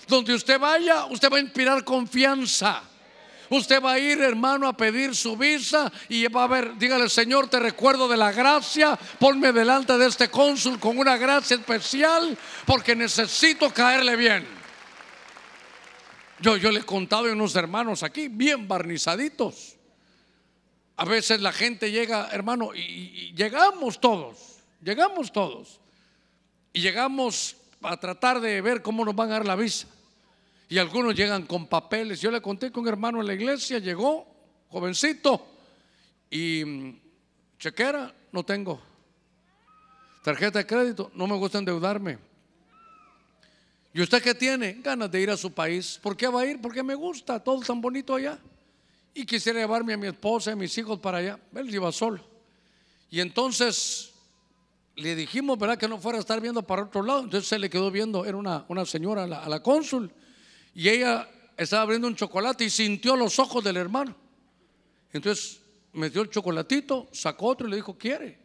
Donde 0.06 0.32
usted 0.32 0.60
vaya, 0.60 1.06
usted 1.06 1.28
va 1.28 1.38
a 1.38 1.40
inspirar 1.40 1.84
confianza. 1.84 2.84
Usted 3.50 3.82
va 3.82 3.92
a 3.92 3.98
ir, 3.98 4.20
hermano, 4.20 4.68
a 4.68 4.76
pedir 4.76 5.14
su 5.14 5.36
visa 5.36 5.92
y 6.08 6.26
va 6.28 6.44
a 6.44 6.46
ver, 6.46 6.78
dígale, 6.78 7.08
Señor, 7.08 7.48
te 7.48 7.58
recuerdo 7.58 8.06
de 8.06 8.16
la 8.16 8.30
gracia, 8.30 8.96
ponme 9.18 9.52
delante 9.52 9.98
de 9.98 10.06
este 10.06 10.30
cónsul 10.30 10.78
con 10.78 10.96
una 10.96 11.16
gracia 11.16 11.56
especial 11.56 12.38
porque 12.64 12.94
necesito 12.94 13.74
caerle 13.74 14.14
bien. 14.14 14.46
Yo, 16.38 16.56
yo 16.56 16.70
le 16.70 16.80
he 16.80 16.84
contado 16.84 17.26
a 17.26 17.32
unos 17.32 17.56
hermanos 17.56 18.04
aquí, 18.04 18.28
bien 18.28 18.68
barnizaditos. 18.68 19.76
A 20.96 21.04
veces 21.04 21.40
la 21.40 21.50
gente 21.50 21.90
llega, 21.90 22.28
hermano, 22.30 22.72
y, 22.72 23.34
llegamos 23.34 24.00
todos, 24.00 24.60
llegamos 24.80 25.32
todos. 25.32 25.80
Y 26.72 26.82
llegamos 26.82 27.56
a 27.82 27.96
tratar 27.96 28.40
de 28.40 28.60
ver 28.60 28.80
cómo 28.80 29.04
nos 29.04 29.16
van 29.16 29.30
a 29.30 29.32
dar 29.32 29.46
la 29.46 29.56
visa. 29.56 29.88
Y 30.70 30.78
algunos 30.78 31.14
llegan 31.14 31.46
con 31.46 31.66
papeles. 31.66 32.20
Yo 32.20 32.30
le 32.30 32.40
conté 32.40 32.72
con 32.72 32.84
un 32.84 32.88
hermano 32.88 33.20
en 33.20 33.26
la 33.26 33.34
iglesia, 33.34 33.78
llegó, 33.78 34.26
jovencito, 34.68 35.46
y 36.30 36.64
mm, 36.64 37.00
chequera, 37.58 38.14
no 38.32 38.42
tengo. 38.42 38.80
Tarjeta 40.24 40.60
de 40.60 40.66
crédito, 40.66 41.10
no 41.14 41.26
me 41.26 41.36
gusta 41.36 41.58
endeudarme. 41.58 42.18
¿Y 43.92 44.00
usted 44.00 44.22
qué 44.22 44.34
tiene? 44.34 44.78
Ganas 44.80 45.10
de 45.10 45.20
ir 45.20 45.30
a 45.30 45.36
su 45.36 45.52
país. 45.52 45.98
¿Por 46.02 46.16
qué 46.16 46.28
va 46.28 46.40
a 46.40 46.46
ir? 46.46 46.58
Porque 46.62 46.82
me 46.82 46.94
gusta, 46.94 47.38
todo 47.38 47.60
tan 47.60 47.82
bonito 47.82 48.14
allá 48.14 48.38
y 49.14 49.26
quisiera 49.26 49.60
llevarme 49.60 49.94
a 49.94 49.96
mi 49.96 50.06
esposa 50.06 50.50
y 50.50 50.52
a 50.52 50.56
mis 50.56 50.76
hijos 50.78 50.98
para 51.00 51.18
allá. 51.18 51.38
Él 51.54 51.74
iba 51.74 51.90
solo. 51.92 52.20
Y 53.10 53.20
entonces 53.20 54.12
le 54.94 55.16
dijimos, 55.16 55.58
¿verdad? 55.58 55.78
Que 55.78 55.88
no 55.88 55.98
fuera 55.98 56.18
a 56.18 56.20
estar 56.20 56.40
viendo 56.40 56.62
para 56.62 56.84
otro 56.84 57.02
lado. 57.02 57.20
Entonces 57.20 57.48
se 57.48 57.58
le 57.58 57.68
quedó 57.68 57.90
viendo, 57.90 58.24
era 58.24 58.36
una, 58.36 58.64
una 58.68 58.86
señora, 58.86 59.24
a 59.24 59.48
la, 59.48 59.62
cónsul. 59.62 60.12
Y 60.74 60.88
ella, 60.88 61.28
estaba 61.56 61.82
abriendo 61.82 62.08
un 62.08 62.16
chocolate 62.16 62.64
y 62.64 62.70
sintió 62.70 63.16
los 63.16 63.38
ojos 63.38 63.62
del 63.62 63.76
hermano. 63.76 64.14
Entonces 65.12 65.60
metió 65.92 66.22
el 66.22 66.30
chocolatito, 66.30 67.08
sacó 67.12 67.46
otro 67.46 67.66
y 67.66 67.70
le 67.70 67.76
dijo, 67.76 67.96
¿quiere? 67.98 68.38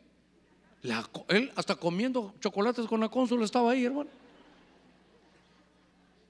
él 1.30 1.51
hasta 1.55 1.76
comiendo 1.76 2.36
chocolates 2.39 2.86
con 2.86 2.99
la 2.99 3.09
cónsul 3.09 3.41
estaba 3.43 3.71
ahí, 3.71 3.86
hermano. 3.86 4.09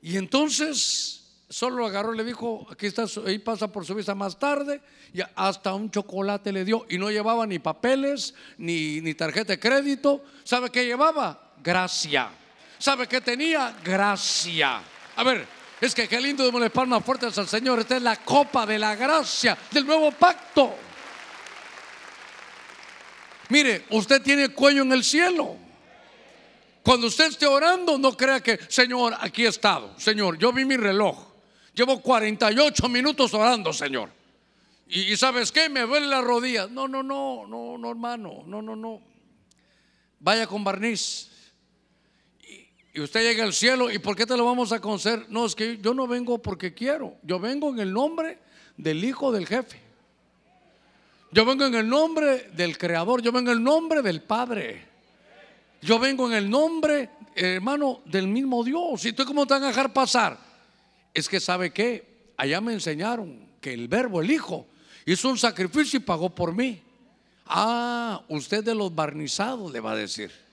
Y 0.02 0.18
entonces 0.18 1.44
solo 1.50 1.78
lo 1.78 1.86
agarró 1.88 2.14
y 2.14 2.18
le 2.18 2.24
dijo, 2.24 2.66
aquí 2.70 2.86
está, 2.86 3.06
ahí 3.26 3.40
pasa 3.40 3.72
por 3.72 3.86
su 3.86 3.96
vista 3.96 4.16
más 4.16 4.38
tarde, 4.38 4.82
y 5.14 5.20
hasta 5.36 5.74
un 5.74 5.90
chocolate 5.92 6.52
le 6.52 6.64
dio, 6.64 6.86
y 6.90 6.98
no 6.98 7.10
llevaba 7.10 7.46
ni 7.46 7.60
papeles, 7.60 8.34
ni 8.58 9.14
tarjeta 9.16 9.54
de 9.54 9.60
crédito. 9.60 10.24
¿Sabe 10.44 10.70
qué 10.70 10.86
llevaba? 10.86 11.54
Gracia. 11.64 12.30
¿Sabe 12.78 13.08
qué 13.08 13.22
tenía? 13.22 13.76
Gracia. 13.84 14.82
A 15.16 15.24
ver, 15.24 15.48
es 15.82 15.94
que 15.94 16.08
qué 16.08 16.22
lindo 16.22 16.44
démosle 16.44 16.70
palmas 16.70 17.04
fuertes 17.04 17.38
al 17.38 17.48
Señor. 17.48 17.80
Esta 17.80 17.98
es 17.98 18.02
la 18.02 18.18
copa 18.18 18.66
de 18.66 18.80
la 18.80 18.96
gracia 18.96 19.58
del 19.72 19.86
nuevo 19.86 20.12
pacto. 20.12 20.76
Mire, 23.50 23.86
usted 23.92 24.22
tiene 24.22 24.50
cuello 24.50 24.82
en 24.84 24.94
el 24.94 25.04
cielo. 25.04 25.58
Cuando 26.82 27.08
usted 27.08 27.26
esté 27.26 27.48
orando, 27.48 27.98
no 27.98 28.16
crea 28.16 28.42
que, 28.42 28.60
Señor, 28.68 29.16
aquí 29.20 29.46
he 29.46 29.50
estado. 29.50 30.00
Señor, 30.00 30.38
yo 30.38 30.54
vi 30.54 30.66
mi 30.66 30.78
reloj. 30.78 31.18
Llevo 31.74 32.02
48 32.02 32.88
minutos 32.88 33.34
orando, 33.34 33.74
Señor. 33.74 34.10
Y, 34.88 35.18
sabes 35.18 35.52
qué, 35.52 35.68
me 35.68 35.82
duele 35.82 36.06
la 36.06 36.22
rodilla. 36.22 36.68
No, 36.68 36.88
no, 36.88 37.02
no, 37.02 37.46
no, 37.48 37.78
no, 37.78 37.90
hermano. 37.90 38.44
No, 38.46 38.62
no, 38.62 38.76
no. 38.76 39.02
Vaya 40.20 40.46
con 40.48 40.64
barniz. 40.64 41.32
Y, 42.96 43.02
usted 43.02 43.22
llega 43.22 43.44
al 43.44 43.54
cielo. 43.54 43.92
¿Y 43.92 44.00
por 44.00 44.16
qué 44.16 44.26
te 44.26 44.36
lo 44.36 44.46
vamos 44.46 44.72
a 44.72 44.80
conceder? 44.80 45.26
No, 45.30 45.46
es 45.46 45.56
que 45.56 45.78
yo 45.78 45.94
no 45.94 46.08
vengo 46.08 46.38
porque 46.42 46.74
quiero. 46.74 47.16
Yo 47.24 47.40
vengo 47.40 47.70
en 47.70 47.80
el 47.80 47.94
nombre 47.94 48.40
del 48.78 49.04
hijo 49.04 49.32
del 49.32 49.46
jefe. 49.46 49.82
Yo 51.32 51.46
vengo 51.46 51.66
en 51.66 51.76
el 51.76 51.88
nombre 51.88 52.50
del 52.54 52.78
Creador, 52.78 53.22
yo 53.22 53.32
vengo 53.34 53.52
en 53.52 53.58
el 53.58 53.64
nombre 53.64 54.02
del 54.02 54.22
Padre. 54.22 54.86
Yo 55.82 56.00
vengo 56.00 56.28
en 56.28 56.34
el 56.34 56.50
nombre, 56.50 57.10
hermano, 57.36 58.02
del 58.06 58.28
mismo 58.28 58.64
Dios. 58.64 59.04
¿Y 59.06 59.12
tú 59.12 59.26
cómo 59.26 59.46
te 59.46 59.54
van 59.54 59.64
a 59.64 59.68
dejar 59.68 59.92
pasar? 59.92 60.38
Es 61.14 61.28
que 61.28 61.40
sabe 61.40 61.72
que 61.72 62.32
allá 62.38 62.62
me 62.62 62.72
enseñaron 62.72 63.50
que 63.60 63.74
el 63.74 63.90
verbo, 63.90 64.22
el 64.22 64.32
Hijo, 64.32 64.66
hizo 65.06 65.30
un 65.30 65.38
sacrificio 65.38 65.98
y 65.98 66.04
pagó 66.04 66.34
por 66.34 66.56
mí. 66.56 66.82
Ah, 67.46 68.24
usted 68.30 68.64
de 68.64 68.74
los 68.74 68.96
barnizados 68.96 69.72
le 69.72 69.82
va 69.82 69.92
a 69.92 69.96
decir. 69.96 70.45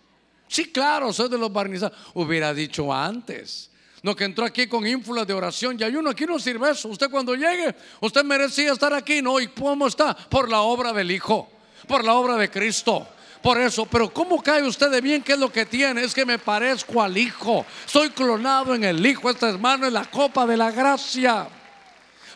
Sí, 0.53 0.67
claro, 0.67 1.15
soy 1.15 1.31
de 1.31 1.39
los 1.39 1.51
barnizados. 1.51 1.97
Hubiera 2.13 2.53
dicho 2.53 2.93
antes. 2.93 3.71
No 4.03 4.15
que 4.15 4.25
entró 4.25 4.45
aquí 4.45 4.67
con 4.67 4.87
ínfulas 4.87 5.27
de 5.27 5.33
oración 5.33 5.79
y 5.81 5.83
ayuno. 5.83 6.11
Aquí 6.11 6.27
no 6.27 6.39
sirve 6.39 6.71
eso. 6.71 6.91
Usted 6.91 7.09
cuando 7.09 7.35
llegue, 7.35 7.75
usted 8.03 8.23
merecía 8.23 8.73
estar 8.73 8.93
aquí. 8.93 9.23
No, 9.23 9.41
¿y 9.41 9.47
cómo 9.47 9.87
está? 9.87 10.15
Por 10.15 10.51
la 10.51 10.61
obra 10.61 10.93
del 10.93 11.11
Hijo, 11.11 11.49
por 11.89 12.05
la 12.05 12.13
obra 12.13 12.37
de 12.37 12.51
Cristo. 12.51 13.09
Por 13.43 13.59
eso, 13.59 13.87
pero 13.87 14.13
¿cómo 14.13 14.43
cae 14.43 14.63
usted 14.63 14.91
de 14.91 15.01
bien? 15.01 15.23
¿Qué 15.23 15.33
es 15.33 15.39
lo 15.39 15.51
que 15.51 15.65
tiene? 15.65 16.05
Es 16.05 16.13
que 16.13 16.27
me 16.27 16.39
parezco 16.39 17.03
al 17.03 17.17
Hijo. 17.17 17.65
Soy 17.87 18.11
clonado 18.11 18.75
en 18.75 18.85
el 18.85 19.07
Hijo. 19.07 19.31
Esta 19.31 19.49
hermano 19.49 19.87
es 19.87 19.93
la 19.95 20.05
copa 20.05 20.45
de 20.45 20.59
la 20.59 20.71
gracia. 20.71 21.49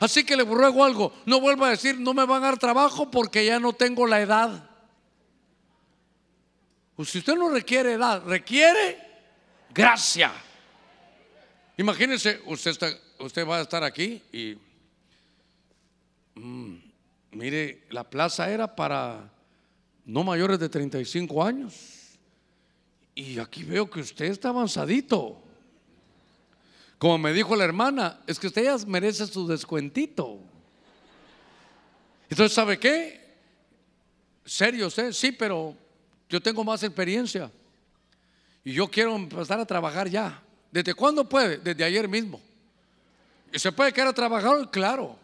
Así 0.01 0.25
que 0.25 0.39
le 0.39 0.45
ruego 0.45 0.87
algo. 0.87 1.13
No 1.27 1.39
vuelva 1.39 1.67
a 1.67 1.71
decir, 1.73 2.01
no 2.01 2.15
me 2.15 2.25
van 2.25 2.43
a 2.43 2.47
dar 2.47 2.59
trabajo 2.59 3.11
porque 3.11 3.45
ya 3.45 3.61
no 3.61 3.75
tengo 3.75 4.07
la 4.07 4.23
edad. 4.23 4.66
Pues 6.97 7.11
si 7.11 7.19
usted 7.19 7.35
no 7.37 7.51
requiere 7.51 7.93
edad, 7.93 8.25
requiere 8.25 8.99
gracia. 9.73 10.33
Imagínense, 11.77 12.41
usted, 12.47 12.71
está, 12.71 12.89
usted 13.19 13.47
va 13.47 13.59
a 13.59 13.63
estar 13.63 13.85
aquí 13.85 14.23
y 14.33 14.57
mm, 16.35 16.77
mire, 17.33 17.85
la 17.91 18.03
plaza 18.09 18.51
era 18.51 18.75
para 18.75 19.31
no 20.07 20.25
mayores 20.25 20.59
de 20.59 20.71
35 20.71 21.45
años. 21.45 21.75
Y 23.15 23.39
aquí 23.39 23.63
veo 23.63 23.91
que 23.91 24.01
usted 24.01 24.27
está 24.27 24.49
avanzadito. 24.49 25.43
Como 26.97 27.19
me 27.19 27.35
dijo 27.35 27.55
la 27.57 27.65
hermana, 27.65 28.21
es 28.27 28.39
que 28.39 28.47
usted 28.47 28.65
ya 28.65 28.77
merece 28.87 29.27
su 29.27 29.47
descuentito. 29.47 30.41
Entonces, 32.31 32.55
¿sabe 32.55 32.79
qué? 32.79 33.37
Serio 34.47 34.87
usted, 34.87 35.13
sí, 35.13 35.33
pero 35.33 35.77
yo 36.29 36.41
tengo 36.41 36.65
más 36.65 36.83
experiencia. 36.83 37.51
Y 38.65 38.73
yo 38.73 38.89
quiero 38.89 39.15
empezar 39.15 39.61
a 39.61 39.65
trabajar 39.65 40.09
ya. 40.09 40.43
¿Desde 40.73 40.93
cuándo 40.93 41.29
puede? 41.29 41.59
Desde 41.59 41.85
ayer 41.85 42.09
mismo. 42.09 42.41
¿Y 43.53 43.59
se 43.59 43.71
puede 43.71 43.93
quedar 43.93 44.09
a 44.09 44.13
trabajar? 44.13 44.71
Claro. 44.71 45.17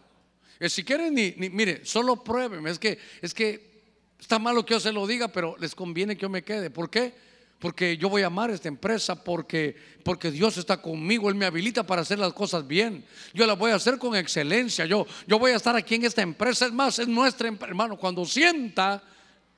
Y 0.60 0.68
si 0.68 0.84
quieren, 0.84 1.14
ni, 1.14 1.34
mire, 1.50 1.84
solo 1.84 2.22
prueben. 2.22 2.66
Es 2.68 2.78
que, 2.78 2.98
es 3.20 3.34
que 3.34 3.82
está 4.18 4.38
malo 4.38 4.64
que 4.64 4.74
yo 4.74 4.80
se 4.80 4.92
lo 4.92 5.06
diga, 5.06 5.28
pero 5.28 5.56
les 5.58 5.74
conviene 5.74 6.14
que 6.14 6.22
yo 6.22 6.28
me 6.28 6.42
quede. 6.42 6.70
¿Por 6.70 6.88
qué? 6.88 7.12
Porque 7.58 7.96
yo 7.96 8.08
voy 8.08 8.22
a 8.22 8.26
amar 8.26 8.50
esta 8.50 8.68
empresa, 8.68 9.24
porque, 9.24 9.76
porque 10.04 10.30
Dios 10.30 10.56
está 10.56 10.80
conmigo, 10.80 11.28
Él 11.28 11.34
me 11.34 11.46
habilita 11.46 11.84
para 11.84 12.02
hacer 12.02 12.20
las 12.20 12.32
cosas 12.32 12.66
bien. 12.66 13.04
Yo 13.34 13.46
las 13.46 13.58
voy 13.58 13.72
a 13.72 13.74
hacer 13.74 13.98
con 13.98 14.14
excelencia. 14.14 14.86
Yo, 14.86 15.06
yo 15.26 15.38
voy 15.40 15.50
a 15.50 15.56
estar 15.56 15.74
aquí 15.74 15.96
en 15.96 16.04
esta 16.04 16.22
empresa. 16.22 16.66
Es 16.66 16.72
más, 16.72 17.00
es 17.00 17.08
nuestra 17.08 17.48
hermano. 17.48 17.96
Cuando 17.96 18.24
sienta 18.24 19.02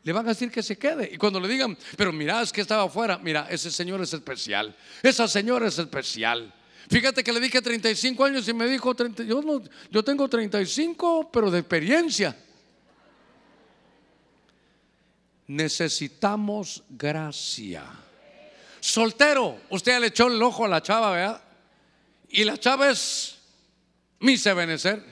le 0.05 0.13
van 0.13 0.27
a 0.27 0.29
decir 0.29 0.51
que 0.51 0.63
se 0.63 0.77
quede. 0.77 1.11
Y 1.13 1.17
cuando 1.17 1.41
le 1.41 1.49
digan, 1.49 1.77
pero 1.97 2.13
mira, 2.13 2.43
es 2.43 2.53
que 2.53 2.61
estaba 2.61 2.85
afuera, 2.85 3.19
mira, 3.19 3.47
ese 3.51 3.71
señor 3.71 4.03
es 4.03 4.13
especial, 4.13 4.77
esa 5.03 5.27
señora 5.27 5.67
es 5.67 5.79
especial. 5.79 6.53
Fíjate 6.91 7.25
que 7.25 7.33
le 7.33 7.41
dije 7.41 7.63
35 7.63 8.25
años 8.25 8.47
y 8.47 8.53
me 8.53 8.67
dijo, 8.67 8.95
30, 8.95 9.23
yo, 9.25 9.41
no, 9.41 9.63
yo 9.91 10.05
tengo 10.05 10.29
35, 10.29 11.31
pero 11.33 11.51
de 11.51 11.61
experiencia. 11.61 12.37
Necesitamos 15.47 16.83
gracia. 16.91 17.85
Soltero, 18.81 19.59
usted 19.71 19.99
le 19.99 20.09
echó 20.09 20.27
el 20.27 20.43
ojo 20.43 20.67
a 20.67 20.69
la 20.69 20.83
chava, 20.83 21.13
¿verdad? 21.13 21.43
Y 22.29 22.45
la 22.45 22.59
chava 22.59 22.91
es 22.91 23.39
mi 24.21 24.37
Benecer, 24.37 25.03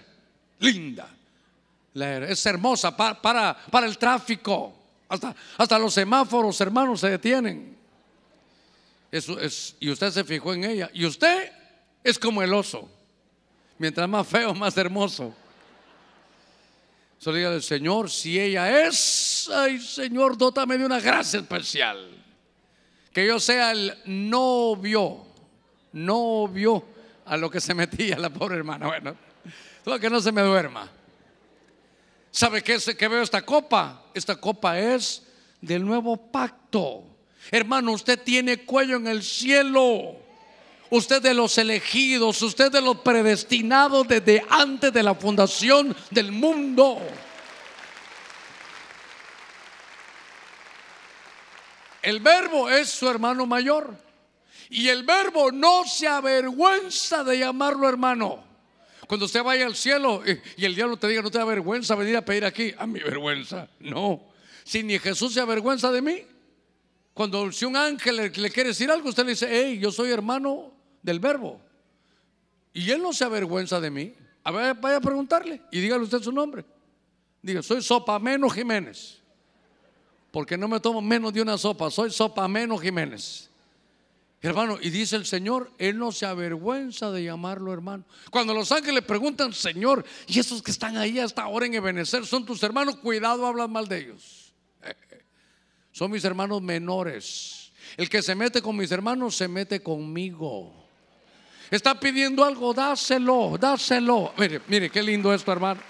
linda. 0.59 1.09
Es 1.95 2.45
hermosa 2.45 2.95
para, 2.95 3.57
para 3.57 3.87
el 3.87 3.97
tráfico. 3.97 4.82
Hasta, 5.59 5.79
los 5.79 5.93
semáforos, 5.93 6.59
hermanos, 6.61 7.01
se 7.01 7.11
detienen. 7.11 7.77
Eso 9.11 9.39
es, 9.39 9.77
y 9.79 9.91
usted 9.91 10.11
se 10.11 10.25
fijó 10.25 10.55
en 10.55 10.65
ella. 10.65 10.91
Y 10.95 11.05
usted 11.05 11.53
es 12.03 12.19
como 12.19 12.43
el 12.43 12.53
oso. 12.55 12.89
Mientras 13.79 14.09
más 14.09 14.27
feo, 14.27 14.55
más 14.55 14.77
hermoso. 14.77 15.35
Solo 17.19 17.37
diga 17.37 17.51
del 17.51 17.63
Señor, 17.63 18.11
si 18.11 18.41
ella 18.41 18.87
es, 18.87 19.49
ay 19.53 19.79
Señor, 19.81 20.37
dótame 20.37 20.79
de 20.79 20.87
una 20.87 20.99
gracia 20.99 21.41
especial. 21.41 22.11
Que 23.13 23.27
yo 23.27 23.39
sea 23.39 23.73
el 23.73 23.95
novio, 24.07 25.27
novio 25.93 26.85
a 27.27 27.37
lo 27.37 27.51
que 27.51 27.61
se 27.61 27.75
metía 27.75 28.19
la 28.19 28.31
pobre 28.31 28.57
hermana. 28.57 28.87
Bueno, 28.87 29.15
todo 29.85 30.01
que 30.01 30.09
no 30.09 30.21
se 30.21 30.33
me 30.33 30.41
duerma. 30.41 30.91
¿Sabe 32.33 32.63
qué, 32.63 32.75
es, 32.75 32.87
que 32.97 33.09
veo 33.09 33.23
esta 33.23 33.43
copa? 33.43 34.07
Esta 34.15 34.37
copa 34.37 34.79
es 34.79 35.23
del 35.61 35.85
nuevo 35.85 36.17
pacto. 36.17 37.05
Hermano, 37.51 37.93
usted 37.93 38.19
tiene 38.19 38.65
cuello 38.65 38.97
en 38.97 39.07
el 39.07 39.23
cielo. 39.23 40.17
Usted 40.89 41.23
de 41.23 41.35
los 41.35 41.59
elegidos, 41.59 42.41
usted 42.41 42.73
de 42.73 42.81
los 42.81 42.99
predestinados 42.99 44.09
desde 44.09 44.45
antes 44.49 44.93
de 44.93 45.03
la 45.03 45.15
fundación 45.15 45.95
del 46.11 46.33
mundo. 46.33 46.99
El 52.01 52.21
verbo 52.21 52.71
es 52.71 52.89
su 52.89 53.09
hermano 53.09 53.45
mayor. 53.45 53.95
Y 54.71 54.89
el 54.89 55.03
verbo 55.03 55.53
no 55.53 55.85
se 55.85 56.09
avergüenza 56.09 57.25
de 57.25 57.39
llamarlo 57.39 57.89
hermano. 57.91 58.52
Cuando 59.13 59.27
usted 59.27 59.43
vaya 59.43 59.67
al 59.67 59.77
cielo 59.77 60.23
y 60.57 60.65
el 60.65 60.75
diablo 60.75 60.97
te 60.97 61.07
diga, 61.07 61.21
no 61.21 61.31
te 61.31 61.37
da 61.37 61.45
vergüenza 61.45 61.95
venir 61.95 62.17
a 62.17 62.25
pedir 62.25 62.47
aquí, 62.47 62.73
a 62.79 62.87
mi 62.87 62.99
vergüenza. 62.99 63.69
No. 63.79 64.23
Si 64.65 64.83
ni 64.83 64.99
Jesús 64.99 65.35
se 65.35 65.41
avergüenza 65.43 65.93
de 65.93 66.01
mí. 66.01 66.23
Cuando 67.13 67.53
si 67.53 67.67
un 67.67 67.77
ángel 67.77 68.17
le, 68.17 68.31
quiere 68.31 68.71
decir 68.71 68.91
algo, 68.91 69.11
usted 69.11 69.25
le 69.27 69.33
dice, 69.33 69.49
hey, 69.51 69.79
yo 69.79 69.93
soy 69.93 70.11
hermano 70.13 70.73
del 71.03 71.21
verbo. 71.21 71.61
Y 72.73 72.91
él 72.91 73.03
no 73.03 73.13
se 73.13 73.25
avergüenza 73.25 73.83
de 73.83 73.91
mí. 73.91 74.15
A 74.45 74.51
ver, 74.51 74.77
vaya 74.77 74.97
a 74.97 75.01
preguntarle 75.03 75.61
y 75.71 75.81
dígale 75.81 76.05
usted 76.05 76.23
su 76.23 76.33
nombre. 76.33 76.65
Diga, 77.43 77.63
soy 77.63 77.83
Sopameno 77.83 78.49
Jiménez. 78.49 79.19
Porque 80.31 80.57
no 80.57 80.69
me 80.69 80.81
tomo 80.81 81.03
menos 81.03 81.35
de 81.35 81.43
una 81.43 81.59
sopa, 81.59 81.91
soy 81.91 82.11
Sopameno 82.11 82.79
Jiménez. 82.79 83.51
Hermano, 84.45 84.77
y 84.83 84.91
dice 84.91 85.15
el 85.15 85.25
Señor, 85.25 85.71
Él 85.79 85.97
no 85.97 86.11
se 86.11 86.27
avergüenza 86.27 87.13
de 87.13 87.23
llamarlo 87.23 87.73
hermano. 87.73 88.05
Cuando 88.29 88.53
los 88.53 88.73
ángeles 88.73 89.05
preguntan, 89.05 89.53
Señor, 89.53 90.05
y 90.27 90.41
esos 90.41 90.61
que 90.61 90.73
están 90.73 90.97
ahí 90.97 91.21
hasta 91.21 91.43
ahora 91.43 91.67
en 91.67 91.75
Ebenezer 91.75 92.27
son 92.27 92.45
tus 92.45 92.61
hermanos, 92.65 92.97
cuidado, 92.97 93.47
hablan 93.47 93.71
mal 93.71 93.87
de 93.87 93.99
ellos. 93.99 94.53
Son 95.93 96.11
mis 96.11 96.25
hermanos 96.25 96.61
menores. 96.63 97.71
El 97.99 98.09
que 98.09 98.23
se 98.23 98.35
mete 98.35 98.63
con 98.63 98.77
mis 98.77 98.91
hermanos 98.91 99.37
se 99.37 99.47
mete 99.47 99.83
conmigo. 99.83 100.89
está 101.71 102.01
pidiendo 102.01 102.43
algo, 102.43 102.73
dáselo, 102.73 103.57
dáselo. 103.61 104.33
Mire, 104.39 104.63
mire, 104.67 104.91
qué 104.91 105.03
lindo 105.03 105.33
esto, 105.33 105.53
hermano. 105.53 105.81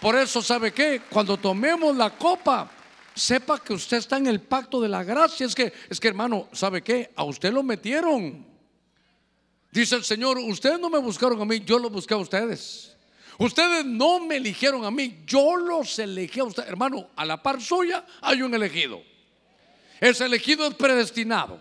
Por 0.00 0.16
eso, 0.16 0.42
¿sabe 0.42 0.72
qué? 0.72 1.02
Cuando 1.08 1.36
tomemos 1.36 1.96
la 1.96 2.10
copa, 2.10 2.70
sepa 3.16 3.58
que 3.58 3.72
usted 3.72 3.96
está 3.96 4.18
en 4.18 4.26
el 4.26 4.40
pacto 4.40 4.80
de 4.80 4.88
la 4.88 5.02
gracia. 5.02 5.46
Es 5.46 5.54
que, 5.54 5.72
es 5.88 5.98
que 5.98 6.08
hermano, 6.08 6.48
¿sabe 6.52 6.82
qué? 6.82 7.10
A 7.16 7.24
usted 7.24 7.52
lo 7.52 7.62
metieron. 7.62 8.46
Dice 9.72 9.96
el 9.96 10.04
Señor, 10.04 10.38
ustedes 10.38 10.78
no 10.78 10.90
me 10.90 10.98
buscaron 10.98 11.40
a 11.40 11.44
mí, 11.44 11.60
yo 11.60 11.78
los 11.78 11.90
busqué 11.90 12.14
a 12.14 12.18
ustedes. 12.18 12.94
Ustedes 13.38 13.84
no 13.84 14.20
me 14.20 14.36
eligieron 14.36 14.84
a 14.84 14.90
mí, 14.90 15.22
yo 15.26 15.56
los 15.56 15.98
elegí 15.98 16.40
a 16.40 16.44
ustedes. 16.44 16.68
Hermano, 16.68 17.08
a 17.16 17.24
la 17.24 17.42
par 17.42 17.60
suya 17.60 18.06
hay 18.20 18.42
un 18.42 18.54
elegido. 18.54 19.02
Ese 20.00 20.24
elegido 20.24 20.66
es 20.66 20.74
predestinado 20.74 21.58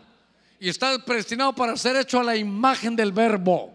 y 0.59 0.69
está 0.69 0.97
predestinado 1.03 1.53
para 1.53 1.75
ser 1.77 1.95
hecho 1.95 2.19
a 2.19 2.23
la 2.23 2.35
imagen 2.35 2.95
del 2.95 3.11
verbo. 3.11 3.73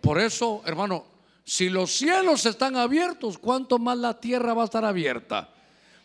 Por 0.00 0.20
eso, 0.20 0.62
hermano, 0.64 1.04
si 1.44 1.68
los 1.68 1.92
cielos 1.92 2.46
están 2.46 2.76
abiertos, 2.76 3.38
¿cuánto 3.38 3.78
más 3.78 3.98
la 3.98 4.18
tierra 4.20 4.54
va 4.54 4.62
a 4.62 4.66
estar 4.66 4.84
abierta? 4.84 5.48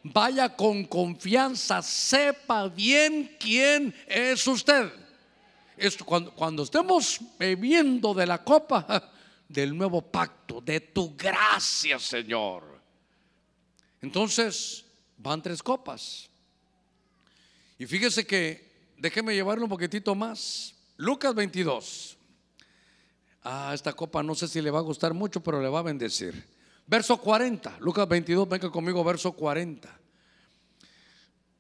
Vaya 0.04 0.54
con 0.54 0.84
confianza, 0.84 1.82
sepa 1.82 2.68
bien 2.68 3.38
quién 3.40 3.96
es 4.06 4.46
usted. 4.46 4.92
Esto, 5.78 6.04
cuando, 6.04 6.32
cuando 6.32 6.64
estemos 6.64 7.20
bebiendo 7.40 8.14
de 8.14 8.28
la 8.28 8.44
copa 8.44 9.12
del 9.48 9.76
nuevo 9.78 10.02
pacto, 10.02 10.60
de 10.60 10.82
tu 10.82 11.16
gracia, 11.16 11.98
Señor. 12.00 12.82
Entonces, 14.02 14.86
van 15.18 15.42
tres 15.42 15.64
copas. 15.64 16.30
Y 17.80 17.86
fíjese 17.86 18.28
que, 18.28 18.94
déjeme 18.98 19.34
llevarlo 19.34 19.64
un 19.64 19.70
poquitito 19.70 20.14
más. 20.16 20.76
Lucas 20.98 21.34
22. 21.34 22.18
Ah, 23.44 23.72
esta 23.74 23.94
copa 23.94 24.22
no 24.22 24.36
sé 24.36 24.48
si 24.48 24.62
le 24.62 24.70
va 24.70 24.80
a 24.80 24.84
gustar 24.84 25.14
mucho, 25.14 25.42
pero 25.42 25.62
le 25.62 25.70
va 25.70 25.80
a 25.80 25.84
bendecir. 25.84 26.46
Verso 26.86 27.18
40, 27.18 27.78
Lucas 27.80 28.08
22, 28.08 28.48
venga 28.48 28.70
conmigo, 28.70 29.04
verso 29.04 29.32
40. 29.32 30.00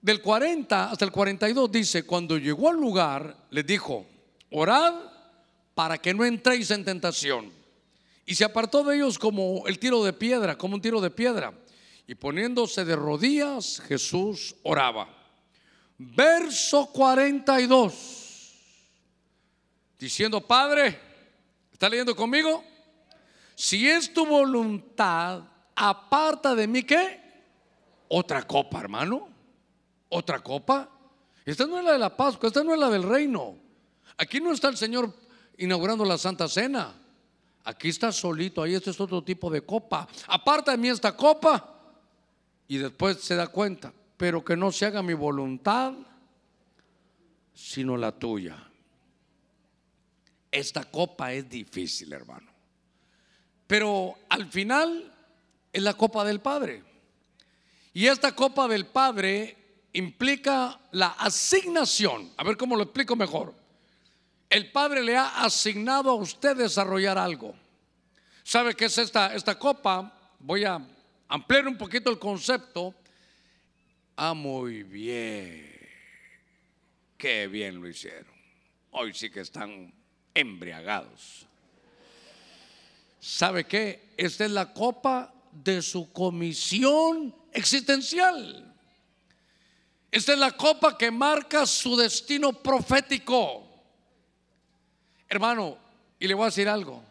Del 0.02 0.22
40 0.22 0.92
hasta 0.92 1.06
el 1.06 1.12
42 1.12 1.72
dice, 1.72 2.04
cuando 2.04 2.38
llegó 2.38 2.70
al 2.70 2.76
lugar, 2.76 3.48
les 3.52 3.66
dijo, 3.66 4.06
orad 4.52 4.94
para 5.74 5.98
que 5.98 6.14
no 6.14 6.26
entréis 6.26 6.72
en 6.72 6.84
tentación. 6.84 7.52
Y 8.26 8.36
se 8.36 8.44
apartó 8.44 8.84
de 8.84 8.98
ellos 8.98 9.18
como 9.18 9.66
el 9.68 9.80
tiro 9.80 10.04
de 10.04 10.14
piedra, 10.14 10.58
como 10.58 10.76
un 10.76 10.82
tiro 10.82 11.00
de 11.00 11.10
piedra. 11.10 11.54
Y 12.06 12.16
poniéndose 12.16 12.84
de 12.84 12.96
rodillas, 12.96 13.82
Jesús 13.88 14.56
oraba. 14.64 15.08
Verso 15.98 16.88
42. 16.88 18.54
Diciendo, 19.98 20.42
Padre, 20.42 21.00
¿está 21.72 21.88
leyendo 21.88 22.14
conmigo? 22.14 22.64
Si 23.64 23.88
es 23.88 24.14
tu 24.14 24.26
voluntad, 24.26 25.44
aparta 25.76 26.54
de 26.54 26.68
mí 26.68 26.84
qué? 26.84 27.22
Otra 28.10 28.44
copa, 28.44 28.82
hermano 28.82 29.34
otra 30.14 30.40
copa. 30.40 30.90
Esta 31.46 31.66
no 31.66 31.80
es 31.80 31.84
la 31.84 31.94
de 31.94 32.00
la 32.00 32.16
Pascua, 32.16 32.48
esta 32.48 32.64
no 32.64 32.74
es 32.74 32.80
la 32.80 32.90
del 32.90 33.04
reino. 33.04 33.58
Aquí 34.18 34.40
no 34.40 34.52
está 34.52 34.70
el 34.70 34.78
Señor 34.78 35.14
inaugurando 35.58 36.06
la 36.06 36.18
Santa 36.18 36.48
Cena. 36.48 36.94
Aquí 37.66 37.90
está 37.90 38.12
solito, 38.12 38.62
ahí 38.62 38.76
este 38.76 38.92
es 38.92 39.00
otro 39.00 39.24
tipo 39.24 39.50
de 39.50 39.62
copa. 39.62 40.08
Aparta 40.28 40.72
de 40.72 40.78
mí 40.78 40.90
esta 40.90 41.16
copa. 41.16 41.70
Y 42.68 42.78
después 42.78 43.20
se 43.22 43.36
da 43.36 43.48
cuenta, 43.48 43.92
pero 44.16 44.44
que 44.44 44.56
no 44.56 44.72
se 44.72 44.86
haga 44.86 45.02
mi 45.02 45.14
voluntad, 45.14 45.94
sino 47.54 47.98
la 47.98 48.12
tuya. 48.12 48.70
Esta 50.50 50.86
copa 50.86 51.34
es 51.34 51.50
difícil, 51.50 52.14
hermano. 52.14 52.53
Pero 53.74 54.20
al 54.30 54.52
final 54.52 55.12
es 55.74 55.82
la 55.82 55.96
copa 55.96 56.24
del 56.24 56.42
Padre. 56.42 56.84
Y 57.92 58.06
esta 58.06 58.36
copa 58.36 58.68
del 58.68 58.86
Padre 58.86 59.88
implica 59.94 60.80
la 60.92 61.08
asignación. 61.08 62.32
A 62.38 62.44
ver 62.44 62.56
cómo 62.56 62.76
lo 62.76 62.84
explico 62.84 63.16
mejor. 63.16 63.52
El 64.48 64.72
Padre 64.72 65.02
le 65.02 65.18
ha 65.18 65.44
asignado 65.44 66.12
a 66.12 66.14
usted 66.14 66.56
desarrollar 66.56 67.18
algo. 67.18 67.56
¿Sabe 68.44 68.76
qué 68.76 68.86
es 68.86 68.98
esta, 69.00 69.34
esta 69.34 69.58
copa? 69.58 70.20
Voy 70.38 70.66
a 70.66 70.80
ampliar 71.28 71.68
un 71.68 71.76
poquito 71.76 72.12
el 72.12 72.20
concepto. 72.20 72.94
Ah, 74.16 74.36
muy 74.36 74.84
bien. 74.84 75.68
Qué 77.18 77.48
bien 77.48 77.82
lo 77.82 77.88
hicieron. 77.88 78.36
Hoy 78.92 79.16
sí 79.16 79.32
que 79.32 79.40
están 79.40 79.92
embriagados. 80.32 81.48
¿Sabe 83.24 83.64
qué? 83.64 84.10
Esta 84.18 84.44
es 84.44 84.52
la 84.52 84.74
copa 84.74 85.34
de 85.50 85.82
su 85.82 86.12
comisión 86.12 87.34
existencial. 87.54 88.76
Esta 90.12 90.34
es 90.34 90.40
la 90.40 90.52
copa 90.52 90.98
que 90.98 91.10
marca 91.10 91.66
su 91.66 91.96
destino 91.96 92.52
profético. 92.52 93.66
Hermano, 95.30 95.78
y 96.20 96.28
le 96.28 96.34
voy 96.34 96.44
a 96.44 96.46
decir 96.48 96.68
algo. 96.68 97.02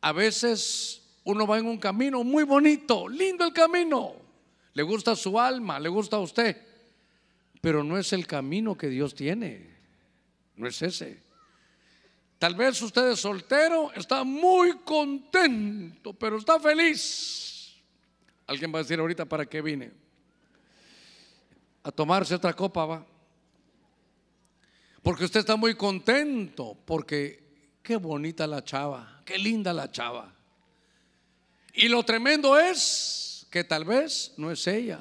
A 0.00 0.12
veces 0.12 1.02
uno 1.24 1.46
va 1.46 1.58
en 1.58 1.66
un 1.66 1.76
camino 1.76 2.24
muy 2.24 2.44
bonito, 2.44 3.06
lindo 3.06 3.44
el 3.44 3.52
camino. 3.52 4.14
Le 4.72 4.82
gusta 4.82 5.14
su 5.14 5.38
alma, 5.38 5.78
le 5.78 5.90
gusta 5.90 6.16
a 6.16 6.20
usted. 6.20 6.56
Pero 7.60 7.84
no 7.84 7.98
es 7.98 8.14
el 8.14 8.26
camino 8.26 8.74
que 8.74 8.88
Dios 8.88 9.14
tiene. 9.14 9.68
No 10.56 10.66
es 10.66 10.80
ese. 10.80 11.29
Tal 12.40 12.54
vez 12.54 12.80
usted 12.80 13.10
es 13.10 13.20
soltero, 13.20 13.92
está 13.92 14.24
muy 14.24 14.78
contento, 14.78 16.14
pero 16.14 16.38
está 16.38 16.58
feliz. 16.58 17.76
Alguien 18.46 18.72
va 18.74 18.78
a 18.78 18.82
decir 18.82 18.98
ahorita 18.98 19.26
para 19.26 19.44
qué 19.44 19.60
vine 19.60 19.92
a 21.82 21.90
tomarse 21.90 22.34
otra 22.34 22.54
copa, 22.54 22.86
va. 22.86 23.06
Porque 25.02 25.24
usted 25.24 25.40
está 25.40 25.56
muy 25.56 25.74
contento, 25.74 26.78
porque 26.86 27.76
qué 27.82 27.96
bonita 27.96 28.46
la 28.46 28.64
chava, 28.64 29.20
qué 29.26 29.36
linda 29.36 29.74
la 29.74 29.90
chava. 29.90 30.34
Y 31.74 31.88
lo 31.88 32.02
tremendo 32.04 32.58
es 32.58 33.46
que 33.50 33.64
tal 33.64 33.84
vez 33.84 34.32
no 34.38 34.50
es 34.50 34.66
ella. 34.66 35.00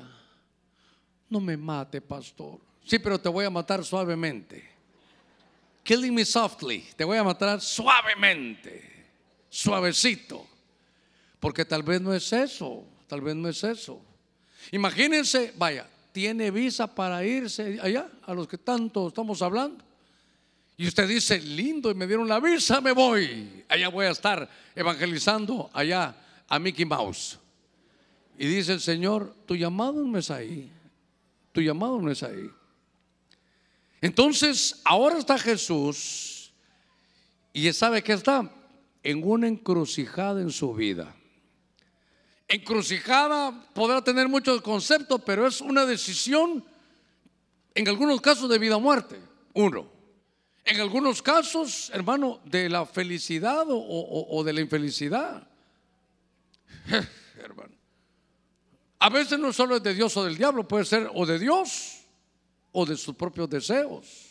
No 1.29 1.39
me 1.39 1.55
mate, 1.55 2.01
pastor. 2.01 2.59
Sí, 2.85 2.99
pero 2.99 3.17
te 3.17 3.29
voy 3.29 3.45
a 3.45 3.49
matar 3.49 3.85
suavemente. 3.85 4.78
Killing 5.83 6.13
me 6.13 6.25
softly. 6.25 6.87
Te 6.95 7.03
voy 7.03 7.17
a 7.17 7.23
matar 7.23 7.61
suavemente, 7.61 9.07
suavecito. 9.49 10.45
Porque 11.39 11.65
tal 11.65 11.83
vez 11.83 12.01
no 12.01 12.13
es 12.13 12.31
eso, 12.33 12.83
tal 13.07 13.21
vez 13.21 13.35
no 13.35 13.47
es 13.47 13.63
eso. 13.63 14.01
Imagínense, 14.71 15.53
vaya, 15.57 15.87
tiene 16.11 16.51
visa 16.51 16.93
para 16.93 17.23
irse 17.23 17.79
allá, 17.81 18.09
a 18.25 18.33
los 18.33 18.47
que 18.47 18.57
tanto 18.57 19.07
estamos 19.07 19.41
hablando. 19.41 19.83
Y 20.75 20.87
usted 20.87 21.07
dice, 21.07 21.39
lindo, 21.39 21.91
y 21.91 21.93
me 21.93 22.07
dieron 22.07 22.27
la 22.27 22.39
visa, 22.39 22.79
me 22.79 22.91
voy. 22.91 23.65
Allá 23.67 23.89
voy 23.89 24.05
a 24.05 24.11
estar 24.11 24.49
evangelizando 24.75 25.69
allá 25.73 26.15
a 26.47 26.59
Mickey 26.59 26.85
Mouse. 26.85 27.37
Y 28.37 28.47
dice 28.47 28.73
el 28.73 28.79
Señor, 28.79 29.35
tu 29.45 29.55
llamado 29.55 30.01
no 30.03 30.17
es 30.17 30.31
ahí. 30.31 30.71
Tu 31.51 31.61
llamado 31.61 32.01
no 32.01 32.09
es 32.09 32.23
ahí. 32.23 32.49
Entonces, 34.01 34.81
ahora 34.85 35.17
está 35.17 35.37
Jesús 35.37 36.53
y 37.51 37.71
sabe 37.73 38.01
que 38.01 38.13
está 38.13 38.49
en 39.03 39.23
una 39.23 39.47
encrucijada 39.47 40.41
en 40.41 40.51
su 40.51 40.73
vida. 40.73 41.15
Encrucijada 42.47 43.51
podrá 43.73 44.03
tener 44.03 44.27
muchos 44.27 44.61
conceptos, 44.61 45.21
pero 45.25 45.45
es 45.45 45.61
una 45.61 45.85
decisión, 45.85 46.63
en 47.75 47.87
algunos 47.87 48.21
casos 48.21 48.49
de 48.49 48.57
vida 48.57 48.77
o 48.77 48.79
muerte, 48.79 49.19
uno. 49.53 49.91
En 50.65 50.79
algunos 50.79 51.21
casos, 51.21 51.89
hermano, 51.93 52.39
de 52.45 52.69
la 52.69 52.85
felicidad 52.85 53.65
o, 53.67 54.43
de 54.43 54.53
la 54.53 54.61
infelicidad. 54.61 55.47
hermano. 57.37 57.73
A 58.99 59.09
veces 59.09 59.39
no 59.39 59.53
solo 59.53 59.77
es 59.77 59.83
de 59.83 59.93
Dios 59.93 60.15
o 60.17 60.23
del 60.23 60.37
diablo, 60.37 60.67
puede 60.67 60.85
ser 60.85 61.09
o 61.13 61.25
de 61.25 61.39
Dios 61.39 61.98
o 62.71 62.85
de 62.85 62.97
sus 62.97 63.15
propios 63.15 63.49
deseos. 63.49 64.27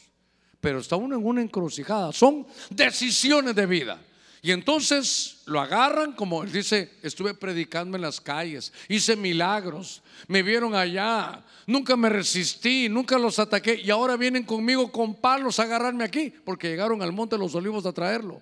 Pero 0.61 0.81
está 0.81 0.97
uno 0.97 1.17
en 1.17 1.25
una 1.25 1.43
encrucijada. 1.43 2.13
Son 2.13 2.47
decisiones 2.71 3.55
de 3.55 3.67
vida. 3.67 4.01
Y 4.41 4.53
entonces 4.53 5.43
lo 5.47 5.61
agarran, 5.61 6.13
como 6.13 6.45
él 6.45 6.53
dice, 6.53 6.93
estuve 7.03 7.35
predicando 7.35 7.97
en 7.97 8.03
las 8.03 8.21
calles, 8.21 8.73
hice 8.89 9.17
milagros, 9.17 10.03
me 10.29 10.43
vieron 10.43 10.77
allá, 10.77 11.45
nunca 11.67 11.97
me 11.97 12.09
resistí, 12.09 12.89
nunca 12.89 13.19
los 13.19 13.41
ataqué 13.41 13.75
y 13.75 13.91
ahora 13.91 14.17
vienen 14.17 14.45
conmigo 14.45 14.93
con 14.93 15.17
palos 15.17 15.59
a 15.59 15.65
agarrarme 15.65 16.05
aquí, 16.05 16.33
porque 16.45 16.69
llegaron 16.69 17.03
al 17.03 17.13
monte 17.13 17.35
de 17.35 17.41
los 17.41 17.55
olivos 17.57 17.85
a 17.85 17.93
traerlo. 17.93 18.41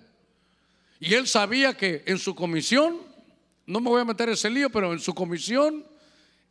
Y 0.99 1.13
él 1.15 1.27
sabía 1.27 1.75
que 1.75 2.03
en 2.05 2.19
su 2.19 2.35
comisión, 2.35 2.99
no 3.65 3.79
me 3.79 3.89
voy 3.89 4.01
a 4.01 4.05
meter 4.05 4.29
ese 4.29 4.49
lío, 4.49 4.69
pero 4.69 4.93
en 4.93 4.99
su 4.99 5.13
comisión 5.15 5.83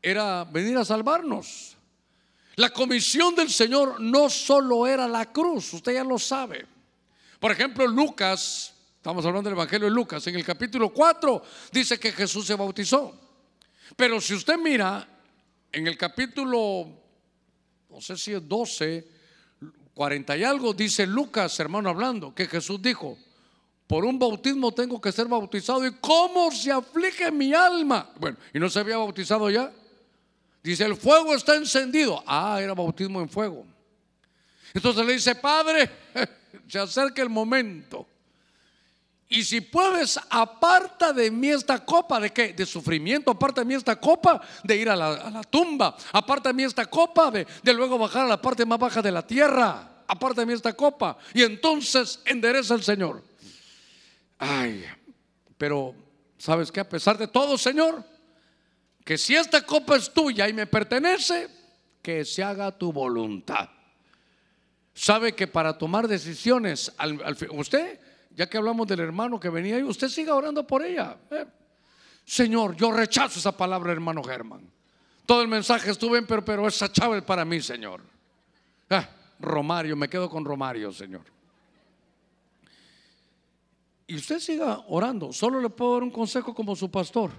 era 0.03 0.45
venir 0.45 0.77
a 0.77 0.85
salvarnos. 0.85 1.76
La 2.57 2.71
comisión 2.71 3.35
del 3.35 3.51
Señor 3.51 4.01
no 4.01 4.29
solo 4.29 4.87
era 4.87 5.07
la 5.07 5.33
cruz, 5.33 5.73
usted 5.75 5.95
ya 5.95 6.05
lo 6.05 6.19
sabe. 6.19 6.67
Por 7.39 7.53
ejemplo, 7.53 7.87
Lucas 7.87 8.75
Estamos 9.07 9.25
hablando 9.25 9.49
del 9.49 9.57
Evangelio 9.57 9.87
de 9.87 9.95
Lucas. 9.95 10.27
En 10.27 10.35
el 10.35 10.45
capítulo 10.45 10.89
4 10.89 11.41
dice 11.71 11.97
que 11.97 12.11
Jesús 12.11 12.45
se 12.45 12.57
bautizó. 12.57 13.15
Pero 13.95 14.21
si 14.21 14.35
usted 14.35 14.59
mira 14.59 15.07
en 15.71 15.87
el 15.87 15.97
capítulo, 15.97 16.89
no 17.89 18.01
sé 18.01 18.17
si 18.17 18.33
es 18.33 18.49
12, 18.49 19.07
40 19.95 20.37
y 20.37 20.43
algo, 20.43 20.75
dice 20.75 21.07
Lucas, 21.07 21.61
hermano, 21.61 21.89
hablando, 21.89 22.35
que 22.35 22.49
Jesús 22.49 22.83
dijo, 22.83 23.17
por 23.87 24.05
un 24.05 24.19
bautismo 24.19 24.75
tengo 24.75 25.01
que 25.01 25.13
ser 25.13 25.29
bautizado. 25.29 25.87
¿Y 25.87 25.95
cómo 26.01 26.51
se 26.51 26.73
aflige 26.73 27.31
mi 27.31 27.55
alma? 27.55 28.11
Bueno, 28.19 28.39
¿y 28.53 28.59
no 28.59 28.69
se 28.69 28.81
había 28.81 28.97
bautizado 28.97 29.49
ya? 29.49 29.73
Dice, 30.67 30.85
el 30.85 30.97
fuego 30.97 31.33
está 31.33 31.55
encendido. 31.55 32.25
Ah, 32.27 32.59
era 32.61 32.75
bautismo 32.75 33.21
en 33.21 33.29
fuego. 33.29 33.65
Entonces 34.75 35.07
le 35.07 35.13
dice, 35.13 35.37
Padre, 35.37 35.89
se 36.69 36.81
acerca 36.81 37.23
el 37.23 37.29
momento. 37.29 38.05
Y 39.29 39.45
si 39.45 39.61
puedes, 39.61 40.19
aparta 40.29 41.13
de 41.13 41.31
mí 41.31 41.51
esta 41.51 41.85
copa, 41.85 42.19
¿de 42.19 42.33
qué? 42.33 42.53
De 42.53 42.67
sufrimiento, 42.67 43.31
aparta 43.31 43.61
de 43.61 43.65
mí 43.65 43.75
esta 43.75 43.95
copa 43.95 44.41
de 44.65 44.77
ir 44.77 44.91
a 44.91 44.97
la, 44.97 45.45
tumba, 45.45 45.97
aparta 46.13 46.49
de 46.49 46.55
mí 46.55 46.65
esta 46.65 46.87
copa 46.87 47.31
de, 47.31 47.47
de, 47.63 47.73
luego 47.73 47.97
bajar 47.97 48.25
a 48.25 48.29
la 48.29 48.43
parte 48.43 48.67
más 48.67 48.81
baja 48.81 49.01
de 49.01 49.13
la 49.13 49.25
tierra, 49.25 50.03
aparta 50.09 50.41
de 50.41 50.47
mí 50.47 50.53
esta 50.53 50.73
copa. 50.73 51.17
Y 51.33 51.45
entonces 51.45 52.21
endereza 52.25 52.75
el 52.75 52.83
Señor. 52.83 53.23
Ay, 54.37 54.85
pero 55.57 55.95
¿sabes 56.37 56.73
qué? 56.73 56.81
A 56.81 56.89
pesar 56.89 57.17
de 57.17 57.29
todo, 57.29 57.57
Señor, 57.57 58.16
que 59.07 59.17
si 59.17 59.37
esta 59.37 59.65
copa 59.65 59.95
es 59.95 60.13
tuya 60.13 60.49
y 60.49 60.53
me 60.53 60.67
pertenece, 60.67 61.49
que 62.03 62.25
se 62.25 62.43
haga 62.43 62.77
tu 62.77 62.93
voluntad. 62.93 63.69
Sabe 64.93 65.33
que 65.33 65.47
para 65.47 65.79
tomar 65.79 66.09
decisiones, 66.09 66.93
usted 67.53 68.01
ya 68.35 68.51
que 68.51 68.59
hablamos 68.59 68.89
del 68.89 68.99
hermano 68.99 69.39
que 69.39 69.49
venía 69.49 69.77
ahí, 69.77 69.85
usted 69.85 70.09
siga 70.09 70.35
orando 70.35 70.67
por 70.67 70.85
ella. 70.85 71.17
Eh, 71.31 71.47
Señor, 72.25 72.75
yo 72.75 72.91
rechazo 72.91 73.39
esa 73.39 73.57
palabra, 73.57 73.93
hermano 73.93 74.25
Germán. 74.25 74.69
Todo 75.25 75.41
el 75.41 75.47
mensaje 75.47 75.93
estuvo 75.93 76.15
bien, 76.15 76.27
pero, 76.27 76.45
pero 76.45 76.67
esa 76.67 76.91
chava 76.91 77.17
es 77.17 77.23
para 77.23 77.45
mí, 77.45 77.61
Señor. 77.61 78.03
Ah, 78.91 79.09
Romario, 79.39 79.95
me 79.95 80.09
quedo 80.09 80.29
con 80.29 80.45
Romario, 80.45 80.91
Señor. 80.91 81.23
Y 84.09 84.17
usted 84.17 84.41
siga 84.41 84.83
orando. 84.89 85.33
Solo 85.33 85.61
le 85.61 85.71
puedo 85.71 85.95
dar 85.95 86.03
un 86.03 86.11
consejo 86.11 86.53
como 86.53 86.75
su 86.75 86.91
pastor. 86.91 87.31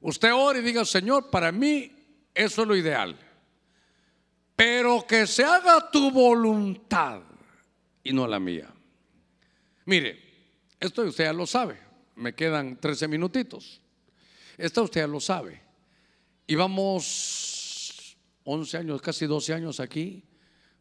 Usted 0.00 0.32
ore 0.32 0.60
y 0.60 0.62
diga, 0.62 0.84
Señor, 0.84 1.30
para 1.30 1.52
mí 1.52 1.92
eso 2.34 2.62
es 2.62 2.68
lo 2.68 2.76
ideal. 2.76 3.18
Pero 4.56 5.06
que 5.06 5.26
se 5.26 5.44
haga 5.44 5.90
tu 5.90 6.10
voluntad 6.10 7.22
y 8.02 8.12
no 8.12 8.26
la 8.26 8.40
mía. 8.40 8.72
Mire, 9.84 10.20
esto 10.78 11.02
usted 11.02 11.24
ya 11.24 11.32
lo 11.32 11.46
sabe. 11.46 11.78
Me 12.16 12.34
quedan 12.34 12.78
13 12.78 13.08
minutitos. 13.08 13.80
Esto 14.56 14.82
usted 14.82 15.02
ya 15.02 15.06
lo 15.06 15.20
sabe. 15.20 15.60
Íbamos 16.46 18.16
11 18.44 18.76
años, 18.78 19.02
casi 19.02 19.26
12 19.26 19.54
años 19.54 19.80
aquí, 19.80 20.22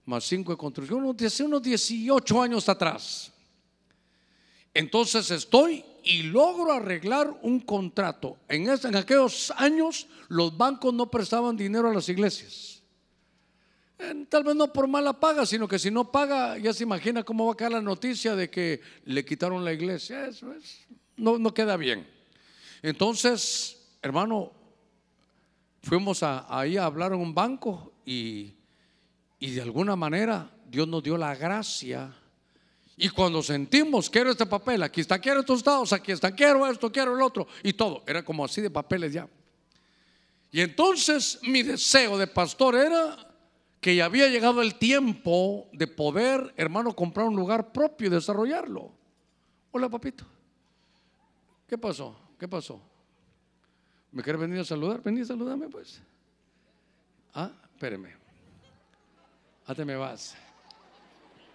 más 0.06 0.24
5 0.26 0.54
de 0.54 0.58
construcción, 0.58 1.00
unos 1.00 1.62
18 1.62 2.42
años 2.42 2.68
atrás. 2.68 3.32
Entonces 4.74 5.32
estoy 5.32 5.84
y 6.04 6.24
logro 6.24 6.72
arreglar 6.72 7.40
un 7.42 7.60
contrato. 7.60 8.38
En, 8.48 8.70
en 8.70 8.96
aquellos 8.96 9.52
años 9.58 10.08
los 10.28 10.56
bancos 10.58 10.94
no 10.94 11.10
prestaban 11.10 11.58
dinero 11.58 11.90
a 11.90 11.94
las 11.94 12.10
iglesias. 12.10 12.82
Eh, 14.00 14.26
tal 14.30 14.44
vez 14.44 14.56
no 14.56 14.72
por 14.72 14.88
mala 14.88 15.20
paga, 15.20 15.46
sino 15.46 15.68
que 15.68 15.78
si 15.78 15.92
no 15.92 16.10
paga, 16.10 16.58
ya 16.58 16.74
se 16.74 16.84
imagina 16.84 17.24
cómo 17.24 17.46
va 17.46 17.54
a 17.54 17.58
caer 17.58 17.74
la 17.74 17.82
noticia 17.82 18.36
de 18.36 18.50
que 18.50 18.82
le 19.06 19.26
quitaron 19.26 19.66
la 19.66 19.74
iglesia. 19.74 20.26
Eso 20.28 20.54
es, 20.54 20.88
no, 21.18 21.38
no 21.38 21.54
queda 21.54 21.76
bien. 21.76 22.08
Entonces, 22.82 23.78
hermano, 24.02 24.54
fuimos 25.84 26.24
ahí 26.24 26.78
a 26.78 26.86
hablar 26.86 27.12
en 27.12 27.20
un 27.20 27.36
banco 27.36 27.92
y, 28.06 28.54
y 29.38 29.52
de 29.52 29.62
alguna 29.62 29.98
manera 29.98 30.50
Dios 30.70 30.88
nos 30.88 31.04
dio 31.04 31.18
la 31.18 31.36
gracia. 31.36 32.16
Y 33.02 33.08
cuando 33.08 33.42
sentimos, 33.42 34.10
quiero 34.10 34.30
este 34.30 34.46
papel, 34.46 34.84
aquí 34.84 35.00
está, 35.00 35.18
quiero 35.20 35.40
estos 35.40 35.64
dados, 35.64 35.94
aquí 35.94 36.12
está, 36.12 36.36
quiero 36.36 36.68
esto, 36.68 36.92
quiero 36.92 37.16
el 37.16 37.22
otro, 37.22 37.48
y 37.64 37.72
todo, 37.72 38.04
era 38.06 38.26
como 38.26 38.44
así 38.44 38.60
de 38.60 38.70
papeles 38.70 39.14
ya. 39.14 39.26
Y 40.52 40.60
entonces 40.60 41.40
mi 41.44 41.64
deseo 41.64 42.18
de 42.18 42.28
pastor 42.28 42.76
era 42.76 43.16
que 43.80 43.96
ya 43.96 44.04
había 44.04 44.28
llegado 44.28 44.62
el 44.62 44.76
tiempo 44.76 45.70
de 45.72 45.88
poder, 45.88 46.54
hermano, 46.58 46.94
comprar 46.94 47.26
un 47.26 47.38
lugar 47.38 47.72
propio 47.72 48.08
y 48.08 48.10
desarrollarlo. 48.10 48.92
Hola, 49.72 49.88
papito. 49.88 50.26
¿Qué 51.70 51.78
pasó? 51.78 52.20
¿Qué 52.38 52.50
pasó? 52.50 52.82
¿Me 54.12 54.22
quiere 54.22 54.40
venir 54.40 54.60
a 54.60 54.66
saludar? 54.66 55.02
Vení 55.02 55.22
a 55.22 55.26
saludarme, 55.26 55.70
pues. 55.70 56.02
Ah, 57.34 57.50
espéreme. 57.74 58.14
¿A 59.68 59.74
te 59.74 59.86
me 59.86 59.96
vas. 59.96 60.36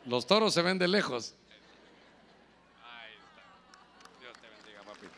Los 0.07 0.27
toros 0.27 0.53
se 0.53 0.61
ven 0.61 0.79
de 0.79 0.87
lejos. 0.87 1.35
Ahí 2.83 3.15
está. 3.15 4.21
Dios 4.21 4.35
te 4.35 4.49
bendiga, 4.49 4.83
papito. 4.83 5.15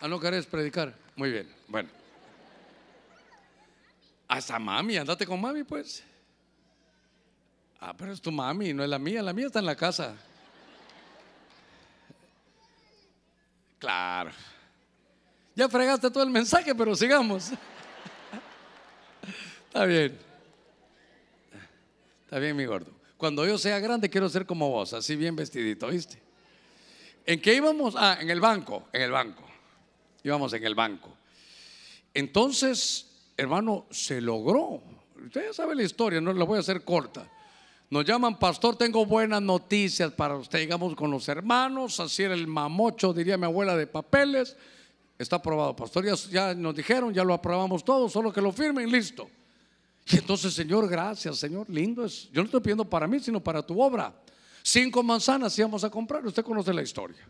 Ah, 0.00 0.08
no 0.08 0.20
querés 0.20 0.46
predicar. 0.46 0.94
Muy 1.14 1.30
bien. 1.30 1.54
Bueno. 1.66 1.88
Hasta 4.28 4.58
mami, 4.58 4.96
andate 4.96 5.26
con 5.26 5.40
mami, 5.40 5.64
pues. 5.64 6.04
Ah, 7.80 7.94
pero 7.96 8.12
es 8.12 8.20
tu 8.20 8.30
mami, 8.30 8.74
no 8.74 8.82
es 8.82 8.88
la 8.90 8.98
mía. 8.98 9.22
La 9.22 9.32
mía 9.32 9.46
está 9.46 9.60
en 9.60 9.66
la 9.66 9.76
casa. 9.76 10.14
Claro. 13.78 14.30
Ya 15.54 15.68
fregaste 15.68 16.10
todo 16.10 16.22
el 16.22 16.30
mensaje, 16.30 16.74
pero 16.74 16.94
sigamos. 16.94 17.50
Está 19.68 19.84
bien. 19.84 20.25
Está 22.26 22.40
bien, 22.40 22.56
mi 22.56 22.64
gordo. 22.64 22.90
Cuando 23.16 23.46
yo 23.46 23.56
sea 23.56 23.78
grande, 23.78 24.10
quiero 24.10 24.28
ser 24.28 24.46
como 24.46 24.68
vos, 24.68 24.92
así 24.92 25.14
bien 25.14 25.36
vestidito, 25.36 25.86
¿viste? 25.86 26.20
¿En 27.24 27.40
qué 27.40 27.54
íbamos? 27.54 27.94
Ah, 27.96 28.18
en 28.20 28.28
el 28.30 28.40
banco, 28.40 28.88
en 28.92 29.02
el 29.02 29.12
banco. 29.12 29.44
Íbamos 30.24 30.52
en 30.52 30.64
el 30.64 30.74
banco. 30.74 31.16
Entonces, 32.12 33.30
hermano, 33.36 33.86
se 33.92 34.20
logró. 34.20 34.82
Usted 35.24 35.46
ya 35.46 35.52
sabe 35.52 35.76
la 35.76 35.84
historia, 35.84 36.20
no 36.20 36.32
la 36.32 36.44
voy 36.44 36.56
a 36.56 36.60
hacer 36.62 36.82
corta. 36.82 37.30
Nos 37.90 38.04
llaman, 38.04 38.40
pastor, 38.40 38.74
tengo 38.74 39.06
buenas 39.06 39.40
noticias 39.40 40.10
para 40.10 40.34
usted. 40.34 40.58
Llegamos 40.58 40.96
con 40.96 41.12
los 41.12 41.28
hermanos, 41.28 42.00
así 42.00 42.24
era 42.24 42.34
el 42.34 42.48
mamocho, 42.48 43.12
diría 43.12 43.38
mi 43.38 43.44
abuela, 43.44 43.76
de 43.76 43.86
papeles. 43.86 44.56
Está 45.16 45.36
aprobado, 45.36 45.76
pastor. 45.76 46.04
Ya, 46.28 46.54
nos 46.54 46.74
dijeron, 46.74 47.14
ya 47.14 47.22
lo 47.22 47.34
aprobamos 47.34 47.84
todo, 47.84 48.08
solo 48.08 48.32
que 48.32 48.40
lo 48.40 48.50
firmen, 48.50 48.90
listo. 48.90 49.30
Y 50.08 50.18
entonces, 50.18 50.54
Señor, 50.54 50.88
gracias, 50.88 51.36
Señor, 51.38 51.68
lindo 51.68 52.04
es. 52.04 52.30
Yo 52.30 52.40
no 52.40 52.44
estoy 52.44 52.60
pidiendo 52.60 52.88
para 52.88 53.08
mí, 53.08 53.18
sino 53.18 53.42
para 53.42 53.64
tu 53.64 53.80
obra. 53.80 54.14
Cinco 54.62 55.02
manzanas 55.02 55.58
íbamos 55.58 55.82
a 55.82 55.90
comprar, 55.90 56.24
usted 56.24 56.44
conoce 56.44 56.72
la 56.72 56.82
historia. 56.82 57.28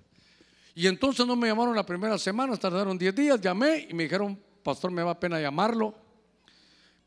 Y 0.74 0.87
entonces 0.87 1.27
no 1.27 1.37
me 1.37 1.49
llamaron 1.49 1.74
la 1.74 1.87
primera 1.87 2.18
semana, 2.18 2.55
tardaron 2.57 2.99
diez 2.99 3.14
días, 3.14 3.41
llamé 3.41 3.87
y 3.89 3.95
me 3.95 4.03
dijeron, 4.03 4.39
pastor, 4.62 4.91
me 4.91 5.03
va 5.03 5.18
pena 5.18 5.41
llamarlo, 5.41 5.95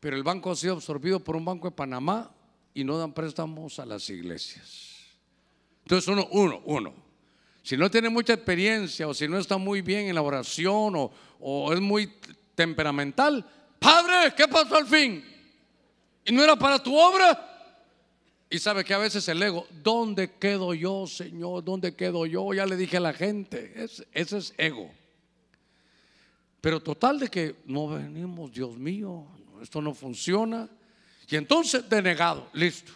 pero 0.00 0.16
el 0.16 0.24
banco 0.24 0.50
ha 0.50 0.56
sido 0.56 0.74
absorbido 0.74 1.20
por 1.22 1.36
un 1.36 1.44
banco 1.44 1.68
de 1.68 1.76
Panamá 1.76 2.32
y 2.74 2.82
no 2.82 2.98
dan 2.98 3.12
préstamos 3.12 3.78
a 3.78 3.86
las 3.86 4.10
iglesias. 4.10 4.96
Entonces 5.84 6.08
uno, 6.08 6.26
uno, 6.32 6.62
uno. 6.64 6.94
Si 7.62 7.76
no 7.76 7.88
tiene 7.88 8.08
mucha 8.08 8.32
experiencia 8.32 9.06
o 9.06 9.14
si 9.14 9.28
no 9.28 9.38
está 9.38 9.56
muy 9.56 9.82
bien 9.82 10.08
en 10.08 10.16
la 10.16 10.22
oración 10.22 10.96
o, 10.96 11.12
o 11.38 11.72
es 11.72 11.80
muy 11.80 12.12
temperamental, 12.56 13.46
Padre, 13.78 14.34
¿qué 14.36 14.48
pasó 14.48 14.76
al 14.76 14.86
fin? 14.86 15.24
¿Y 16.30 16.32
no 16.32 16.44
era 16.44 16.54
para 16.54 16.80
tu 16.80 16.96
obra? 16.96 17.74
Y 18.48 18.60
sabe 18.60 18.84
que 18.84 18.94
a 18.94 18.98
veces 18.98 19.26
el 19.26 19.42
ego, 19.42 19.66
¿dónde 19.82 20.34
quedo 20.34 20.74
yo, 20.74 21.04
Señor? 21.08 21.64
¿Dónde 21.64 21.96
quedo 21.96 22.24
yo? 22.24 22.54
Ya 22.54 22.66
le 22.66 22.76
dije 22.76 22.98
a 22.98 23.00
la 23.00 23.12
gente, 23.12 23.74
ese 24.12 24.38
es 24.38 24.54
ego. 24.56 24.92
Pero 26.60 26.80
total 26.80 27.18
de 27.18 27.26
que 27.26 27.56
no 27.64 27.88
venimos, 27.88 28.52
Dios 28.52 28.76
mío, 28.76 29.26
esto 29.60 29.82
no 29.82 29.92
funciona. 29.92 30.68
Y 31.28 31.34
entonces 31.34 31.90
denegado, 31.90 32.48
listo. 32.52 32.92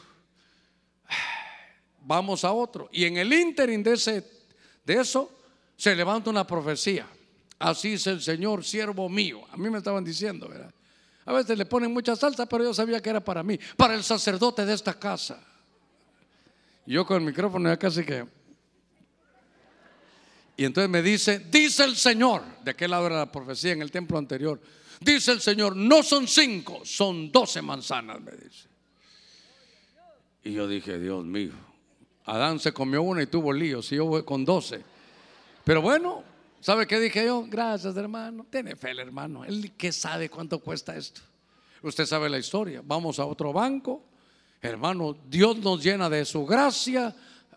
Vamos 2.03 2.45
a 2.45 2.53
otro. 2.53 2.89
Y 2.93 3.05
en 3.05 3.17
el 3.17 3.33
ínterin 3.33 3.83
de, 3.83 3.95
ese, 3.95 4.25
de 4.85 4.95
eso 4.95 5.29
se 5.77 5.93
levanta 5.97 6.31
una 6.31 6.47
profecía. 6.47 7.09
Así 7.59 7.95
es 7.95 8.07
el 8.07 8.23
Señor, 8.23 8.65
siervo 8.65 9.09
mío. 9.09 9.43
A 9.51 9.57
mí 9.57 9.69
me 9.71 9.79
estaban 9.79 10.05
diciendo, 10.05 10.49
¿verdad? 10.49 10.73
A 11.27 11.33
veces 11.33 11.57
le 11.57 11.65
ponen 11.67 11.93
mucha 11.93 12.15
salsa, 12.17 12.47
pero 12.47 12.65
yo 12.65 12.75
sabía 12.75 13.01
que 13.01 13.11
era 13.11 13.21
para 13.21 13.43
mí, 13.43 13.59
para 13.77 13.95
el 13.95 14.03
sacerdote 14.03 14.67
de 14.67 14.75
esta 14.75 14.99
casa. 14.99 15.43
Yo 16.87 17.07
con 17.07 17.17
el 17.17 17.25
micrófono 17.25 17.69
ya 17.69 17.79
casi 17.79 18.05
que 18.05 18.27
y 20.57 20.65
entonces 20.65 20.89
me 20.89 21.03
dice, 21.03 21.41
dice 21.51 21.85
el 21.85 21.97
Señor, 21.97 22.43
de 22.63 22.71
aquel 22.71 22.91
lado 22.91 23.07
era 23.07 23.17
la 23.17 23.33
profecía 23.33 23.73
en 23.73 23.83
el 23.83 23.91
templo 23.91 24.19
anterior, 24.19 24.61
dice 25.01 25.33
el 25.33 25.41
Señor, 25.41 25.75
no 25.75 26.03
son 26.03 26.29
cinco, 26.29 26.83
son 26.85 27.33
doce 27.33 27.61
manzanas, 27.61 28.21
me 28.21 28.33
dice. 28.33 28.69
Y 30.45 30.53
yo 30.53 30.69
dije, 30.69 30.99
Dios 30.99 31.25
mío, 31.25 31.53
Adán 32.27 32.61
se 32.61 32.73
comió 32.73 33.03
una 33.03 33.23
y 33.23 33.27
tuvo 33.27 33.53
líos, 33.53 33.91
y 33.91 33.97
yo 33.97 34.07
voy 34.07 34.23
con 34.23 34.45
doce. 34.45 34.83
Pero 35.65 35.83
bueno, 35.83 36.23
¿sabe 36.65 36.87
qué 36.87 36.99
dije 36.99 37.27
yo? 37.27 37.45
Gracias, 37.47 37.95
hermano. 37.97 38.47
Tiene 38.49 38.75
fe 38.75 38.93
el 38.93 39.01
hermano. 39.01 39.45
Él 39.45 39.73
que 39.77 39.93
sabe 39.93 40.31
cuánto 40.31 40.59
cuesta 40.59 40.97
esto. 40.97 41.21
Usted 41.83 42.07
sabe 42.07 42.31
la 42.31 42.39
historia. 42.39 42.81
Vamos 42.83 43.19
a 43.19 43.27
otro 43.27 43.53
banco. 43.53 44.03
Hermano, 44.63 45.15
Dios 45.29 45.59
nos 45.59 45.85
llena 45.85 46.09
de 46.09 46.25
su 46.25 46.47
gracia. 46.47 47.15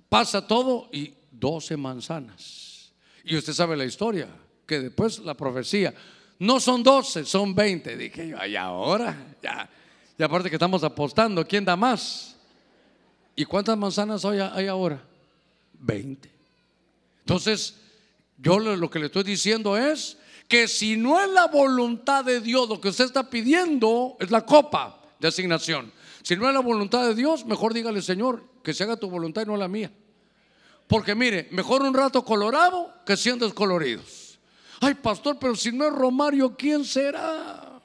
Pasa 0.09 0.45
todo 0.45 0.89
y 0.91 1.13
doce 1.31 1.77
manzanas. 1.77 2.91
Y 3.23 3.37
usted 3.37 3.53
sabe 3.53 3.77
la 3.77 3.85
historia. 3.85 4.27
Que 4.65 4.81
después 4.81 5.19
la 5.19 5.33
profecía. 5.33 5.93
No 6.39 6.59
son 6.59 6.83
doce, 6.83 7.23
son 7.23 7.55
veinte. 7.55 7.95
Dije 7.95 8.27
yo, 8.27 8.45
y 8.45 8.57
ahora, 8.57 9.35
ya. 9.41 9.69
Y 10.17 10.23
aparte 10.23 10.49
que 10.49 10.57
estamos 10.57 10.83
apostando, 10.83 11.47
¿quién 11.47 11.63
da 11.63 11.77
más? 11.77 12.35
¿Y 13.37 13.45
cuántas 13.45 13.77
manzanas 13.77 14.25
hay 14.25 14.67
ahora? 14.67 15.01
20. 15.79 16.29
Entonces, 17.19 17.75
yo 18.37 18.59
lo 18.59 18.89
que 18.89 18.99
le 18.99 19.07
estoy 19.07 19.23
diciendo 19.23 19.77
es 19.77 20.17
que 20.47 20.67
si 20.67 20.95
no 20.95 21.19
es 21.19 21.29
la 21.29 21.47
voluntad 21.47 22.23
de 22.23 22.39
Dios 22.41 22.69
lo 22.69 22.79
que 22.79 22.89
usted 22.89 23.05
está 23.05 23.29
pidiendo, 23.29 24.15
es 24.19 24.31
la 24.31 24.45
copa 24.45 25.01
de 25.19 25.27
asignación. 25.27 25.91
Si 26.21 26.35
no 26.35 26.47
es 26.47 26.53
la 26.53 26.59
voluntad 26.59 27.07
de 27.07 27.15
Dios, 27.15 27.45
mejor 27.45 27.73
dígale, 27.73 28.01
Señor, 28.01 28.43
que 28.63 28.73
se 28.73 28.83
haga 28.83 28.97
tu 28.97 29.09
voluntad 29.09 29.41
y 29.41 29.45
no 29.45 29.57
la 29.57 29.67
mía. 29.67 29.91
Porque 30.87 31.15
mire, 31.15 31.47
mejor 31.51 31.81
un 31.81 31.93
rato 31.93 32.23
colorado 32.23 32.93
que 33.05 33.17
cien 33.17 33.39
descoloridos. 33.39 34.39
Ay, 34.79 34.93
pastor, 34.93 35.37
pero 35.39 35.55
si 35.55 35.71
no 35.71 35.85
es 35.85 35.93
Romario, 35.93 36.55
¿quién 36.55 36.85
será? 36.85 37.81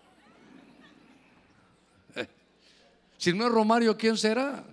Eh, 2.15 2.29
si 3.17 3.33
no 3.33 3.47
es 3.47 3.53
Romario, 3.53 3.97
¿quién 3.97 4.17
será? 4.17 4.65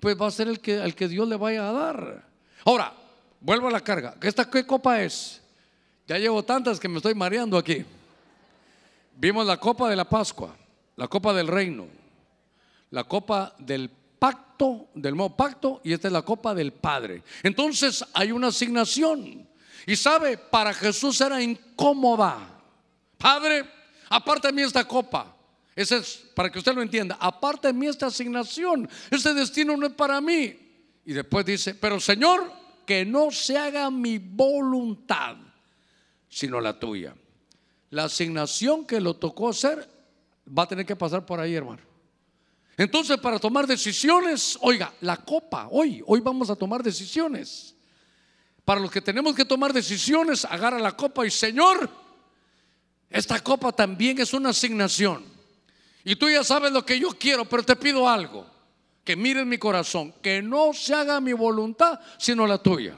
pues 0.00 0.20
va 0.20 0.26
a 0.26 0.30
ser 0.30 0.48
el 0.48 0.60
que, 0.60 0.80
al 0.80 0.94
que 0.94 1.08
Dios 1.08 1.28
le 1.28 1.36
vaya 1.36 1.68
a 1.68 1.72
dar. 1.72 2.24
Ahora, 2.64 2.94
vuelvo 3.40 3.68
a 3.68 3.70
la 3.70 3.80
carga. 3.80 4.16
¿Esta 4.20 4.48
qué 4.48 4.66
copa 4.66 5.02
es? 5.02 5.40
Ya 6.06 6.18
llevo 6.18 6.42
tantas 6.42 6.78
que 6.78 6.88
me 6.88 6.96
estoy 6.96 7.14
mareando 7.14 7.56
aquí. 7.56 7.84
Vimos 9.16 9.46
la 9.46 9.58
copa 9.58 9.88
de 9.88 9.96
la 9.96 10.08
Pascua, 10.08 10.56
la 10.96 11.08
copa 11.08 11.32
del 11.32 11.46
reino, 11.46 11.86
la 12.90 13.04
copa 13.04 13.54
del 13.58 13.90
pacto, 14.18 14.88
del 14.94 15.16
nuevo 15.16 15.36
pacto, 15.36 15.80
y 15.84 15.92
esta 15.92 16.08
es 16.08 16.12
la 16.12 16.22
copa 16.22 16.54
del 16.54 16.72
Padre. 16.72 17.22
Entonces 17.42 18.04
hay 18.12 18.32
una 18.32 18.48
asignación. 18.48 19.48
Y 19.86 19.96
sabe, 19.96 20.36
para 20.36 20.74
Jesús 20.74 21.20
era 21.20 21.40
incómoda. 21.40 22.38
Padre, 23.16 23.64
aparte 24.08 24.52
de 24.52 24.62
esta 24.62 24.84
copa. 24.84 25.34
Ese 25.74 25.96
es 25.98 26.24
para 26.34 26.50
que 26.50 26.58
usted 26.58 26.74
lo 26.74 26.82
entienda. 26.82 27.16
Aparte 27.20 27.68
de 27.68 27.74
mí 27.74 27.86
esta 27.86 28.06
asignación, 28.06 28.88
este 29.10 29.32
destino 29.32 29.76
no 29.76 29.86
es 29.86 29.92
para 29.92 30.20
mí. 30.20 30.58
Y 31.06 31.12
después 31.12 31.46
dice, 31.46 31.74
pero 31.74 31.98
Señor, 31.98 32.59
que 32.86 33.04
no 33.04 33.30
se 33.30 33.58
haga 33.58 33.90
mi 33.90 34.18
voluntad, 34.18 35.36
sino 36.28 36.60
la 36.60 36.78
tuya. 36.78 37.14
La 37.90 38.04
asignación 38.04 38.86
que 38.86 39.00
lo 39.00 39.16
tocó 39.16 39.48
hacer 39.48 39.88
va 40.46 40.64
a 40.64 40.68
tener 40.68 40.86
que 40.86 40.96
pasar 40.96 41.26
por 41.26 41.40
ahí, 41.40 41.54
hermano. 41.54 41.82
Entonces, 42.76 43.18
para 43.18 43.38
tomar 43.38 43.66
decisiones, 43.66 44.58
oiga, 44.62 44.92
la 45.00 45.18
copa, 45.18 45.68
hoy, 45.70 46.02
hoy 46.06 46.20
vamos 46.20 46.48
a 46.48 46.56
tomar 46.56 46.82
decisiones. 46.82 47.74
Para 48.64 48.80
los 48.80 48.90
que 48.90 49.02
tenemos 49.02 49.34
que 49.34 49.44
tomar 49.44 49.72
decisiones, 49.72 50.44
agarra 50.44 50.78
la 50.78 50.96
copa 50.96 51.26
y 51.26 51.30
Señor, 51.30 51.90
esta 53.10 53.42
copa 53.42 53.72
también 53.72 54.20
es 54.20 54.32
una 54.32 54.50
asignación. 54.50 55.24
Y 56.04 56.16
tú 56.16 56.30
ya 56.30 56.42
sabes 56.42 56.72
lo 56.72 56.86
que 56.86 56.98
yo 56.98 57.10
quiero, 57.10 57.44
pero 57.44 57.62
te 57.62 57.76
pido 57.76 58.08
algo. 58.08 58.46
Que 59.10 59.16
mire 59.16 59.44
mi 59.44 59.58
corazón, 59.58 60.14
que 60.22 60.40
no 60.40 60.72
se 60.72 60.94
haga 60.94 61.20
mi 61.20 61.32
voluntad, 61.32 61.98
sino 62.16 62.46
la 62.46 62.58
tuya. 62.58 62.94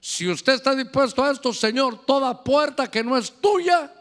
Si 0.00 0.26
usted 0.26 0.54
está 0.54 0.74
dispuesto 0.74 1.22
a 1.22 1.30
esto, 1.30 1.52
Señor, 1.52 2.06
toda 2.06 2.42
puerta 2.42 2.90
que 2.90 3.04
no 3.04 3.18
es 3.18 3.30
tuya, 3.38 3.92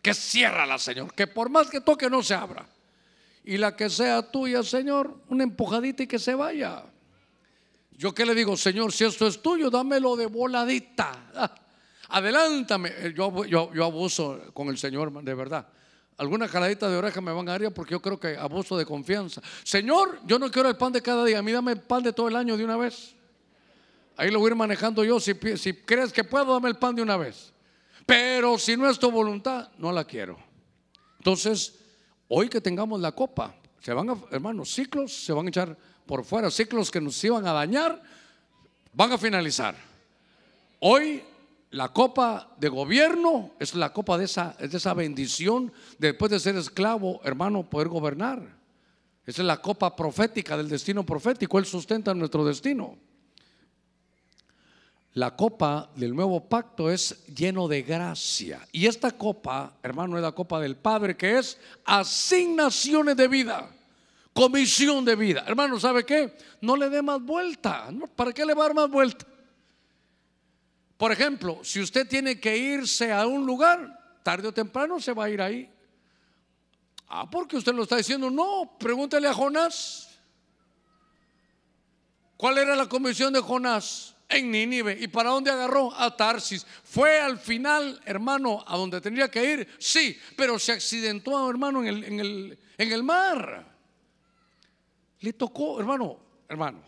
que 0.00 0.14
ciérrala, 0.14 0.78
Señor. 0.78 1.12
Que 1.12 1.26
por 1.26 1.50
más 1.50 1.68
que 1.68 1.80
toque 1.80 2.08
no 2.08 2.22
se 2.22 2.34
abra. 2.34 2.64
Y 3.42 3.56
la 3.56 3.74
que 3.74 3.90
sea 3.90 4.22
tuya, 4.22 4.62
Señor, 4.62 5.12
una 5.28 5.42
empujadita 5.42 6.04
y 6.04 6.06
que 6.06 6.20
se 6.20 6.36
vaya. 6.36 6.84
Yo 7.90 8.14
que 8.14 8.24
le 8.24 8.36
digo, 8.36 8.56
Señor, 8.56 8.92
si 8.92 9.02
esto 9.02 9.26
es 9.26 9.42
tuyo, 9.42 9.70
dámelo 9.70 10.14
de 10.14 10.26
voladita. 10.26 11.32
adelántame. 12.10 13.12
Yo, 13.12 13.44
yo 13.44 13.84
abuso 13.84 14.40
con 14.54 14.68
el 14.68 14.78
Señor, 14.78 15.20
de 15.24 15.34
verdad. 15.34 15.66
Alguna 16.18 16.48
caladita 16.48 16.88
de 16.88 16.96
oreja 16.96 17.20
me 17.20 17.32
van 17.32 17.48
a 17.48 17.58
dar 17.58 17.72
porque 17.72 17.92
yo 17.92 18.02
creo 18.02 18.20
que 18.20 18.36
abuso 18.36 18.76
de 18.76 18.84
confianza. 18.84 19.40
Señor, 19.64 20.20
yo 20.26 20.38
no 20.38 20.50
quiero 20.50 20.68
el 20.68 20.76
pan 20.76 20.92
de 20.92 21.02
cada 21.02 21.24
día, 21.24 21.38
a 21.38 21.42
mí 21.42 21.52
dame 21.52 21.72
el 21.72 21.80
pan 21.80 22.02
de 22.02 22.12
todo 22.12 22.28
el 22.28 22.36
año 22.36 22.56
de 22.56 22.64
una 22.64 22.76
vez. 22.76 23.14
Ahí 24.16 24.30
lo 24.30 24.38
voy 24.38 24.48
a 24.48 24.50
ir 24.50 24.56
manejando 24.56 25.04
yo. 25.04 25.18
Si, 25.18 25.34
crees 25.34 26.12
que 26.12 26.22
puedo, 26.22 26.52
dame 26.52 26.68
el 26.68 26.76
pan 26.76 26.94
de 26.94 27.02
una 27.02 27.16
vez. 27.16 27.52
Pero 28.04 28.58
si 28.58 28.76
no 28.76 28.88
es 28.88 28.98
tu 28.98 29.10
voluntad, 29.10 29.70
no 29.78 29.90
la 29.90 30.04
quiero. 30.04 30.38
Entonces, 31.18 31.74
hoy 32.28 32.48
que 32.48 32.60
tengamos 32.60 33.00
la 33.00 33.12
copa, 33.12 33.54
se 33.80 33.92
van 33.92 34.22
hermanos, 34.30 34.72
ciclos 34.72 35.12
se 35.12 35.32
van 35.32 35.46
a 35.46 35.48
echar 35.48 35.76
por 36.06 36.24
fuera, 36.24 36.50
ciclos 36.50 36.90
que 36.90 37.00
nos 37.00 37.22
iban 37.24 37.46
a 37.46 37.52
dañar, 37.52 38.02
van 38.92 39.12
a 39.12 39.18
finalizar. 39.18 39.74
Hoy 40.80 41.22
la 41.72 41.88
copa 41.88 42.54
de 42.58 42.68
gobierno 42.68 43.52
es 43.58 43.74
la 43.74 43.94
copa 43.94 44.18
de 44.18 44.26
esa, 44.26 44.54
de 44.58 44.76
esa 44.76 44.92
bendición 44.92 45.72
después 45.98 46.30
de 46.30 46.38
ser 46.38 46.54
esclavo, 46.56 47.20
hermano, 47.24 47.68
poder 47.68 47.88
gobernar. 47.88 48.40
Esa 49.24 49.40
es 49.40 49.46
la 49.46 49.62
copa 49.62 49.96
profética 49.96 50.56
del 50.56 50.68
destino 50.68 51.04
profético. 51.04 51.58
Él 51.58 51.64
sustenta 51.64 52.12
nuestro 52.12 52.44
destino. 52.44 52.98
La 55.14 55.34
copa 55.34 55.90
del 55.96 56.14
nuevo 56.14 56.46
pacto 56.46 56.90
es 56.90 57.24
lleno 57.26 57.66
de 57.68 57.82
gracia. 57.82 58.66
Y 58.70 58.86
esta 58.86 59.10
copa, 59.10 59.74
hermano, 59.82 60.16
es 60.16 60.22
la 60.22 60.32
copa 60.32 60.60
del 60.60 60.76
Padre, 60.76 61.16
que 61.16 61.38
es 61.38 61.58
asignaciones 61.86 63.16
de 63.16 63.28
vida, 63.28 63.70
comisión 64.34 65.06
de 65.06 65.16
vida. 65.16 65.44
Hermano, 65.46 65.80
¿sabe 65.80 66.04
qué? 66.04 66.36
No 66.60 66.76
le 66.76 66.90
dé 66.90 67.00
más 67.00 67.22
vuelta. 67.22 67.88
¿Para 68.14 68.32
qué 68.32 68.44
le 68.44 68.52
va 68.52 68.64
a 68.64 68.68
dar 68.68 68.74
más 68.74 68.90
vuelta? 68.90 69.26
Por 71.02 71.10
ejemplo, 71.10 71.58
si 71.64 71.80
usted 71.80 72.06
tiene 72.06 72.38
que 72.38 72.56
irse 72.56 73.12
a 73.12 73.26
un 73.26 73.44
lugar, 73.44 74.20
tarde 74.22 74.46
o 74.46 74.54
temprano 74.54 75.00
se 75.00 75.12
va 75.12 75.24
a 75.24 75.30
ir 75.30 75.42
ahí. 75.42 75.68
Ah, 77.08 77.28
porque 77.28 77.56
usted 77.56 77.74
lo 77.74 77.82
está 77.82 77.96
diciendo. 77.96 78.30
No, 78.30 78.76
pregúntele 78.78 79.26
a 79.26 79.34
Jonás. 79.34 80.16
¿Cuál 82.36 82.58
era 82.58 82.76
la 82.76 82.88
comisión 82.88 83.32
de 83.32 83.40
Jonás? 83.40 84.14
En 84.28 84.52
Nínive. 84.52 84.96
¿Y 85.00 85.08
para 85.08 85.30
dónde 85.30 85.50
agarró? 85.50 85.92
A 85.92 86.16
Tarsis. 86.16 86.64
Fue 86.84 87.18
al 87.18 87.36
final, 87.36 88.00
hermano, 88.04 88.62
a 88.64 88.76
donde 88.76 89.00
tendría 89.00 89.28
que 89.28 89.44
ir. 89.44 89.68
Sí, 89.80 90.16
pero 90.36 90.56
se 90.56 90.70
accidentó, 90.70 91.50
hermano, 91.50 91.80
en 91.80 91.88
el, 91.88 92.04
en 92.04 92.20
el, 92.20 92.58
en 92.78 92.92
el 92.92 93.02
mar. 93.02 93.76
Le 95.18 95.32
tocó, 95.32 95.80
hermano, 95.80 96.20
hermano. 96.48 96.80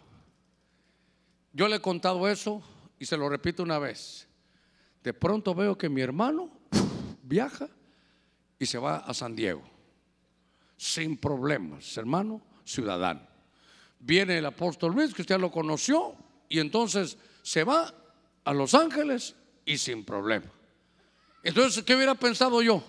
Yo 1.52 1.66
le 1.66 1.74
he 1.74 1.80
contado 1.80 2.28
eso 2.28 2.62
y 3.04 3.06
se 3.06 3.18
lo 3.18 3.28
repito 3.28 3.62
una 3.62 3.78
vez. 3.78 4.26
De 5.02 5.12
pronto 5.12 5.54
veo 5.54 5.76
que 5.76 5.90
mi 5.90 6.00
hermano 6.00 6.50
viaja 7.22 7.68
y 8.58 8.64
se 8.64 8.78
va 8.78 8.96
a 8.96 9.12
San 9.12 9.36
Diego. 9.36 9.62
Sin 10.78 11.18
problemas, 11.18 11.98
hermano, 11.98 12.40
ciudadano. 12.64 13.20
Viene 13.98 14.38
el 14.38 14.46
apóstol 14.46 14.94
Luis, 14.94 15.12
que 15.12 15.20
usted 15.20 15.38
lo 15.38 15.50
conoció, 15.50 16.16
y 16.48 16.60
entonces 16.60 17.18
se 17.42 17.62
va 17.62 17.92
a 18.42 18.54
Los 18.54 18.72
Ángeles 18.72 19.36
y 19.66 19.76
sin 19.76 20.02
problema. 20.02 20.50
Entonces, 21.42 21.84
¿qué 21.84 21.94
hubiera 21.94 22.14
pensado 22.14 22.62
yo? 22.62 22.82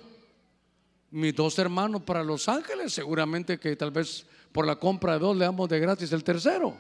Mis 1.12 1.36
dos 1.36 1.60
hermanos 1.60 2.04
para 2.04 2.24
Los 2.24 2.48
Ángeles, 2.48 2.94
seguramente 2.94 3.60
que 3.60 3.76
tal 3.76 3.92
vez 3.92 4.26
por 4.54 4.66
la 4.66 4.78
compra 4.78 5.16
de 5.16 5.20
dos 5.20 5.36
le 5.36 5.44
damos 5.44 5.68
de 5.68 5.78
gratis 5.78 6.14
el 6.14 6.24
tercero. 6.24 6.74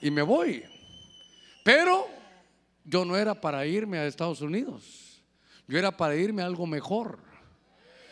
Y 0.00 0.10
me 0.10 0.22
voy. 0.22 0.64
Pero 1.62 2.21
yo 2.84 3.04
no 3.04 3.16
era 3.16 3.34
para 3.34 3.64
irme 3.66 3.98
a 3.98 4.06
Estados 4.06 4.40
Unidos, 4.40 5.22
yo 5.68 5.78
era 5.78 5.96
para 5.96 6.16
irme 6.16 6.42
a 6.42 6.46
algo 6.46 6.66
mejor. 6.66 7.18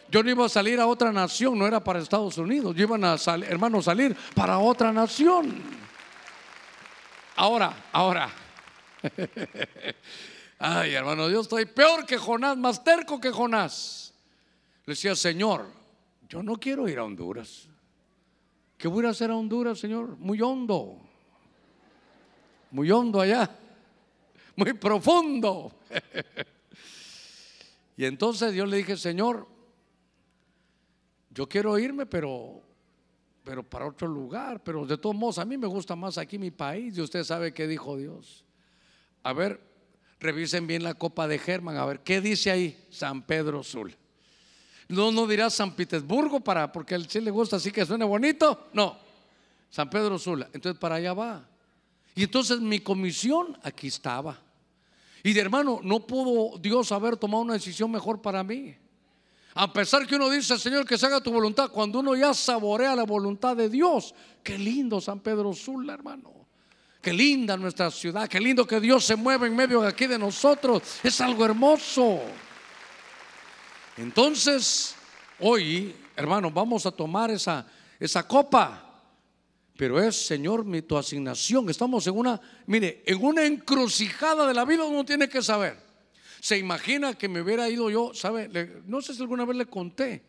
Yo 0.09 0.25
no 0.25 0.31
iba 0.31 0.45
a 0.45 0.49
salir 0.49 0.81
a 0.81 0.89
otra 0.89 1.13
nación, 1.13 1.57
no 1.57 1.67
era 1.67 1.83
para 1.83 2.01
Estados 2.01 2.37
Unidos, 2.37 2.75
yo 2.75 2.83
iba 2.83 3.13
a 3.13 3.19
salir, 3.19 3.49
hermano, 3.49 3.81
salir 3.81 4.17
para 4.35 4.59
otra 4.59 4.93
nación. 4.93 5.63
Ahora, 7.37 7.73
ahora. 7.93 8.29
Ay, 10.59 10.95
hermano, 10.95 11.31
yo 11.31 11.41
estoy 11.41 11.65
peor 11.65 12.05
que 12.05 12.19
Jonás, 12.19 12.57
más 12.57 12.83
terco 12.83 13.21
que 13.21 13.31
Jonás. 13.31 14.13
Le 14.85 14.93
decía, 14.93 15.15
Señor, 15.15 15.67
yo 16.29 16.43
no 16.43 16.57
quiero 16.57 16.89
ir 16.89 16.99
a 16.99 17.05
Honduras. 17.05 17.69
¿Qué 18.77 18.89
voy 18.89 19.07
a 19.07 19.11
hacer 19.11 19.31
a 19.31 19.37
Honduras, 19.37 19.79
Señor? 19.79 20.17
Muy 20.19 20.43
hondo. 20.43 20.99
Muy 22.73 22.91
hondo 22.91 23.21
allá 23.21 23.60
muy 24.61 24.75
profundo. 24.75 25.73
y 27.97 28.05
entonces 28.05 28.53
Dios 28.53 28.69
le 28.69 28.77
dije, 28.79 28.97
Señor, 28.97 29.49
yo 31.31 31.49
quiero 31.49 31.79
irme, 31.79 32.07
pero 32.07 32.63
pero 33.45 33.63
para 33.63 33.87
otro 33.87 34.07
lugar. 34.07 34.63
Pero 34.63 34.87
de 34.87 34.97
todos 34.99 35.17
modos, 35.17 35.39
a 35.39 35.45
mí 35.45 35.57
me 35.57 35.67
gusta 35.67 35.97
más 35.97 36.19
aquí 36.19 36.39
mi 36.39 36.51
país. 36.51 36.97
Y 36.97 37.01
usted 37.01 37.25
sabe 37.25 37.53
qué 37.53 37.67
dijo 37.67 37.97
Dios. 37.97 38.45
A 39.23 39.33
ver, 39.33 39.61
revisen 40.19 40.67
bien 40.67 40.83
la 40.83 40.95
copa 40.95 41.27
de 41.27 41.39
Germán. 41.39 41.77
A 41.77 41.85
ver, 41.85 42.01
¿qué 42.01 42.21
dice 42.21 42.51
ahí? 42.51 42.87
San 42.91 43.23
Pedro 43.23 43.63
Sula. 43.63 43.95
No, 44.89 45.13
no 45.13 45.27
dirá 45.27 45.51
San 45.51 45.75
Petersburgo 45.75 46.41
para, 46.41 46.71
porque 46.73 46.97
él 46.97 47.09
sí 47.09 47.21
le 47.21 47.31
gusta 47.31 47.57
así 47.57 47.71
que 47.71 47.87
suene 47.87 48.05
bonito. 48.05 48.69
No, 48.73 48.99
San 49.71 49.89
Pedro 49.89 50.19
Sula. 50.19 50.49
Entonces 50.53 50.79
para 50.79 50.97
allá 50.97 51.15
va. 51.15 51.49
Y 52.15 52.25
entonces 52.25 52.61
mi 52.61 52.81
comisión 52.81 53.57
aquí 53.63 53.87
estaba. 53.87 54.41
Y 55.23 55.33
de 55.33 55.41
hermano, 55.41 55.81
no 55.83 56.07
pudo 56.07 56.59
Dios 56.59 56.93
haber 56.93 57.17
tomado 57.17 57.43
una 57.43 57.55
decisión 57.55 57.91
mejor 57.91 58.23
para 58.23 58.43
mí. 58.43 58.75
A 59.55 59.73
pesar 59.73 60.07
que 60.07 60.17
uno 60.17 60.31
dice, 60.31 60.59
Señor, 60.59 60.87
que 60.87 60.97
se 60.97 61.07
haga 61.07 61.21
tu 61.21 61.33
voluntad, 61.33 61.71
cuando 61.71 61.99
uno 61.99 62.15
ya 62.15 62.33
saborea 62.33 62.95
la 62.95 63.05
voluntad 63.05 63.57
de 63.57 63.69
Dios, 63.69 64.15
qué 64.43 64.57
lindo 64.57 65.01
San 65.01 65.21
Pedro 65.21 65.53
Sula, 65.53 65.95
hermano. 65.95 66.41
Qué 67.03 67.13
linda 67.13 67.57
nuestra 67.57 67.91
ciudad, 67.91 68.29
qué 68.29 68.39
lindo 68.39 68.67
que 68.67 68.79
Dios 68.79 69.05
se 69.05 69.17
mueve 69.17 69.47
en 69.47 69.57
medio 69.57 69.81
de 69.81 69.89
aquí 69.89 70.07
de 70.07 70.19
nosotros. 70.19 70.83
Es 71.03 71.21
algo 71.21 71.45
hermoso. 71.45 72.21
Entonces, 73.97 74.95
hoy, 75.39 75.97
hermano, 76.15 76.51
vamos 76.51 76.85
a 76.85 76.91
tomar 76.91 77.31
esa, 77.31 77.67
esa 77.99 78.27
copa. 78.27 78.90
Pero 79.81 79.99
es, 79.99 80.27
Señor, 80.27 80.63
mi 80.67 80.83
tu 80.83 80.99
asignación. 80.99 81.71
Estamos 81.71 82.07
en 82.07 82.15
una, 82.15 82.39
mire, 82.67 83.03
en 83.07 83.25
una 83.25 83.47
encrucijada 83.47 84.47
de 84.47 84.53
la 84.53 84.67
vida 84.67 84.85
uno 84.85 85.07
tiene 85.07 85.27
que 85.27 85.41
saber. 85.41 85.79
Se 86.39 86.59
imagina 86.59 87.15
que 87.15 87.31
me 87.31 87.41
hubiera 87.41 87.67
ido 87.67 87.89
yo, 87.89 88.13
¿sabe? 88.13 88.83
no 88.85 89.01
sé 89.01 89.15
si 89.15 89.23
alguna 89.23 89.47
vez 89.47 89.57
le 89.57 89.65
conté. 89.65 90.23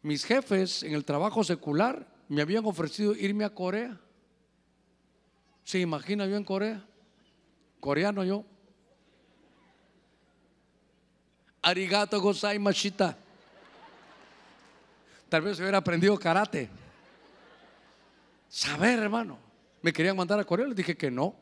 Mis 0.00 0.24
jefes 0.24 0.82
en 0.84 0.94
el 0.94 1.04
trabajo 1.04 1.44
secular 1.44 2.10
me 2.30 2.40
habían 2.40 2.64
ofrecido 2.64 3.14
irme 3.14 3.44
a 3.44 3.50
Corea. 3.50 4.00
¿Se 5.64 5.78
imagina 5.78 6.24
yo 6.24 6.36
en 6.38 6.44
Corea? 6.44 6.82
Coreano 7.80 8.24
yo. 8.24 8.42
Arigato 11.60 12.22
gozai 12.22 12.58
machita. 12.58 13.18
Tal 15.28 15.42
vez 15.42 15.60
hubiera 15.60 15.76
aprendido 15.76 16.18
karate. 16.18 16.70
Saber, 18.48 18.98
hermano. 18.98 19.38
Me 19.82 19.92
querían 19.92 20.16
mandar 20.16 20.40
a 20.40 20.44
Corea, 20.44 20.66
les 20.66 20.76
dije 20.76 20.96
que 20.96 21.10
no. 21.10 21.36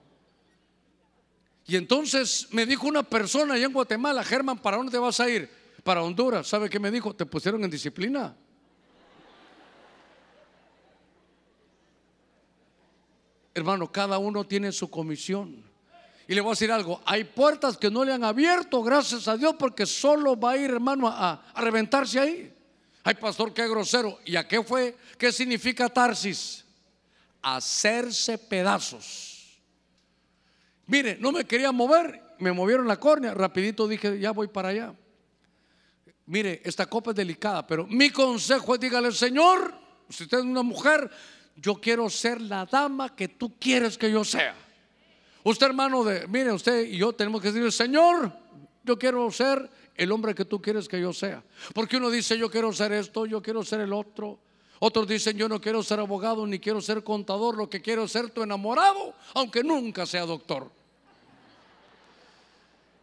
Y 1.66 1.76
entonces 1.76 2.48
me 2.52 2.64
dijo 2.66 2.86
una 2.86 3.02
persona 3.02 3.54
allá 3.54 3.66
en 3.66 3.72
Guatemala, 3.72 4.22
Germán, 4.22 4.58
¿para 4.58 4.76
dónde 4.76 4.98
vas 4.98 5.18
a 5.20 5.28
ir? 5.28 5.50
Para 5.82 6.02
Honduras. 6.02 6.46
¿Sabe 6.46 6.70
qué 6.70 6.78
me 6.78 6.90
dijo? 6.90 7.14
Te 7.14 7.26
pusieron 7.26 7.64
en 7.64 7.70
disciplina. 7.70 8.36
Hermano, 13.54 13.90
cada 13.90 14.18
uno 14.18 14.44
tiene 14.44 14.70
su 14.70 14.90
comisión. 14.90 15.64
Y 16.28 16.34
le 16.34 16.40
voy 16.40 16.50
a 16.50 16.52
decir 16.52 16.70
algo, 16.70 17.00
hay 17.06 17.24
puertas 17.24 17.78
que 17.78 17.90
no 17.90 18.04
le 18.04 18.12
han 18.12 18.22
abierto, 18.22 18.82
gracias 18.82 19.28
a 19.28 19.36
Dios, 19.36 19.54
porque 19.58 19.86
solo 19.86 20.38
va 20.38 20.52
a 20.52 20.56
ir, 20.58 20.70
hermano, 20.70 21.08
a, 21.08 21.42
reventarse 21.56 22.20
ahí. 22.20 22.52
Ay, 23.02 23.14
pastor, 23.14 23.54
qué 23.54 23.66
grosero. 23.68 24.18
¿Y 24.24 24.36
a 24.36 24.46
qué 24.46 24.62
fue? 24.62 24.96
¿Qué 25.16 25.32
significa 25.32 25.88
Tarsis? 25.88 26.65
Hacerse 27.48 28.38
pedazos. 28.38 29.60
Mire, 30.86 31.16
no 31.20 31.30
me 31.30 31.44
quería 31.44 31.70
mover, 31.70 32.20
me 32.40 32.50
movieron 32.50 32.88
la 32.88 32.98
córnea, 32.98 33.34
rapidito 33.34 33.86
dije, 33.86 34.18
ya 34.18 34.32
voy 34.32 34.48
para 34.48 34.70
allá. 34.70 34.94
Mire, 36.26 36.60
esta 36.64 36.86
copa 36.86 37.12
es 37.12 37.16
delicada, 37.16 37.64
pero 37.64 37.86
mi 37.86 38.10
consejo 38.10 38.74
es 38.74 38.80
dígale, 38.80 39.12
Señor, 39.12 39.72
si 40.08 40.24
usted 40.24 40.38
es 40.38 40.44
una 40.44 40.62
mujer, 40.62 41.08
yo 41.54 41.76
quiero 41.76 42.10
ser 42.10 42.40
la 42.40 42.66
dama 42.66 43.14
que 43.14 43.28
tú 43.28 43.56
quieres 43.58 43.96
que 43.96 44.10
yo 44.10 44.24
sea. 44.24 44.54
Usted 45.44 45.66
hermano 45.66 46.02
de, 46.02 46.26
mire, 46.26 46.52
usted 46.52 46.84
y 46.84 46.98
yo 46.98 47.12
tenemos 47.12 47.40
que 47.40 47.52
decir, 47.52 47.70
Señor, 47.70 48.32
yo 48.82 48.98
quiero 48.98 49.30
ser 49.30 49.70
el 49.94 50.10
hombre 50.10 50.34
que 50.34 50.44
tú 50.44 50.60
quieres 50.60 50.88
que 50.88 51.00
yo 51.00 51.12
sea. 51.12 51.44
Porque 51.72 51.96
uno 51.96 52.10
dice, 52.10 52.36
yo 52.36 52.50
quiero 52.50 52.72
ser 52.72 52.92
esto, 52.92 53.26
yo 53.26 53.40
quiero 53.40 53.62
ser 53.62 53.80
el 53.80 53.92
otro. 53.92 54.40
Otros 54.78 55.08
dicen, 55.08 55.36
yo 55.36 55.48
no 55.48 55.60
quiero 55.60 55.82
ser 55.82 56.00
abogado 56.00 56.46
ni 56.46 56.58
quiero 56.58 56.80
ser 56.80 57.02
contador, 57.02 57.56
lo 57.56 57.68
que 57.68 57.80
quiero 57.80 58.04
es 58.04 58.12
ser 58.12 58.30
tu 58.30 58.42
enamorado, 58.42 59.14
aunque 59.34 59.62
nunca 59.62 60.06
sea 60.06 60.26
doctor. 60.26 60.70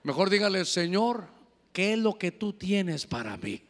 Mejor 0.03 0.29
dígale, 0.29 0.65
Señor, 0.65 1.25
¿qué 1.71 1.93
es 1.93 1.99
lo 1.99 2.17
que 2.17 2.31
tú 2.31 2.53
tienes 2.53 3.05
para 3.05 3.37
mí? 3.37 3.61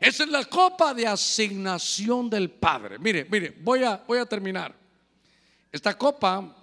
Esa 0.00 0.24
es 0.24 0.30
la 0.30 0.44
copa 0.44 0.92
de 0.92 1.06
asignación 1.06 2.28
del 2.28 2.50
Padre. 2.50 2.98
Mire, 2.98 3.26
mire, 3.30 3.56
voy 3.60 3.84
a, 3.84 4.02
voy 4.06 4.18
a 4.18 4.26
terminar. 4.26 4.74
Esta 5.70 5.96
copa 5.96 6.56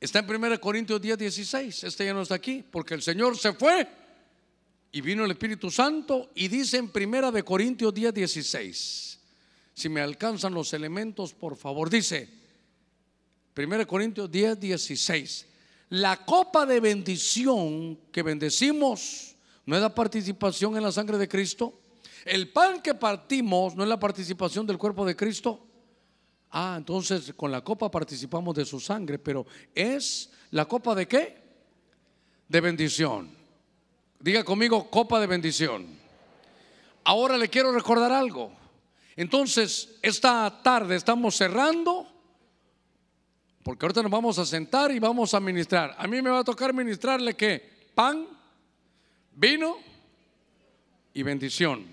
Está 0.00 0.20
en 0.20 0.30
1 0.30 0.60
Corintios 0.60 1.00
10, 1.00 1.18
16. 1.18 1.84
Este 1.84 2.04
ya 2.04 2.14
no 2.14 2.22
está 2.22 2.36
aquí, 2.36 2.64
porque 2.70 2.94
el 2.94 3.02
Señor 3.02 3.36
se 3.36 3.52
fue 3.52 3.86
y 4.90 5.00
vino 5.00 5.24
el 5.24 5.30
Espíritu 5.30 5.70
Santo 5.70 6.30
y 6.34 6.48
dice 6.48 6.78
en 6.78 6.90
1 6.94 7.32
de 7.32 7.42
Corintios 7.42 7.92
10, 7.92 8.14
16. 8.14 9.20
Si 9.74 9.88
me 9.88 10.00
alcanzan 10.00 10.54
los 10.54 10.72
elementos, 10.72 11.34
por 11.34 11.56
favor, 11.56 11.90
dice 11.90 12.28
1 13.56 13.86
Corintios 13.86 14.30
10, 14.30 14.58
16. 14.58 15.46
La 15.90 16.24
copa 16.24 16.66
de 16.66 16.80
bendición 16.80 17.98
que 18.12 18.22
bendecimos 18.22 19.36
no 19.66 19.76
es 19.76 19.82
la 19.82 19.94
participación 19.94 20.76
en 20.76 20.82
la 20.82 20.92
sangre 20.92 21.18
de 21.18 21.28
Cristo. 21.28 21.80
El 22.24 22.50
pan 22.50 22.82
que 22.82 22.94
partimos 22.94 23.74
no 23.74 23.82
es 23.82 23.88
la 23.88 24.00
participación 24.00 24.66
del 24.66 24.78
cuerpo 24.78 25.04
de 25.04 25.16
Cristo. 25.16 25.66
Ah, 26.50 26.74
entonces 26.78 27.32
con 27.34 27.52
la 27.52 27.62
copa 27.62 27.90
participamos 27.90 28.54
de 28.54 28.64
su 28.64 28.80
sangre, 28.80 29.18
pero 29.18 29.46
es 29.74 30.30
la 30.50 30.64
copa 30.64 30.94
de 30.94 31.06
qué? 31.06 31.36
De 32.48 32.60
bendición. 32.60 33.37
Diga 34.20 34.42
conmigo, 34.42 34.90
copa 34.90 35.20
de 35.20 35.28
bendición. 35.28 35.86
Ahora 37.04 37.36
le 37.38 37.48
quiero 37.48 37.72
recordar 37.72 38.12
algo. 38.12 38.52
Entonces, 39.14 39.96
esta 40.02 40.60
tarde 40.62 40.96
estamos 40.96 41.36
cerrando, 41.36 42.06
porque 43.62 43.86
ahorita 43.86 44.02
nos 44.02 44.10
vamos 44.10 44.38
a 44.38 44.46
sentar 44.46 44.90
y 44.90 44.98
vamos 44.98 45.34
a 45.34 45.40
ministrar. 45.40 45.94
A 45.96 46.06
mí 46.06 46.20
me 46.20 46.30
va 46.30 46.40
a 46.40 46.44
tocar 46.44 46.74
ministrarle 46.74 47.34
que 47.34 47.90
pan, 47.94 48.26
vino 49.34 49.76
y 51.14 51.22
bendición. 51.22 51.86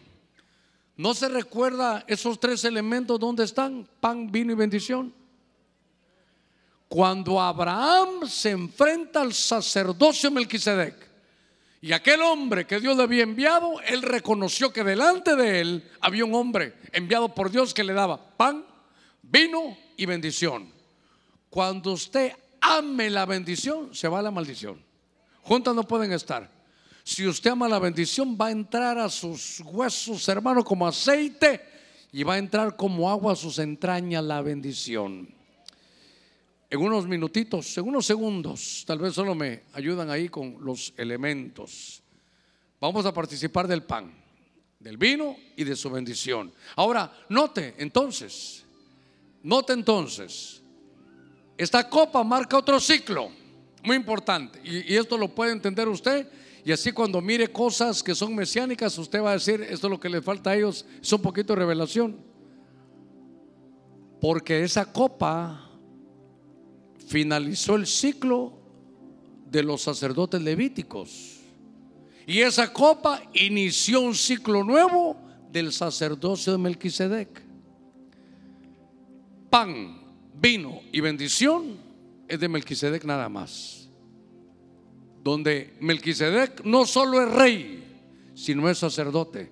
¿No 0.98 1.14
se 1.14 1.30
recuerda 1.30 2.06
esos 2.08 2.40
tres 2.40 2.64
elementos 2.64 3.20
dónde 3.20 3.44
están? 3.44 3.88
Pan, 4.00 4.32
vino 4.32 4.52
y 4.52 4.56
bendición. 4.56 5.14
Cuando 6.88 7.40
Abraham 7.40 8.28
se 8.28 8.52
enfrenta 8.52 9.22
al 9.22 9.34
sacerdocio 9.34 10.32
Melquisedec 10.32 11.05
y 11.86 11.94
aquel 11.94 12.24
hombre 12.24 12.66
que 12.66 12.80
Dios 12.80 12.98
le 12.98 13.04
había 13.04 13.22
enviado, 13.22 13.80
él 13.82 14.02
reconoció 14.02 14.74
que 14.74 14.84
delante 14.84 15.36
de 15.36 15.62
él 15.62 15.92
había 16.02 16.26
un 16.26 16.34
hombre 16.34 16.74
enviado 16.92 17.36
por 17.36 17.52
Dios 17.52 17.76
que 17.76 17.84
le 17.84 17.94
daba 17.94 18.36
pan, 18.36 18.66
vino 19.22 19.78
y 19.96 20.08
bendición. 20.08 20.74
Cuando 21.48 21.92
usted 21.92 22.32
ame 22.60 23.12
la 23.12 23.28
bendición, 23.28 23.94
se 23.94 24.08
va 24.08 24.24
la 24.24 24.32
maldición. 24.32 24.84
Juntas 25.44 25.76
no 25.76 25.88
pueden 25.88 26.12
estar. 26.12 26.50
Si 27.04 27.28
usted 27.28 27.52
ama 27.52 27.70
la 27.70 27.78
bendición, 27.78 28.36
va 28.36 28.48
a 28.48 28.52
entrar 28.52 28.98
a 28.98 29.08
sus 29.08 29.60
huesos, 29.60 30.28
hermano, 30.28 30.64
como 30.64 30.88
aceite 30.88 31.62
y 32.12 32.24
va 32.24 32.34
a 32.34 32.40
entrar 32.40 32.76
como 32.76 33.12
agua 33.12 33.34
a 33.34 33.36
sus 33.36 33.60
entrañas 33.60 34.24
la 34.24 34.42
bendición. 34.42 35.30
En 36.70 36.82
unos 36.82 37.08
minutitos, 37.08 37.78
en 37.78 37.88
unos 37.88 38.06
segundos, 38.06 38.84
tal 38.88 39.00
vez 39.00 39.14
solo 39.14 39.36
me 39.36 39.64
ayudan 39.74 40.10
ahí 40.10 40.30
con 40.30 40.58
los 40.62 40.94
elementos. 40.98 42.02
Vamos 42.82 43.06
a 43.06 43.14
participar 43.14 43.68
del 43.68 43.84
pan, 43.84 44.12
del 44.80 44.98
vino 44.98 45.36
y 45.56 45.64
de 45.64 45.76
su 45.76 45.90
bendición. 45.90 46.52
Ahora, 46.76 47.12
note 47.30 47.76
entonces, 47.78 48.64
note 49.44 49.74
entonces, 49.74 50.62
esta 51.58 51.88
copa 51.90 52.24
marca 52.24 52.58
otro 52.58 52.80
ciclo, 52.80 53.30
muy 53.84 53.96
importante, 53.96 54.60
y, 54.64 54.96
esto 54.96 55.18
lo 55.18 55.34
puede 55.34 55.52
entender 55.52 55.88
usted 55.88 56.28
y 56.66 56.72
así 56.72 56.92
cuando 56.92 57.22
mire 57.22 57.52
cosas 57.52 58.02
que 58.02 58.16
son 58.16 58.36
mesiánicas, 58.36 58.98
usted 58.98 59.22
va 59.22 59.30
a 59.30 59.34
decir, 59.34 59.62
esto 59.62 59.86
es 59.86 59.92
lo 59.92 60.00
que 60.00 60.10
le 60.10 60.20
falta 60.20 60.50
a 60.50 60.56
ellos, 60.56 60.84
es 61.00 61.14
un 61.14 61.22
poquito 61.22 61.54
de 61.54 61.60
revelación. 61.60 62.18
Porque 64.20 64.64
esa 64.64 64.92
copa 64.92 65.65
finalizó 67.08 67.76
el 67.76 67.88
ciclo 67.88 68.54
de 69.50 69.64
los 69.64 69.82
sacerdotes 69.82 70.42
levíticos. 70.42 71.40
Y 72.28 72.40
esa 72.40 72.72
copa 72.74 73.22
inició 73.34 74.02
un 74.02 74.16
ciclo 74.16 74.64
nuevo 74.64 75.16
del 75.52 75.72
sacerdocio 75.72 76.54
de 76.54 76.58
Melquisedec. 76.58 77.42
Pan, 79.50 80.02
vino 80.34 80.82
y 80.92 81.00
bendición 81.00 81.78
es 82.28 82.40
de 82.40 82.50
Melquisedec 82.50 83.06
nada 83.06 83.30
más 83.30 83.86
donde 85.26 85.74
Melquisedec 85.80 86.64
no 86.66 86.86
solo 86.86 87.20
es 87.20 87.34
rey, 87.34 87.84
sino 88.36 88.70
es 88.70 88.78
sacerdote. 88.78 89.52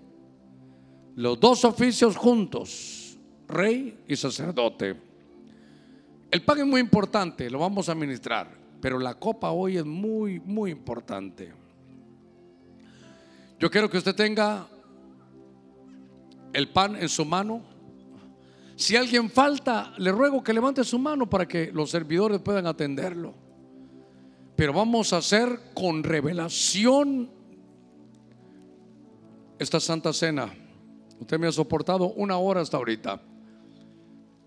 Los 1.16 1.40
dos 1.40 1.66
oficios 1.66 2.16
juntos 2.16 3.18
rey 3.48 3.98
y 4.08 4.16
sacerdote. 4.16 4.96
El 6.34 6.42
pan 6.42 6.58
es 6.58 6.66
muy 6.66 6.82
importante, 6.82 7.48
lo 7.48 7.60
vamos 7.60 7.90
a 7.90 7.94
ministrar, 7.94 8.50
pero 8.82 8.98
la 8.98 9.14
copa 9.14 9.52
hoy 9.52 9.78
es 9.78 9.86
muy, 9.86 10.40
muy 10.40 10.72
importante. 10.72 11.54
Yo 13.60 13.70
quiero 13.70 13.88
que 13.88 14.00
usted 14.00 14.16
tenga 14.16 14.68
el 16.52 16.70
pan 16.70 16.96
en 16.96 17.08
su 17.08 17.24
mano. 17.24 17.62
Si 18.76 18.96
alguien 18.96 19.30
falta, 19.30 19.94
le 20.00 20.12
ruego 20.12 20.44
que 20.44 20.54
levante 20.54 20.84
su 20.84 20.98
mano 20.98 21.30
para 21.30 21.48
que 21.48 21.72
los 21.72 21.92
servidores 21.92 22.40
puedan 22.40 22.66
atenderlo. 22.66 23.36
Pero 24.56 24.74
vamos 24.74 25.14
a 25.14 25.18
hacer 25.18 25.60
con 25.76 26.04
revelación 26.04 27.30
esta 29.60 29.80
santa 29.80 30.12
cena. 30.14 30.52
Usted 31.20 31.38
me 31.38 31.46
ha 31.46 31.52
soportado 31.52 32.08
una 32.14 32.38
hora 32.38 32.62
hasta 32.62 32.78
ahorita. 32.78 33.22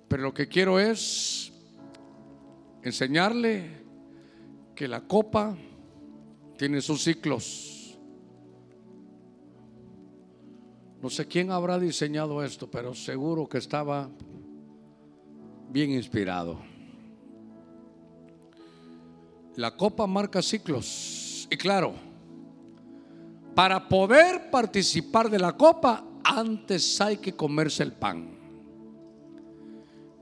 Pero 0.09 0.25
lo 0.25 0.35
que 0.35 0.49
quiero 0.49 0.81
es 0.81 1.46
enseñarle 2.87 3.69
que 4.77 4.87
la 4.87 5.01
copa 5.01 5.57
tiene 6.57 6.81
sus 6.81 7.03
ciclos. 7.03 7.99
No 11.03 11.11
sé 11.11 11.27
quién 11.27 11.51
habrá 11.51 11.81
diseñado 11.81 12.45
esto, 12.45 12.71
pero 12.71 12.95
seguro 12.95 13.49
que 13.49 13.59
estaba 13.59 14.09
bien 15.69 15.91
inspirado. 15.91 16.61
La 19.57 19.77
copa 19.77 20.07
marca 20.07 20.41
ciclos. 20.41 21.49
Y 21.51 21.57
claro, 21.57 21.93
para 23.57 23.89
poder 23.89 24.49
participar 24.49 25.29
de 25.29 25.41
la 25.41 25.57
copa, 25.57 26.05
antes 26.23 27.01
hay 27.01 27.17
que 27.17 27.35
comerse 27.35 27.83
el 27.83 27.93
pan. 27.93 28.39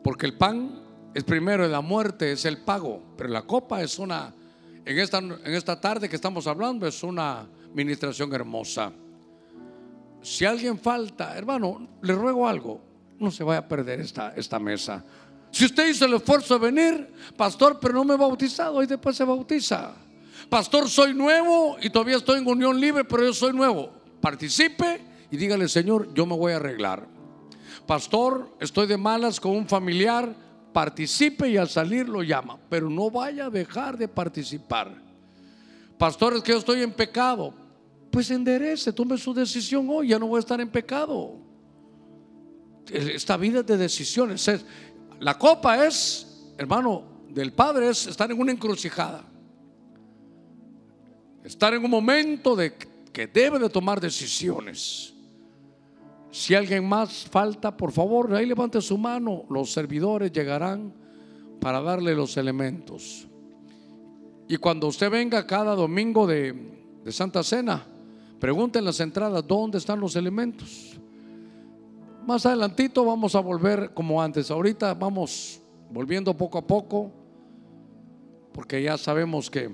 Porque 0.03 0.25
el 0.25 0.39
pan 0.39 0.84
es 1.15 1.23
primero, 1.25 1.67
la 1.69 1.81
muerte 1.81 2.33
es 2.33 2.45
el 2.45 2.59
pago, 2.59 3.03
pero 3.17 3.29
la 3.29 3.43
copa 3.43 3.83
es 3.83 3.99
una, 3.99 4.35
en 4.85 4.99
esta, 4.99 5.19
en 5.19 5.55
esta 5.55 5.81
tarde 5.81 6.09
que 6.09 6.17
estamos 6.17 6.47
hablando, 6.47 6.87
es 6.87 7.03
una 7.03 7.47
ministración 7.73 8.33
hermosa. 8.35 8.93
Si 10.21 10.45
alguien 10.45 10.79
falta, 10.79 11.37
hermano, 11.37 11.89
le 12.03 12.15
ruego 12.15 12.49
algo, 12.49 12.81
no 13.19 13.31
se 13.31 13.45
vaya 13.45 13.61
a 13.61 13.69
perder 13.69 14.01
esta, 14.01 14.35
esta 14.35 14.59
mesa. 14.59 15.05
Si 15.51 15.67
usted 15.67 15.89
hizo 15.89 16.05
el 16.07 16.15
esfuerzo 16.15 16.59
de 16.59 16.71
venir, 16.71 17.13
pastor, 17.37 17.79
pero 17.81 17.95
no 17.95 18.05
me 18.05 18.15
he 18.15 18.17
bautizado, 18.17 18.83
y 18.83 18.87
después 18.87 19.17
se 19.17 19.23
bautiza. 19.23 19.95
Pastor, 20.49 20.89
soy 20.89 21.15
nuevo 21.15 21.77
y 21.81 21.91
todavía 21.91 22.17
estoy 22.17 22.41
en 22.41 22.49
unión 22.49 22.79
libre, 22.81 23.05
pero 23.05 23.25
yo 23.25 23.33
soy 23.33 23.53
nuevo. 23.53 23.93
Participe 24.21 25.01
y 25.31 25.37
dígale, 25.37 25.69
Señor, 25.69 26.13
yo 26.13 26.27
me 26.27 26.37
voy 26.37 26.53
a 26.53 26.57
arreglar. 26.57 27.07
Pastor, 27.87 28.57
estoy 28.61 28.87
de 28.87 28.97
malas 28.97 29.39
con 29.39 29.53
un 29.53 29.69
familiar, 29.69 30.35
participe 30.75 31.49
y 31.49 31.57
al 31.57 31.69
salir 31.69 32.09
lo 32.09 32.23
llama, 32.23 32.59
pero 32.69 32.91
no 32.91 33.09
vaya 33.11 33.47
a 33.47 33.51
dejar 33.51 33.97
de 33.97 34.09
participar. 34.09 34.93
Pastor, 35.97 36.35
es 36.35 36.43
que 36.43 36.53
yo 36.53 36.59
estoy 36.59 36.83
en 36.83 36.93
pecado. 36.93 37.55
Pues 38.11 38.31
enderece, 38.31 38.93
tome 38.93 39.17
su 39.17 39.33
decisión 39.33 39.87
hoy, 39.89 40.09
ya 40.09 40.19
no 40.19 40.27
voy 40.27 40.39
a 40.39 40.41
estar 40.41 40.61
en 40.61 40.69
pecado. 40.69 41.37
Esta 42.93 43.37
vida 43.37 43.61
es 43.61 43.67
de 43.67 43.77
decisiones. 43.77 44.51
La 45.21 45.39
copa 45.39 45.87
es, 45.87 46.53
hermano, 46.59 47.05
del 47.31 47.53
Padre 47.53 47.89
es 47.89 48.09
estar 48.09 48.31
en 48.31 48.39
una 48.39 48.53
encrucijada. 48.53 49.25
Estar 51.45 51.73
en 51.73 51.85
un 51.85 51.91
momento 51.91 52.57
de 52.57 52.75
que 53.13 53.27
debe 53.29 53.61
de 53.61 53.69
tomar 53.69 54.01
decisiones. 54.01 55.14
Si 56.35 56.53
alguien 56.53 56.85
más 56.85 57.29
falta, 57.31 57.77
por 57.77 57.93
favor, 57.93 58.35
ahí 58.35 58.45
levante 58.45 58.81
su 58.81 58.99
mano. 58.99 59.45
Los 59.49 59.71
servidores 59.71 60.33
llegarán 60.33 60.93
para 61.61 61.81
darle 61.81 62.13
los 62.13 62.37
elementos. 62.37 63.29
Y 64.49 64.57
cuando 64.57 64.89
usted 64.89 65.09
venga 65.13 65.47
cada 65.47 65.77
domingo 65.77 66.27
de, 66.27 66.53
de 67.05 67.13
Santa 67.13 67.45
Cena, 67.45 67.87
pregunte 68.41 68.81
en 68.81 68.85
las 68.85 68.99
entradas 68.99 69.47
dónde 69.47 69.79
están 69.79 70.01
los 70.01 70.17
elementos. 70.17 70.99
Más 72.27 72.45
adelantito 72.45 73.05
vamos 73.05 73.37
a 73.37 73.41
volver 73.41 73.95
como 73.95 74.21
antes. 74.21 74.51
Ahorita 74.51 74.93
vamos 74.93 75.61
volviendo 75.89 76.37
poco 76.37 76.59
a 76.59 76.67
poco, 76.67 77.13
porque 78.53 78.83
ya 78.83 78.99
sabemos 78.99 79.49
que 79.49 79.71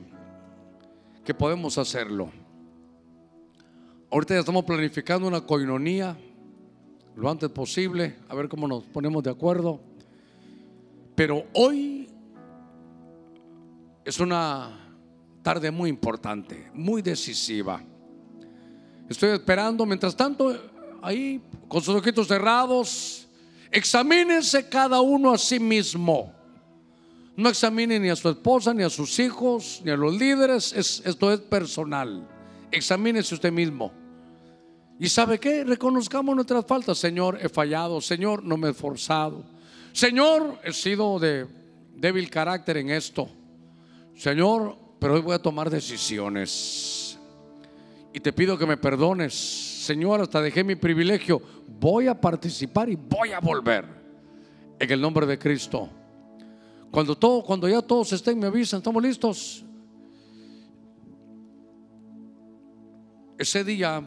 que 1.25 1.33
podemos 1.33 1.79
hacerlo. 1.79 2.31
Ahorita 4.11 4.35
ya 4.35 4.41
estamos 4.41 4.65
planificando 4.65 5.27
una 5.27 5.41
coinonía 5.41 6.19
lo 7.17 7.31
antes 7.31 7.51
posible, 7.51 8.17
a 8.29 8.35
ver 8.35 8.49
cómo 8.49 8.67
nos 8.67 8.85
ponemos 8.85 9.23
de 9.23 9.31
acuerdo. 9.31 9.81
Pero 11.15 11.45
hoy 11.55 12.09
es 14.05 14.19
una 14.21 14.97
tarde 15.43 15.71
muy 15.71 15.91
importante, 15.91 16.71
muy 16.75 17.03
decisiva. 17.03 17.83
Estoy 19.09 19.31
esperando, 19.31 19.85
mientras 19.85 20.17
tanto, 20.17 20.57
ahí 21.03 21.43
con 21.69 21.83
sus 21.83 21.95
ojitos 21.95 22.29
cerrados, 22.29 23.29
examínense 23.71 24.69
cada 24.69 25.01
uno 25.01 25.33
a 25.33 25.39
sí 25.39 25.59
mismo. 25.59 26.33
No 27.37 27.49
examine 27.49 27.99
ni 27.99 28.09
a 28.09 28.17
su 28.17 28.29
esposa, 28.29 28.75
ni 28.75 28.83
a 28.83 28.91
sus 28.91 29.19
hijos, 29.19 29.81
ni 29.85 29.91
a 29.91 29.97
los 29.97 30.15
líderes. 30.15 30.73
esto 30.73 31.33
es 31.33 31.41
personal. 31.41 32.27
Examínese 32.71 33.35
usted 33.35 33.53
mismo. 33.53 34.00
¿Y 35.01 35.09
sabe 35.09 35.41
qué? 35.41 35.65
Reconozcamos 35.65 36.37
nuestras 36.37 36.67
faltas. 36.67 36.99
Señor, 36.99 37.39
he 37.41 37.49
fallado. 37.49 38.03
Señor, 38.03 38.45
no 38.45 38.59
me 38.59 38.69
he 38.69 38.71
esforzado. 38.73 39.43
Señor, 39.93 40.61
he 40.63 40.75
sido 40.75 41.19
de 41.19 41.47
débil 41.97 42.29
carácter 42.29 42.77
en 42.77 42.91
esto. 42.91 43.27
Señor, 44.15 44.77
pero 44.99 45.15
hoy 45.15 45.23
voy 45.23 45.35
a 45.35 45.39
tomar 45.39 45.71
decisiones. 45.71 47.19
Y 48.13 48.21
te 48.21 48.31
pido 48.35 48.59
que 48.59 48.67
me 48.67 48.77
perdones. 48.77 49.33
Señor, 49.33 50.21
hasta 50.21 50.43
dejé 50.43 50.63
mi 50.65 50.75
privilegio. 50.75 51.41
Voy 51.67 52.07
a 52.07 52.21
participar 52.21 52.91
y 52.91 52.97
voy 52.97 53.33
a 53.33 53.41
volver. 53.41 53.87
En 54.79 54.91
el 54.91 55.01
nombre 55.01 55.25
de 55.25 55.39
Cristo. 55.39 55.89
Cuando, 56.91 57.17
todo, 57.17 57.43
cuando 57.43 57.67
ya 57.67 57.81
todos 57.81 58.13
estén, 58.13 58.39
me 58.39 58.49
avisan, 58.49 58.81
estamos 58.81 59.03
listos. 59.03 59.65
Ese 63.39 63.65
día 63.65 64.07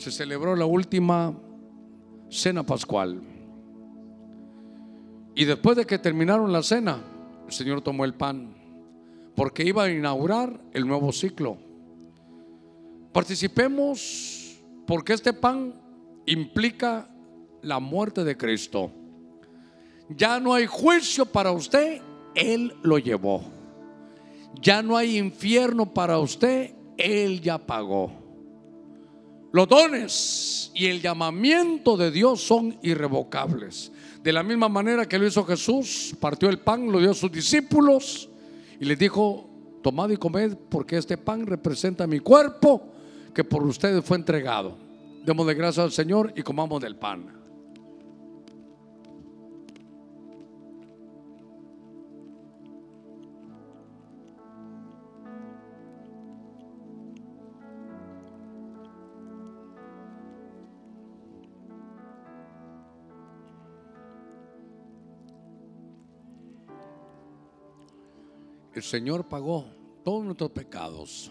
se 0.00 0.10
celebró 0.10 0.56
la 0.56 0.66
última 0.66 1.34
cena 2.28 2.64
pascual. 2.64 3.22
Y 5.34 5.44
después 5.44 5.76
de 5.76 5.84
que 5.84 5.98
terminaron 5.98 6.52
la 6.52 6.62
cena, 6.62 7.02
el 7.46 7.52
Señor 7.52 7.82
tomó 7.82 8.04
el 8.04 8.14
pan, 8.14 8.54
porque 9.36 9.64
iba 9.64 9.84
a 9.84 9.90
inaugurar 9.90 10.60
el 10.72 10.86
nuevo 10.86 11.12
ciclo. 11.12 11.56
Participemos 13.12 14.60
porque 14.86 15.12
este 15.12 15.32
pan 15.32 15.74
implica 16.26 17.08
la 17.62 17.78
muerte 17.78 18.24
de 18.24 18.36
Cristo. 18.36 18.90
Ya 20.08 20.40
no 20.40 20.54
hay 20.54 20.66
juicio 20.66 21.26
para 21.26 21.52
usted 21.52 22.02
él 22.34 22.74
lo 22.82 22.98
llevó. 22.98 23.42
Ya 24.60 24.82
no 24.82 24.96
hay 24.96 25.18
infierno 25.18 25.92
para 25.92 26.18
usted, 26.18 26.74
Él 26.96 27.40
ya 27.40 27.58
pagó. 27.58 28.12
Los 29.52 29.68
dones 29.68 30.70
y 30.74 30.86
el 30.86 31.02
llamamiento 31.02 31.96
de 31.96 32.10
Dios 32.10 32.40
son 32.40 32.78
irrevocables. 32.82 33.90
De 34.22 34.32
la 34.32 34.42
misma 34.42 34.68
manera 34.68 35.06
que 35.06 35.18
lo 35.18 35.26
hizo 35.26 35.44
Jesús, 35.44 36.14
partió 36.20 36.48
el 36.48 36.60
pan, 36.60 36.90
lo 36.92 37.00
dio 37.00 37.10
a 37.10 37.14
sus 37.14 37.32
discípulos 37.32 38.28
y 38.78 38.84
les 38.84 38.98
dijo, 38.98 39.48
tomad 39.82 40.10
y 40.10 40.16
comed 40.16 40.56
porque 40.68 40.98
este 40.98 41.16
pan 41.16 41.46
representa 41.46 42.06
mi 42.06 42.20
cuerpo 42.20 42.92
que 43.34 43.42
por 43.42 43.64
ustedes 43.64 44.04
fue 44.04 44.18
entregado. 44.18 44.76
Demos 45.24 45.46
de 45.46 45.54
gracias 45.54 45.84
al 45.84 45.92
Señor 45.92 46.32
y 46.36 46.42
comamos 46.42 46.80
del 46.80 46.96
pan. 46.96 47.39
El 68.80 68.84
Señor 68.84 69.28
pagó 69.28 69.66
todos 70.02 70.24
nuestros 70.24 70.52
pecados. 70.52 71.30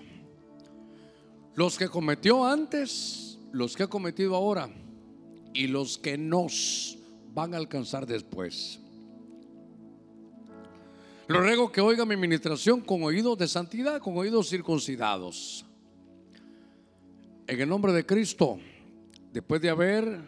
Los 1.55 1.79
que 1.79 1.89
cometió 1.89 2.45
antes, 2.45 3.39
los 3.51 3.75
que 3.75 3.83
ha 3.83 3.87
cometido 3.87 4.35
ahora 4.35 4.69
y 5.51 5.65
los 5.65 5.97
que 5.97 6.15
nos 6.15 6.95
van 7.33 7.55
a 7.55 7.57
alcanzar 7.57 8.05
después. 8.05 8.79
Lo 11.25 11.41
ruego 11.41 11.71
que 11.71 11.81
oiga 11.81 12.05
mi 12.05 12.15
ministración 12.15 12.81
con 12.81 13.01
oídos 13.01 13.35
de 13.39 13.47
santidad, 13.47 13.99
con 13.99 14.15
oídos 14.15 14.47
circuncidados. 14.47 15.65
En 17.47 17.59
el 17.59 17.67
nombre 17.67 17.91
de 17.93 18.05
Cristo, 18.05 18.59
después 19.33 19.59
de 19.59 19.71
haber 19.71 20.21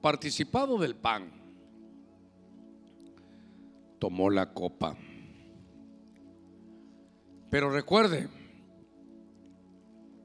participado 0.00 0.76
del 0.76 0.96
pan, 0.96 1.30
tomó 4.00 4.28
la 4.28 4.52
copa. 4.52 4.96
Pero 7.56 7.70
recuerde, 7.70 8.28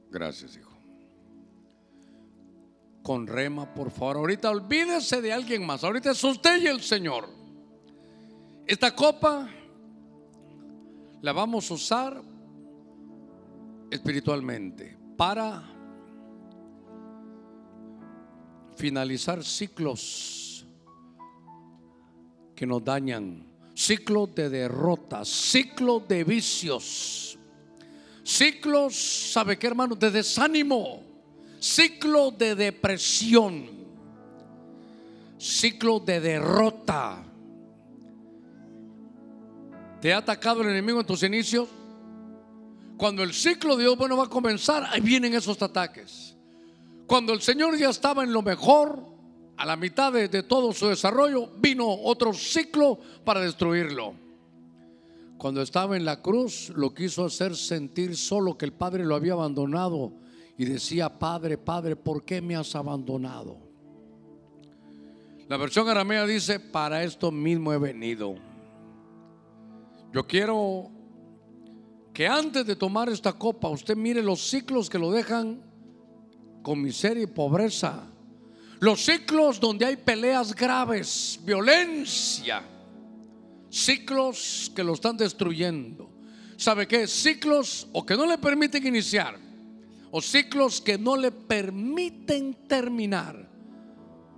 gracias 0.10 0.58
hijo, 0.58 0.78
con 3.02 3.26
rema 3.26 3.74
por 3.74 3.90
favor, 3.90 4.18
ahorita 4.18 4.50
olvídese 4.50 5.22
de 5.22 5.32
alguien 5.32 5.66
más, 5.66 5.82
ahorita 5.86 6.12
es 6.12 6.22
usted 6.26 6.62
y 6.62 6.68
el 6.68 6.82
Señor. 6.82 7.30
Esta 8.68 8.94
copa 8.94 9.48
la 11.22 11.32
vamos 11.32 11.72
a 11.72 11.74
usar 11.74 12.22
espiritualmente 13.90 14.98
para 15.16 15.64
finalizar 18.76 19.42
ciclos 19.42 20.68
que 22.54 22.68
nos 22.68 22.84
dañan, 22.84 23.51
ciclos 23.74 24.34
de 24.36 24.50
derrotas, 24.50 25.28
ciclos 25.28 26.08
de 26.08 26.24
vicios, 26.24 27.38
ciclos, 28.24 28.96
¿sabe 29.32 29.58
qué 29.58 29.68
hermano? 29.68 29.96
De 29.96 30.12
desánimo, 30.12 31.04
ciclo 31.60 32.32
de 32.32 32.56
depresión, 32.56 33.70
ciclo 35.38 36.00
de 36.00 36.20
derrota. 36.20 37.24
¿Te 40.02 40.14
ha 40.14 40.18
atacado 40.18 40.62
el 40.62 40.70
enemigo 40.70 41.00
en 41.00 41.06
tus 41.06 41.22
inicios? 41.24 41.70
Cuando 42.98 43.24
el 43.24 43.34
ciclo 43.34 43.76
de 43.76 43.84
Dios 43.84 43.98
bueno 43.98 44.18
va 44.18 44.26
a 44.26 44.30
comenzar, 44.30 44.88
ahí 44.92 45.02
vienen 45.02 45.34
esos 45.34 45.62
ataques. 45.62 46.36
Cuando 47.08 47.34
el 47.34 47.42
Señor 47.42 47.78
ya 47.78 47.90
estaba 47.90 48.24
en 48.24 48.32
lo 48.32 48.42
mejor, 48.42 49.04
a 49.62 49.66
la 49.66 49.76
mitad 49.76 50.12
de, 50.12 50.42
todo 50.42 50.74
su 50.74 50.88
desarrollo, 50.88 51.52
vino 51.60 51.88
otro 51.88 52.34
ciclo 52.34 52.98
para 53.24 53.42
destruirlo. 53.42 54.16
Cuando 55.38 55.62
estaba 55.62 55.96
en 55.96 56.04
la 56.04 56.20
cruz, 56.20 56.70
lo 56.76 56.96
quiso 56.96 57.26
hacer 57.26 57.56
sentir 57.56 58.18
solo 58.18 58.58
que 58.58 58.66
el 58.66 58.74
Padre 58.74 59.06
lo 59.06 59.14
había 59.14 59.34
abandonado 59.34 60.14
y 60.58 60.66
decía, 60.66 61.20
Padre, 61.20 61.60
Padre, 61.60 61.96
¿por 61.96 62.26
qué 62.26 62.42
me 62.42 62.56
has 62.56 62.74
abandonado? 62.74 63.60
La 65.48 65.58
versión 65.58 65.88
aramea 65.88 66.26
dice, 66.26 66.60
para 66.60 67.04
esto 67.04 67.32
mismo 67.32 67.72
he 67.72 67.78
venido. 67.78 68.34
Yo 70.12 70.26
quiero 70.26 70.90
que 72.16 72.26
antes 72.26 72.66
de 72.66 72.76
tomar 72.76 73.10
esta 73.10 73.34
copa, 73.34 73.70
usted 73.70 73.96
mire 73.96 74.24
los 74.24 74.42
ciclos 74.42 74.90
que 74.90 74.98
lo 74.98 75.12
dejan 75.12 75.62
con 76.64 76.82
miseria 76.82 77.26
y 77.26 77.28
pobreza. 77.28 78.11
Los 78.82 79.06
ciclos 79.06 79.60
donde 79.60 79.86
hay 79.86 79.96
peleas 79.96 80.56
graves, 80.56 81.40
violencia, 81.44 82.64
ciclos 83.70 84.72
que 84.76 84.84
lo 84.84 84.94
están 84.94 85.16
destruyendo. 85.16 86.10
¿Sabe 86.58 86.88
qué? 86.88 87.06
Ciclos 87.06 87.88
o 87.94 88.04
que 88.04 88.16
no 88.16 88.26
le 88.26 88.40
permiten 88.40 88.88
iniciar, 88.88 89.38
o 90.10 90.20
ciclos 90.20 90.82
que 90.82 90.98
no 90.98 91.16
le 91.16 91.32
permiten 91.32 92.56
terminar. 92.68 93.48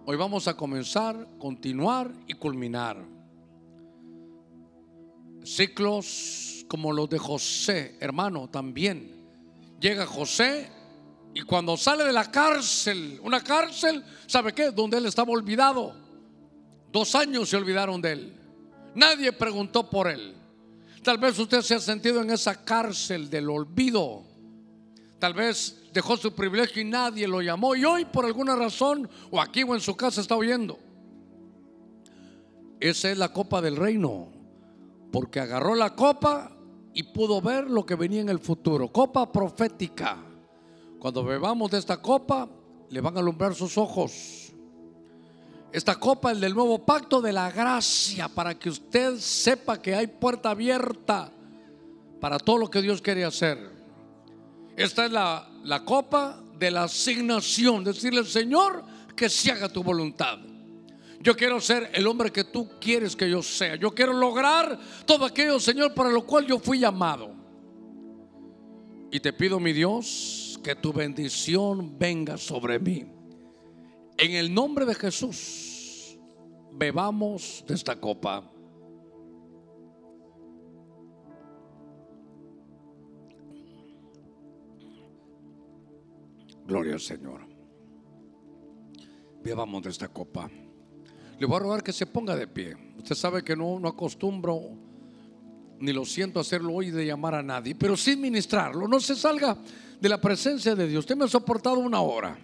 Hoy 0.06 0.18
vamos 0.18 0.50
a 0.50 0.58
comenzar, 0.58 1.26
continuar 1.40 2.12
y 2.28 2.34
culminar. 2.34 3.02
Ciclos 5.46 6.66
como 6.68 6.92
los 6.92 7.10
de 7.10 7.18
José, 7.18 7.96
hermano, 8.02 8.50
también. 8.50 9.10
Llega 9.80 10.06
José 10.06 10.70
y 11.34 11.42
cuando 11.42 11.76
sale 11.78 12.04
de 12.04 12.14
la 12.14 12.30
cárcel, 12.30 13.20
una 13.24 13.42
cárcel, 13.42 14.04
¿sabe 14.28 14.54
qué? 14.54 14.72
Donde 14.72 14.98
él 14.98 15.06
estaba 15.08 15.32
olvidado. 15.32 15.96
Dos 16.92 17.16
años 17.16 17.50
se 17.50 17.58
olvidaron 17.58 18.00
de 18.02 18.12
él. 18.12 18.34
Nadie 18.94 19.32
preguntó 19.34 19.90
por 19.90 20.08
él. 20.08 20.36
Tal 21.02 21.18
vez 21.18 21.38
usted 21.40 21.62
se 21.62 21.74
ha 21.74 21.80
sentido 21.80 22.22
en 22.22 22.30
esa 22.30 22.64
cárcel 22.64 23.30
del 23.30 23.50
olvido. 23.50 24.24
Tal 25.18 25.34
vez 25.34 25.90
dejó 25.92 26.18
su 26.18 26.34
privilegio 26.34 26.84
y 26.84 26.86
nadie 26.86 27.28
lo 27.28 27.42
llamó. 27.42 27.76
Y 27.76 27.84
hoy 27.84 28.06
por 28.06 28.26
alguna 28.26 28.56
razón, 28.56 29.10
o 29.32 29.42
aquí 29.42 29.64
o 29.64 29.74
en 29.74 29.82
su 29.82 29.96
casa, 29.96 30.22
está 30.22 30.36
oyendo. 30.36 30.78
Esa 32.80 33.10
es 33.10 33.18
la 33.18 33.30
copa 33.34 33.60
del 33.60 33.76
reino. 33.76 34.28
Porque 35.12 35.40
agarró 35.40 35.74
la 35.74 35.96
copa 35.96 36.56
y 36.94 37.04
pudo 37.04 37.42
ver 37.42 37.70
lo 37.70 37.86
que 37.86 37.96
venía 37.96 38.22
en 38.22 38.30
el 38.30 38.40
futuro. 38.40 38.90
Copa 38.90 39.32
profética. 39.32 40.33
Cuando 41.04 41.22
bebamos 41.22 41.70
de 41.70 41.80
esta 41.80 41.98
copa, 41.98 42.48
le 42.90 43.02
van 43.02 43.18
a 43.18 43.20
alumbrar 43.20 43.54
sus 43.54 43.78
ojos. 43.78 44.54
Esta 45.74 45.96
copa 46.00 46.32
es 46.32 46.40
del 46.40 46.54
nuevo 46.54 46.86
pacto 46.86 47.20
de 47.20 47.34
la 47.34 47.52
gracia 47.52 48.30
para 48.30 48.58
que 48.58 48.70
usted 48.70 49.18
sepa 49.18 49.82
que 49.82 49.94
hay 49.94 50.08
puerta 50.08 50.52
abierta 50.52 51.30
para 52.22 52.40
todo 52.40 52.58
lo 52.58 52.70
que 52.70 52.82
Dios 52.82 53.02
quiere 53.02 53.26
hacer. 53.26 53.70
Esta 54.78 55.04
es 55.04 55.12
la, 55.12 55.46
la 55.66 55.84
copa 55.84 56.42
de 56.58 56.72
la 56.72 56.84
asignación, 56.84 57.84
decirle 57.84 58.24
Señor 58.24 58.86
que 59.14 59.28
se 59.28 59.52
haga 59.52 59.68
tu 59.68 59.84
voluntad. 59.84 60.40
Yo 61.20 61.36
quiero 61.36 61.60
ser 61.60 61.92
el 61.94 62.08
hombre 62.08 62.32
que 62.32 62.46
tú 62.46 62.80
quieres 62.80 63.14
que 63.14 63.30
yo 63.30 63.44
sea. 63.44 63.76
Yo 63.76 63.92
quiero 63.92 64.14
lograr 64.14 64.80
todo 65.06 65.26
aquello, 65.26 65.60
Señor, 65.60 65.94
para 65.94 66.12
lo 66.12 66.26
cual 66.26 66.48
yo 66.48 66.60
fui 66.60 66.80
llamado. 66.80 67.30
Y 69.12 69.20
te 69.20 69.34
pido, 69.34 69.60
mi 69.60 69.74
Dios, 69.74 70.43
que 70.64 70.76
tu 70.76 70.94
bendición 70.94 72.00
venga 72.00 72.38
sobre 72.38 72.80
mí. 72.80 73.06
En 74.18 74.32
el 74.32 74.54
nombre 74.54 74.86
de 74.86 74.96
Jesús, 74.96 76.18
bebamos 76.72 77.64
de 77.68 77.76
esta 77.76 78.00
copa. 78.00 78.50
Gloria 86.66 86.94
al 86.94 87.02
Señor. 87.02 87.42
Bebamos 89.44 89.84
de 89.84 89.90
esta 89.90 90.08
copa. 90.08 90.50
Le 91.38 91.46
voy 91.46 91.58
a 91.58 91.60
rogar 91.60 91.84
que 91.84 91.92
se 91.92 92.08
ponga 92.08 92.36
de 92.36 92.48
pie. 92.48 92.76
Usted 92.98 93.16
sabe 93.16 93.44
que 93.44 93.56
no, 93.56 93.78
no 93.80 93.90
acostumbro 93.90 94.78
ni 95.80 95.92
lo 95.92 96.06
siento 96.06 96.40
hacerlo 96.40 96.76
hoy 96.76 96.92
de 96.92 97.06
llamar 97.06 97.36
a 97.36 97.44
nadie, 97.44 97.76
pero 97.76 97.98
sin 97.98 98.22
ministrarlo. 98.22 98.88
No 98.88 99.02
se 99.02 99.16
salga 99.16 99.58
de 100.04 100.10
la 100.10 100.20
presencia 100.20 100.76
de 100.76 100.86
Dios. 100.86 101.06
Usted 101.06 101.16
me 101.16 101.24
ha 101.24 101.30
soportado 101.30 101.80
una 101.80 102.02
hora, 102.02 102.38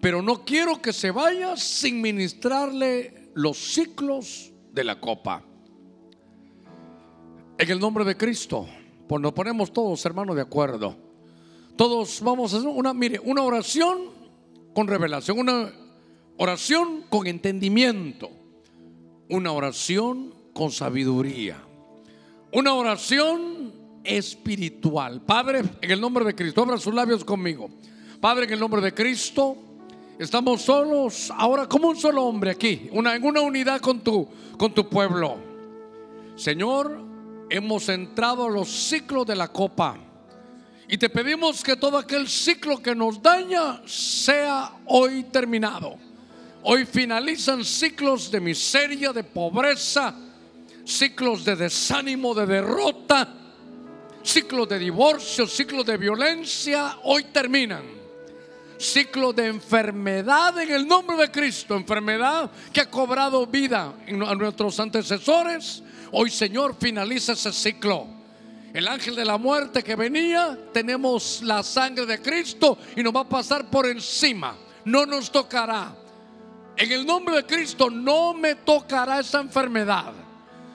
pero 0.00 0.22
no 0.22 0.44
quiero 0.44 0.80
que 0.80 0.92
se 0.92 1.10
vaya 1.10 1.56
sin 1.56 2.00
ministrarle 2.00 3.32
los 3.34 3.58
ciclos 3.58 4.52
de 4.72 4.84
la 4.84 5.00
copa. 5.00 5.42
En 7.58 7.68
el 7.68 7.80
nombre 7.80 8.04
de 8.04 8.16
Cristo, 8.16 8.68
pues 9.08 9.20
nos 9.20 9.32
ponemos 9.32 9.72
todos, 9.72 10.06
hermanos, 10.06 10.36
de 10.36 10.42
acuerdo. 10.42 10.96
Todos 11.74 12.20
vamos 12.22 12.54
a 12.54 12.58
hacer 12.58 12.68
una, 12.68 12.94
mire, 12.94 13.18
una 13.18 13.42
oración 13.42 14.02
con 14.74 14.86
revelación, 14.86 15.40
una 15.40 15.72
oración 16.36 17.02
con 17.10 17.26
entendimiento, 17.26 18.30
una 19.28 19.50
oración 19.50 20.32
con 20.54 20.70
sabiduría. 20.70 21.60
Una 22.52 22.74
oración 22.74 23.81
espiritual. 24.04 25.20
Padre, 25.22 25.62
en 25.80 25.90
el 25.90 26.00
nombre 26.00 26.24
de 26.24 26.34
Cristo, 26.34 26.62
abra 26.62 26.78
sus 26.78 26.94
labios 26.94 27.24
conmigo. 27.24 27.70
Padre, 28.20 28.44
en 28.44 28.52
el 28.52 28.60
nombre 28.60 28.80
de 28.80 28.94
Cristo, 28.94 29.56
estamos 30.18 30.62
solos 30.62 31.32
ahora 31.36 31.68
como 31.68 31.88
un 31.88 31.96
solo 31.96 32.24
hombre 32.24 32.52
aquí, 32.52 32.88
una, 32.92 33.14
en 33.16 33.24
una 33.24 33.40
unidad 33.40 33.80
con 33.80 34.00
tu, 34.00 34.28
con 34.56 34.72
tu 34.72 34.88
pueblo. 34.88 35.36
Señor, 36.36 37.02
hemos 37.50 37.88
entrado 37.88 38.46
a 38.46 38.50
los 38.50 38.68
ciclos 38.68 39.26
de 39.26 39.36
la 39.36 39.48
copa. 39.48 39.98
Y 40.88 40.98
te 40.98 41.08
pedimos 41.08 41.62
que 41.62 41.76
todo 41.76 41.96
aquel 41.96 42.28
ciclo 42.28 42.82
que 42.82 42.94
nos 42.94 43.22
daña 43.22 43.82
sea 43.86 44.72
hoy 44.86 45.24
terminado. 45.24 45.96
Hoy 46.64 46.84
finalizan 46.84 47.64
ciclos 47.64 48.30
de 48.30 48.40
miseria, 48.40 49.12
de 49.12 49.24
pobreza, 49.24 50.14
ciclos 50.84 51.44
de 51.44 51.56
desánimo, 51.56 52.34
de 52.34 52.46
derrota, 52.46 53.41
ciclos 54.22 54.68
de 54.68 54.78
divorcio, 54.78 55.46
ciclos 55.46 55.84
de 55.84 55.96
violencia, 55.96 56.98
hoy 57.04 57.24
terminan. 57.24 57.82
Ciclo 58.78 59.32
de 59.32 59.46
enfermedad 59.46 60.58
en 60.60 60.70
el 60.70 60.86
nombre 60.86 61.16
de 61.16 61.30
Cristo, 61.30 61.76
enfermedad 61.76 62.50
que 62.72 62.80
ha 62.80 62.90
cobrado 62.90 63.46
vida 63.46 63.94
a 64.08 64.34
nuestros 64.34 64.80
antecesores. 64.80 65.82
Hoy, 66.10 66.30
Señor, 66.30 66.74
finaliza 66.78 67.32
ese 67.32 67.52
ciclo. 67.52 68.06
El 68.72 68.88
ángel 68.88 69.14
de 69.14 69.24
la 69.24 69.36
muerte 69.36 69.84
que 69.84 69.94
venía, 69.94 70.58
tenemos 70.72 71.42
la 71.42 71.62
sangre 71.62 72.06
de 72.06 72.20
Cristo 72.20 72.78
y 72.96 73.02
nos 73.02 73.14
va 73.14 73.20
a 73.20 73.28
pasar 73.28 73.70
por 73.70 73.86
encima. 73.86 74.56
No 74.84 75.06
nos 75.06 75.30
tocará. 75.30 75.94
En 76.76 76.90
el 76.90 77.06
nombre 77.06 77.36
de 77.36 77.46
Cristo 77.46 77.90
no 77.90 78.32
me 78.34 78.54
tocará 78.56 79.20
esa 79.20 79.40
enfermedad. 79.40 80.12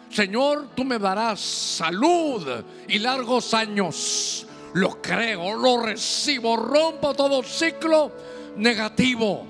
Señor, 0.09 0.69
tú 0.75 0.83
me 0.83 0.97
darás 0.97 1.39
salud 1.39 2.63
y 2.87 2.99
largos 2.99 3.53
años. 3.53 4.45
Lo 4.73 5.01
creo, 5.01 5.55
lo 5.55 5.81
recibo, 5.81 6.55
rompo 6.55 7.13
todo 7.13 7.43
ciclo 7.43 8.11
negativo. 8.57 9.45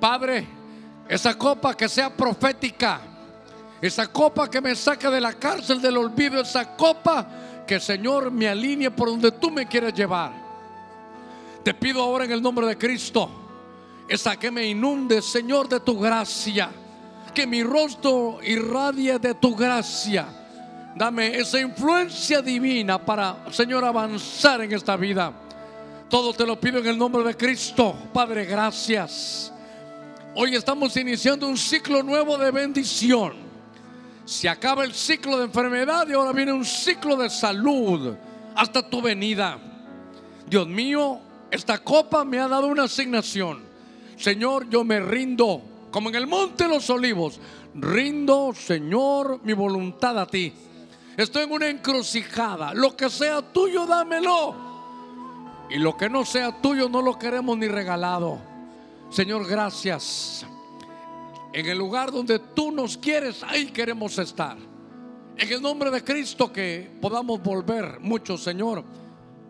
Padre, 0.00 0.60
Esa 1.08 1.36
copa 1.36 1.76
que 1.76 1.88
sea 1.88 2.16
profética. 2.16 3.00
Esa 3.80 4.06
copa 4.06 4.48
que 4.48 4.60
me 4.60 4.74
saque 4.74 5.08
de 5.08 5.20
la 5.20 5.34
cárcel 5.34 5.82
del 5.82 5.96
olvido. 5.96 6.40
Esa 6.40 6.76
copa 6.76 7.64
que 7.66 7.78
Señor 7.80 8.30
me 8.30 8.48
alinee 8.48 8.90
por 8.90 9.08
donde 9.08 9.32
tú 9.32 9.50
me 9.50 9.66
quieres 9.66 9.92
llevar. 9.92 10.32
Te 11.62 11.74
pido 11.74 12.02
ahora 12.02 12.24
en 12.24 12.32
el 12.32 12.40
nombre 12.40 12.66
de 12.66 12.78
Cristo. 12.78 13.28
Esa 14.08 14.36
que 14.36 14.50
me 14.50 14.64
inunde, 14.64 15.20
Señor, 15.22 15.68
de 15.68 15.80
tu 15.80 15.98
gracia. 15.98 16.70
Que 17.34 17.46
mi 17.46 17.62
rostro 17.62 18.40
irradie 18.42 19.18
de 19.18 19.34
tu 19.34 19.54
gracia. 19.54 20.26
Dame 20.94 21.36
esa 21.38 21.58
influencia 21.58 22.42
divina 22.42 23.02
para, 23.02 23.50
Señor, 23.50 23.84
avanzar 23.84 24.60
en 24.60 24.72
esta 24.72 24.96
vida. 24.96 25.32
Todo 26.10 26.34
te 26.34 26.44
lo 26.44 26.60
pido 26.60 26.78
en 26.80 26.86
el 26.86 26.98
nombre 26.98 27.24
de 27.24 27.34
Cristo. 27.34 27.96
Padre, 28.12 28.44
gracias. 28.44 29.50
Hoy 30.34 30.54
estamos 30.54 30.94
iniciando 30.96 31.48
un 31.48 31.56
ciclo 31.56 32.02
nuevo 32.02 32.36
de 32.36 32.50
bendición. 32.50 33.32
Se 34.26 34.48
acaba 34.48 34.84
el 34.84 34.92
ciclo 34.92 35.38
de 35.38 35.44
enfermedad 35.44 36.06
y 36.08 36.12
ahora 36.12 36.32
viene 36.32 36.52
un 36.52 36.64
ciclo 36.64 37.16
de 37.16 37.30
salud 37.30 38.14
hasta 38.54 38.88
tu 38.88 39.00
venida. 39.00 39.58
Dios 40.46 40.68
mío, 40.68 41.18
esta 41.50 41.78
copa 41.78 42.24
me 42.24 42.38
ha 42.38 42.48
dado 42.48 42.66
una 42.66 42.84
asignación. 42.84 43.62
Señor, 44.16 44.68
yo 44.68 44.84
me 44.84 45.00
rindo, 45.00 45.62
como 45.92 46.08
en 46.08 46.16
el 46.16 46.26
monte 46.26 46.64
de 46.64 46.70
los 46.70 46.90
olivos. 46.90 47.38
Rindo, 47.74 48.52
Señor, 48.54 49.40
mi 49.44 49.52
voluntad 49.52 50.18
a 50.18 50.26
ti. 50.26 50.52
Estoy 51.16 51.44
en 51.44 51.52
una 51.52 51.68
encrucijada. 51.68 52.74
Lo 52.74 52.96
que 52.96 53.08
sea 53.08 53.42
tuyo, 53.42 53.86
dámelo. 53.86 54.72
Y 55.70 55.78
lo 55.78 55.96
que 55.96 56.10
no 56.10 56.24
sea 56.24 56.60
tuyo 56.60 56.88
no 56.88 57.00
lo 57.02 57.18
queremos 57.18 57.56
ni 57.56 57.68
regalado. 57.68 58.40
Señor, 59.10 59.46
gracias. 59.46 60.44
En 61.52 61.66
el 61.66 61.76
lugar 61.76 62.10
donde 62.10 62.38
tú 62.38 62.72
nos 62.72 62.96
quieres, 62.96 63.42
ahí 63.42 63.66
queremos 63.66 64.18
estar. 64.18 64.56
En 65.36 65.52
el 65.52 65.60
nombre 65.60 65.90
de 65.90 66.02
Cristo 66.02 66.50
que 66.50 66.90
podamos 67.00 67.42
volver 67.42 68.00
muchos, 68.00 68.42
Señor, 68.42 68.82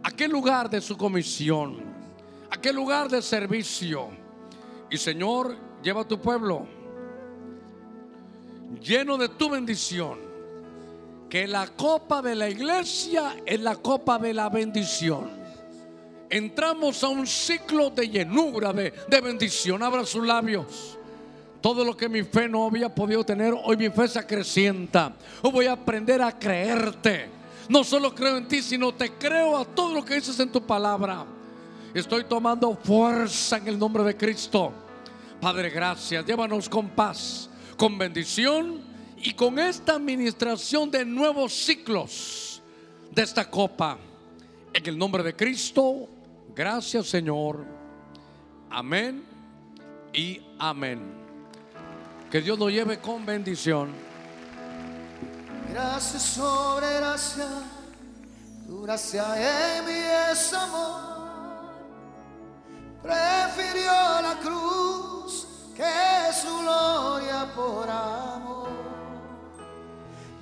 a 0.02 0.08
aquel 0.08 0.32
lugar 0.32 0.68
de 0.68 0.80
su 0.80 0.96
comisión, 0.96 1.80
a 2.50 2.56
aquel 2.56 2.74
lugar 2.74 3.08
de 3.08 3.22
servicio. 3.22 4.08
Y 4.90 4.96
Señor, 4.96 5.56
lleva 5.82 6.02
a 6.02 6.08
tu 6.08 6.20
pueblo 6.20 6.66
lleno 8.80 9.18
de 9.18 9.28
tu 9.28 9.50
bendición. 9.50 10.32
Que 11.28 11.46
la 11.46 11.66
copa 11.66 12.20
de 12.20 12.34
la 12.34 12.48
iglesia 12.50 13.36
es 13.46 13.58
la 13.60 13.76
copa 13.76 14.18
de 14.18 14.34
la 14.34 14.50
bendición 14.50 15.42
entramos 16.32 17.04
a 17.04 17.08
un 17.08 17.26
ciclo 17.26 17.90
de 17.90 18.08
llenura, 18.08 18.72
de, 18.72 19.20
bendición. 19.22 19.82
Abra 19.82 20.04
sus 20.06 20.26
labios. 20.26 20.98
Todo 21.60 21.84
lo 21.84 21.94
que 21.94 22.08
mi 22.08 22.22
fe 22.22 22.48
no 22.48 22.66
había 22.66 22.92
podido 22.92 23.22
tener, 23.22 23.54
hoy 23.64 23.76
mi 23.76 23.90
fe 23.90 24.08
se 24.08 24.18
acrecienta. 24.18 25.12
Hoy 25.42 25.52
voy 25.52 25.66
a 25.66 25.72
aprender 25.72 26.22
a 26.22 26.36
creerte. 26.36 27.28
No 27.68 27.84
solo 27.84 28.14
creo 28.14 28.38
en 28.38 28.48
ti, 28.48 28.62
sino 28.62 28.92
te 28.92 29.12
creo 29.12 29.58
a 29.58 29.64
todo 29.64 29.94
lo 29.94 30.04
que 30.04 30.14
dices 30.14 30.40
en 30.40 30.50
tu 30.50 30.62
palabra. 30.62 31.24
Estoy 31.94 32.24
tomando 32.24 32.74
fuerza 32.82 33.58
en 33.58 33.68
el 33.68 33.78
nombre 33.78 34.02
de 34.02 34.16
Cristo. 34.16 34.72
Padre, 35.42 35.68
gracias. 35.68 36.24
Llévanos 36.24 36.68
con 36.68 36.88
paz, 36.88 37.50
con 37.76 37.98
bendición 37.98 38.80
y 39.16 39.34
con 39.34 39.58
esta 39.58 39.96
administración 39.96 40.90
de 40.90 41.04
nuevos 41.04 41.52
ciclos 41.52 42.62
de 43.10 43.22
esta 43.22 43.50
copa. 43.50 43.98
En 44.72 44.86
el 44.86 44.96
nombre 44.96 45.22
de 45.22 45.36
Cristo, 45.36 46.08
Gracias 46.54 47.06
Señor. 47.06 47.64
Amén 48.70 49.24
y 50.12 50.40
amén. 50.58 51.00
Que 52.30 52.40
Dios 52.40 52.58
nos 52.58 52.70
lleve 52.70 52.98
con 52.98 53.24
bendición. 53.24 53.90
Gracias 55.70 56.22
sobre 56.22 56.92
gracia, 56.96 57.48
tu 58.66 58.82
gracia 58.82 59.78
en 59.78 59.88
es 59.88 60.52
amor. 60.52 61.00
Prefirió 63.02 63.92
la 64.22 64.38
cruz 64.42 65.11
que 65.82 66.32
su 66.32 66.58
gloria 66.58 67.46
por 67.54 67.90
amor. 67.90 68.68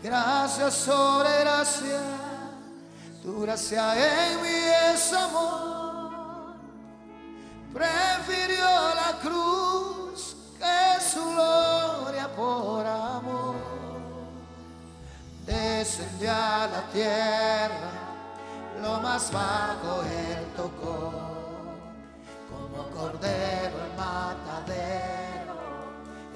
Gracias 0.02 0.74
sobre 0.74 1.40
gracia, 1.40 2.00
tu 3.22 3.42
gracia 3.42 3.94
en 3.94 4.42
mí 4.42 4.58
es 4.94 5.12
amor 5.12 5.70
prefirió 7.72 8.94
la 8.94 9.18
cruz 9.22 10.36
que 10.58 11.02
su 11.02 11.22
gloria 11.32 12.28
por 12.36 12.86
amor. 12.86 13.56
Descendió 15.46 16.30
a 16.30 16.68
la 16.70 16.82
tierra, 16.92 17.90
lo 18.82 19.00
más 19.00 19.32
bajo 19.32 20.02
él 20.02 20.46
tocó, 20.56 21.12
como 22.50 22.90
cordero 22.90 23.76
el 23.86 23.96
matadero, 23.96 25.29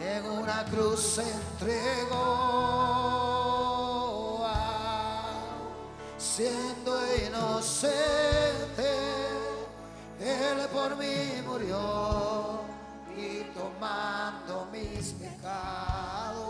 en 0.06 0.26
una 0.26 0.64
cruz 0.66 1.00
se 1.00 1.22
entregó, 1.22 2.14
siendo 6.18 6.92
inocente, 7.26 8.88
Él 10.20 10.68
por 10.72 10.96
mí 10.96 11.42
murió 11.46 12.60
y 13.16 13.44
tomando 13.54 14.66
mis 14.72 15.12
pecados, 15.12 16.44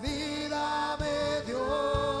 vida 0.00 0.96
me 1.00 1.42
dio. 1.46 2.15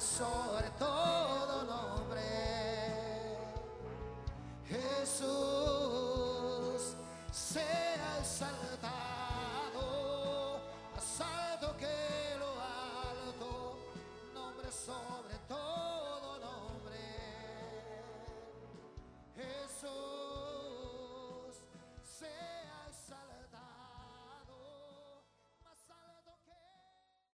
sobre 0.00 0.68
todo 0.78 1.64
nombre. 1.64 2.22
Jesús, 4.68 5.26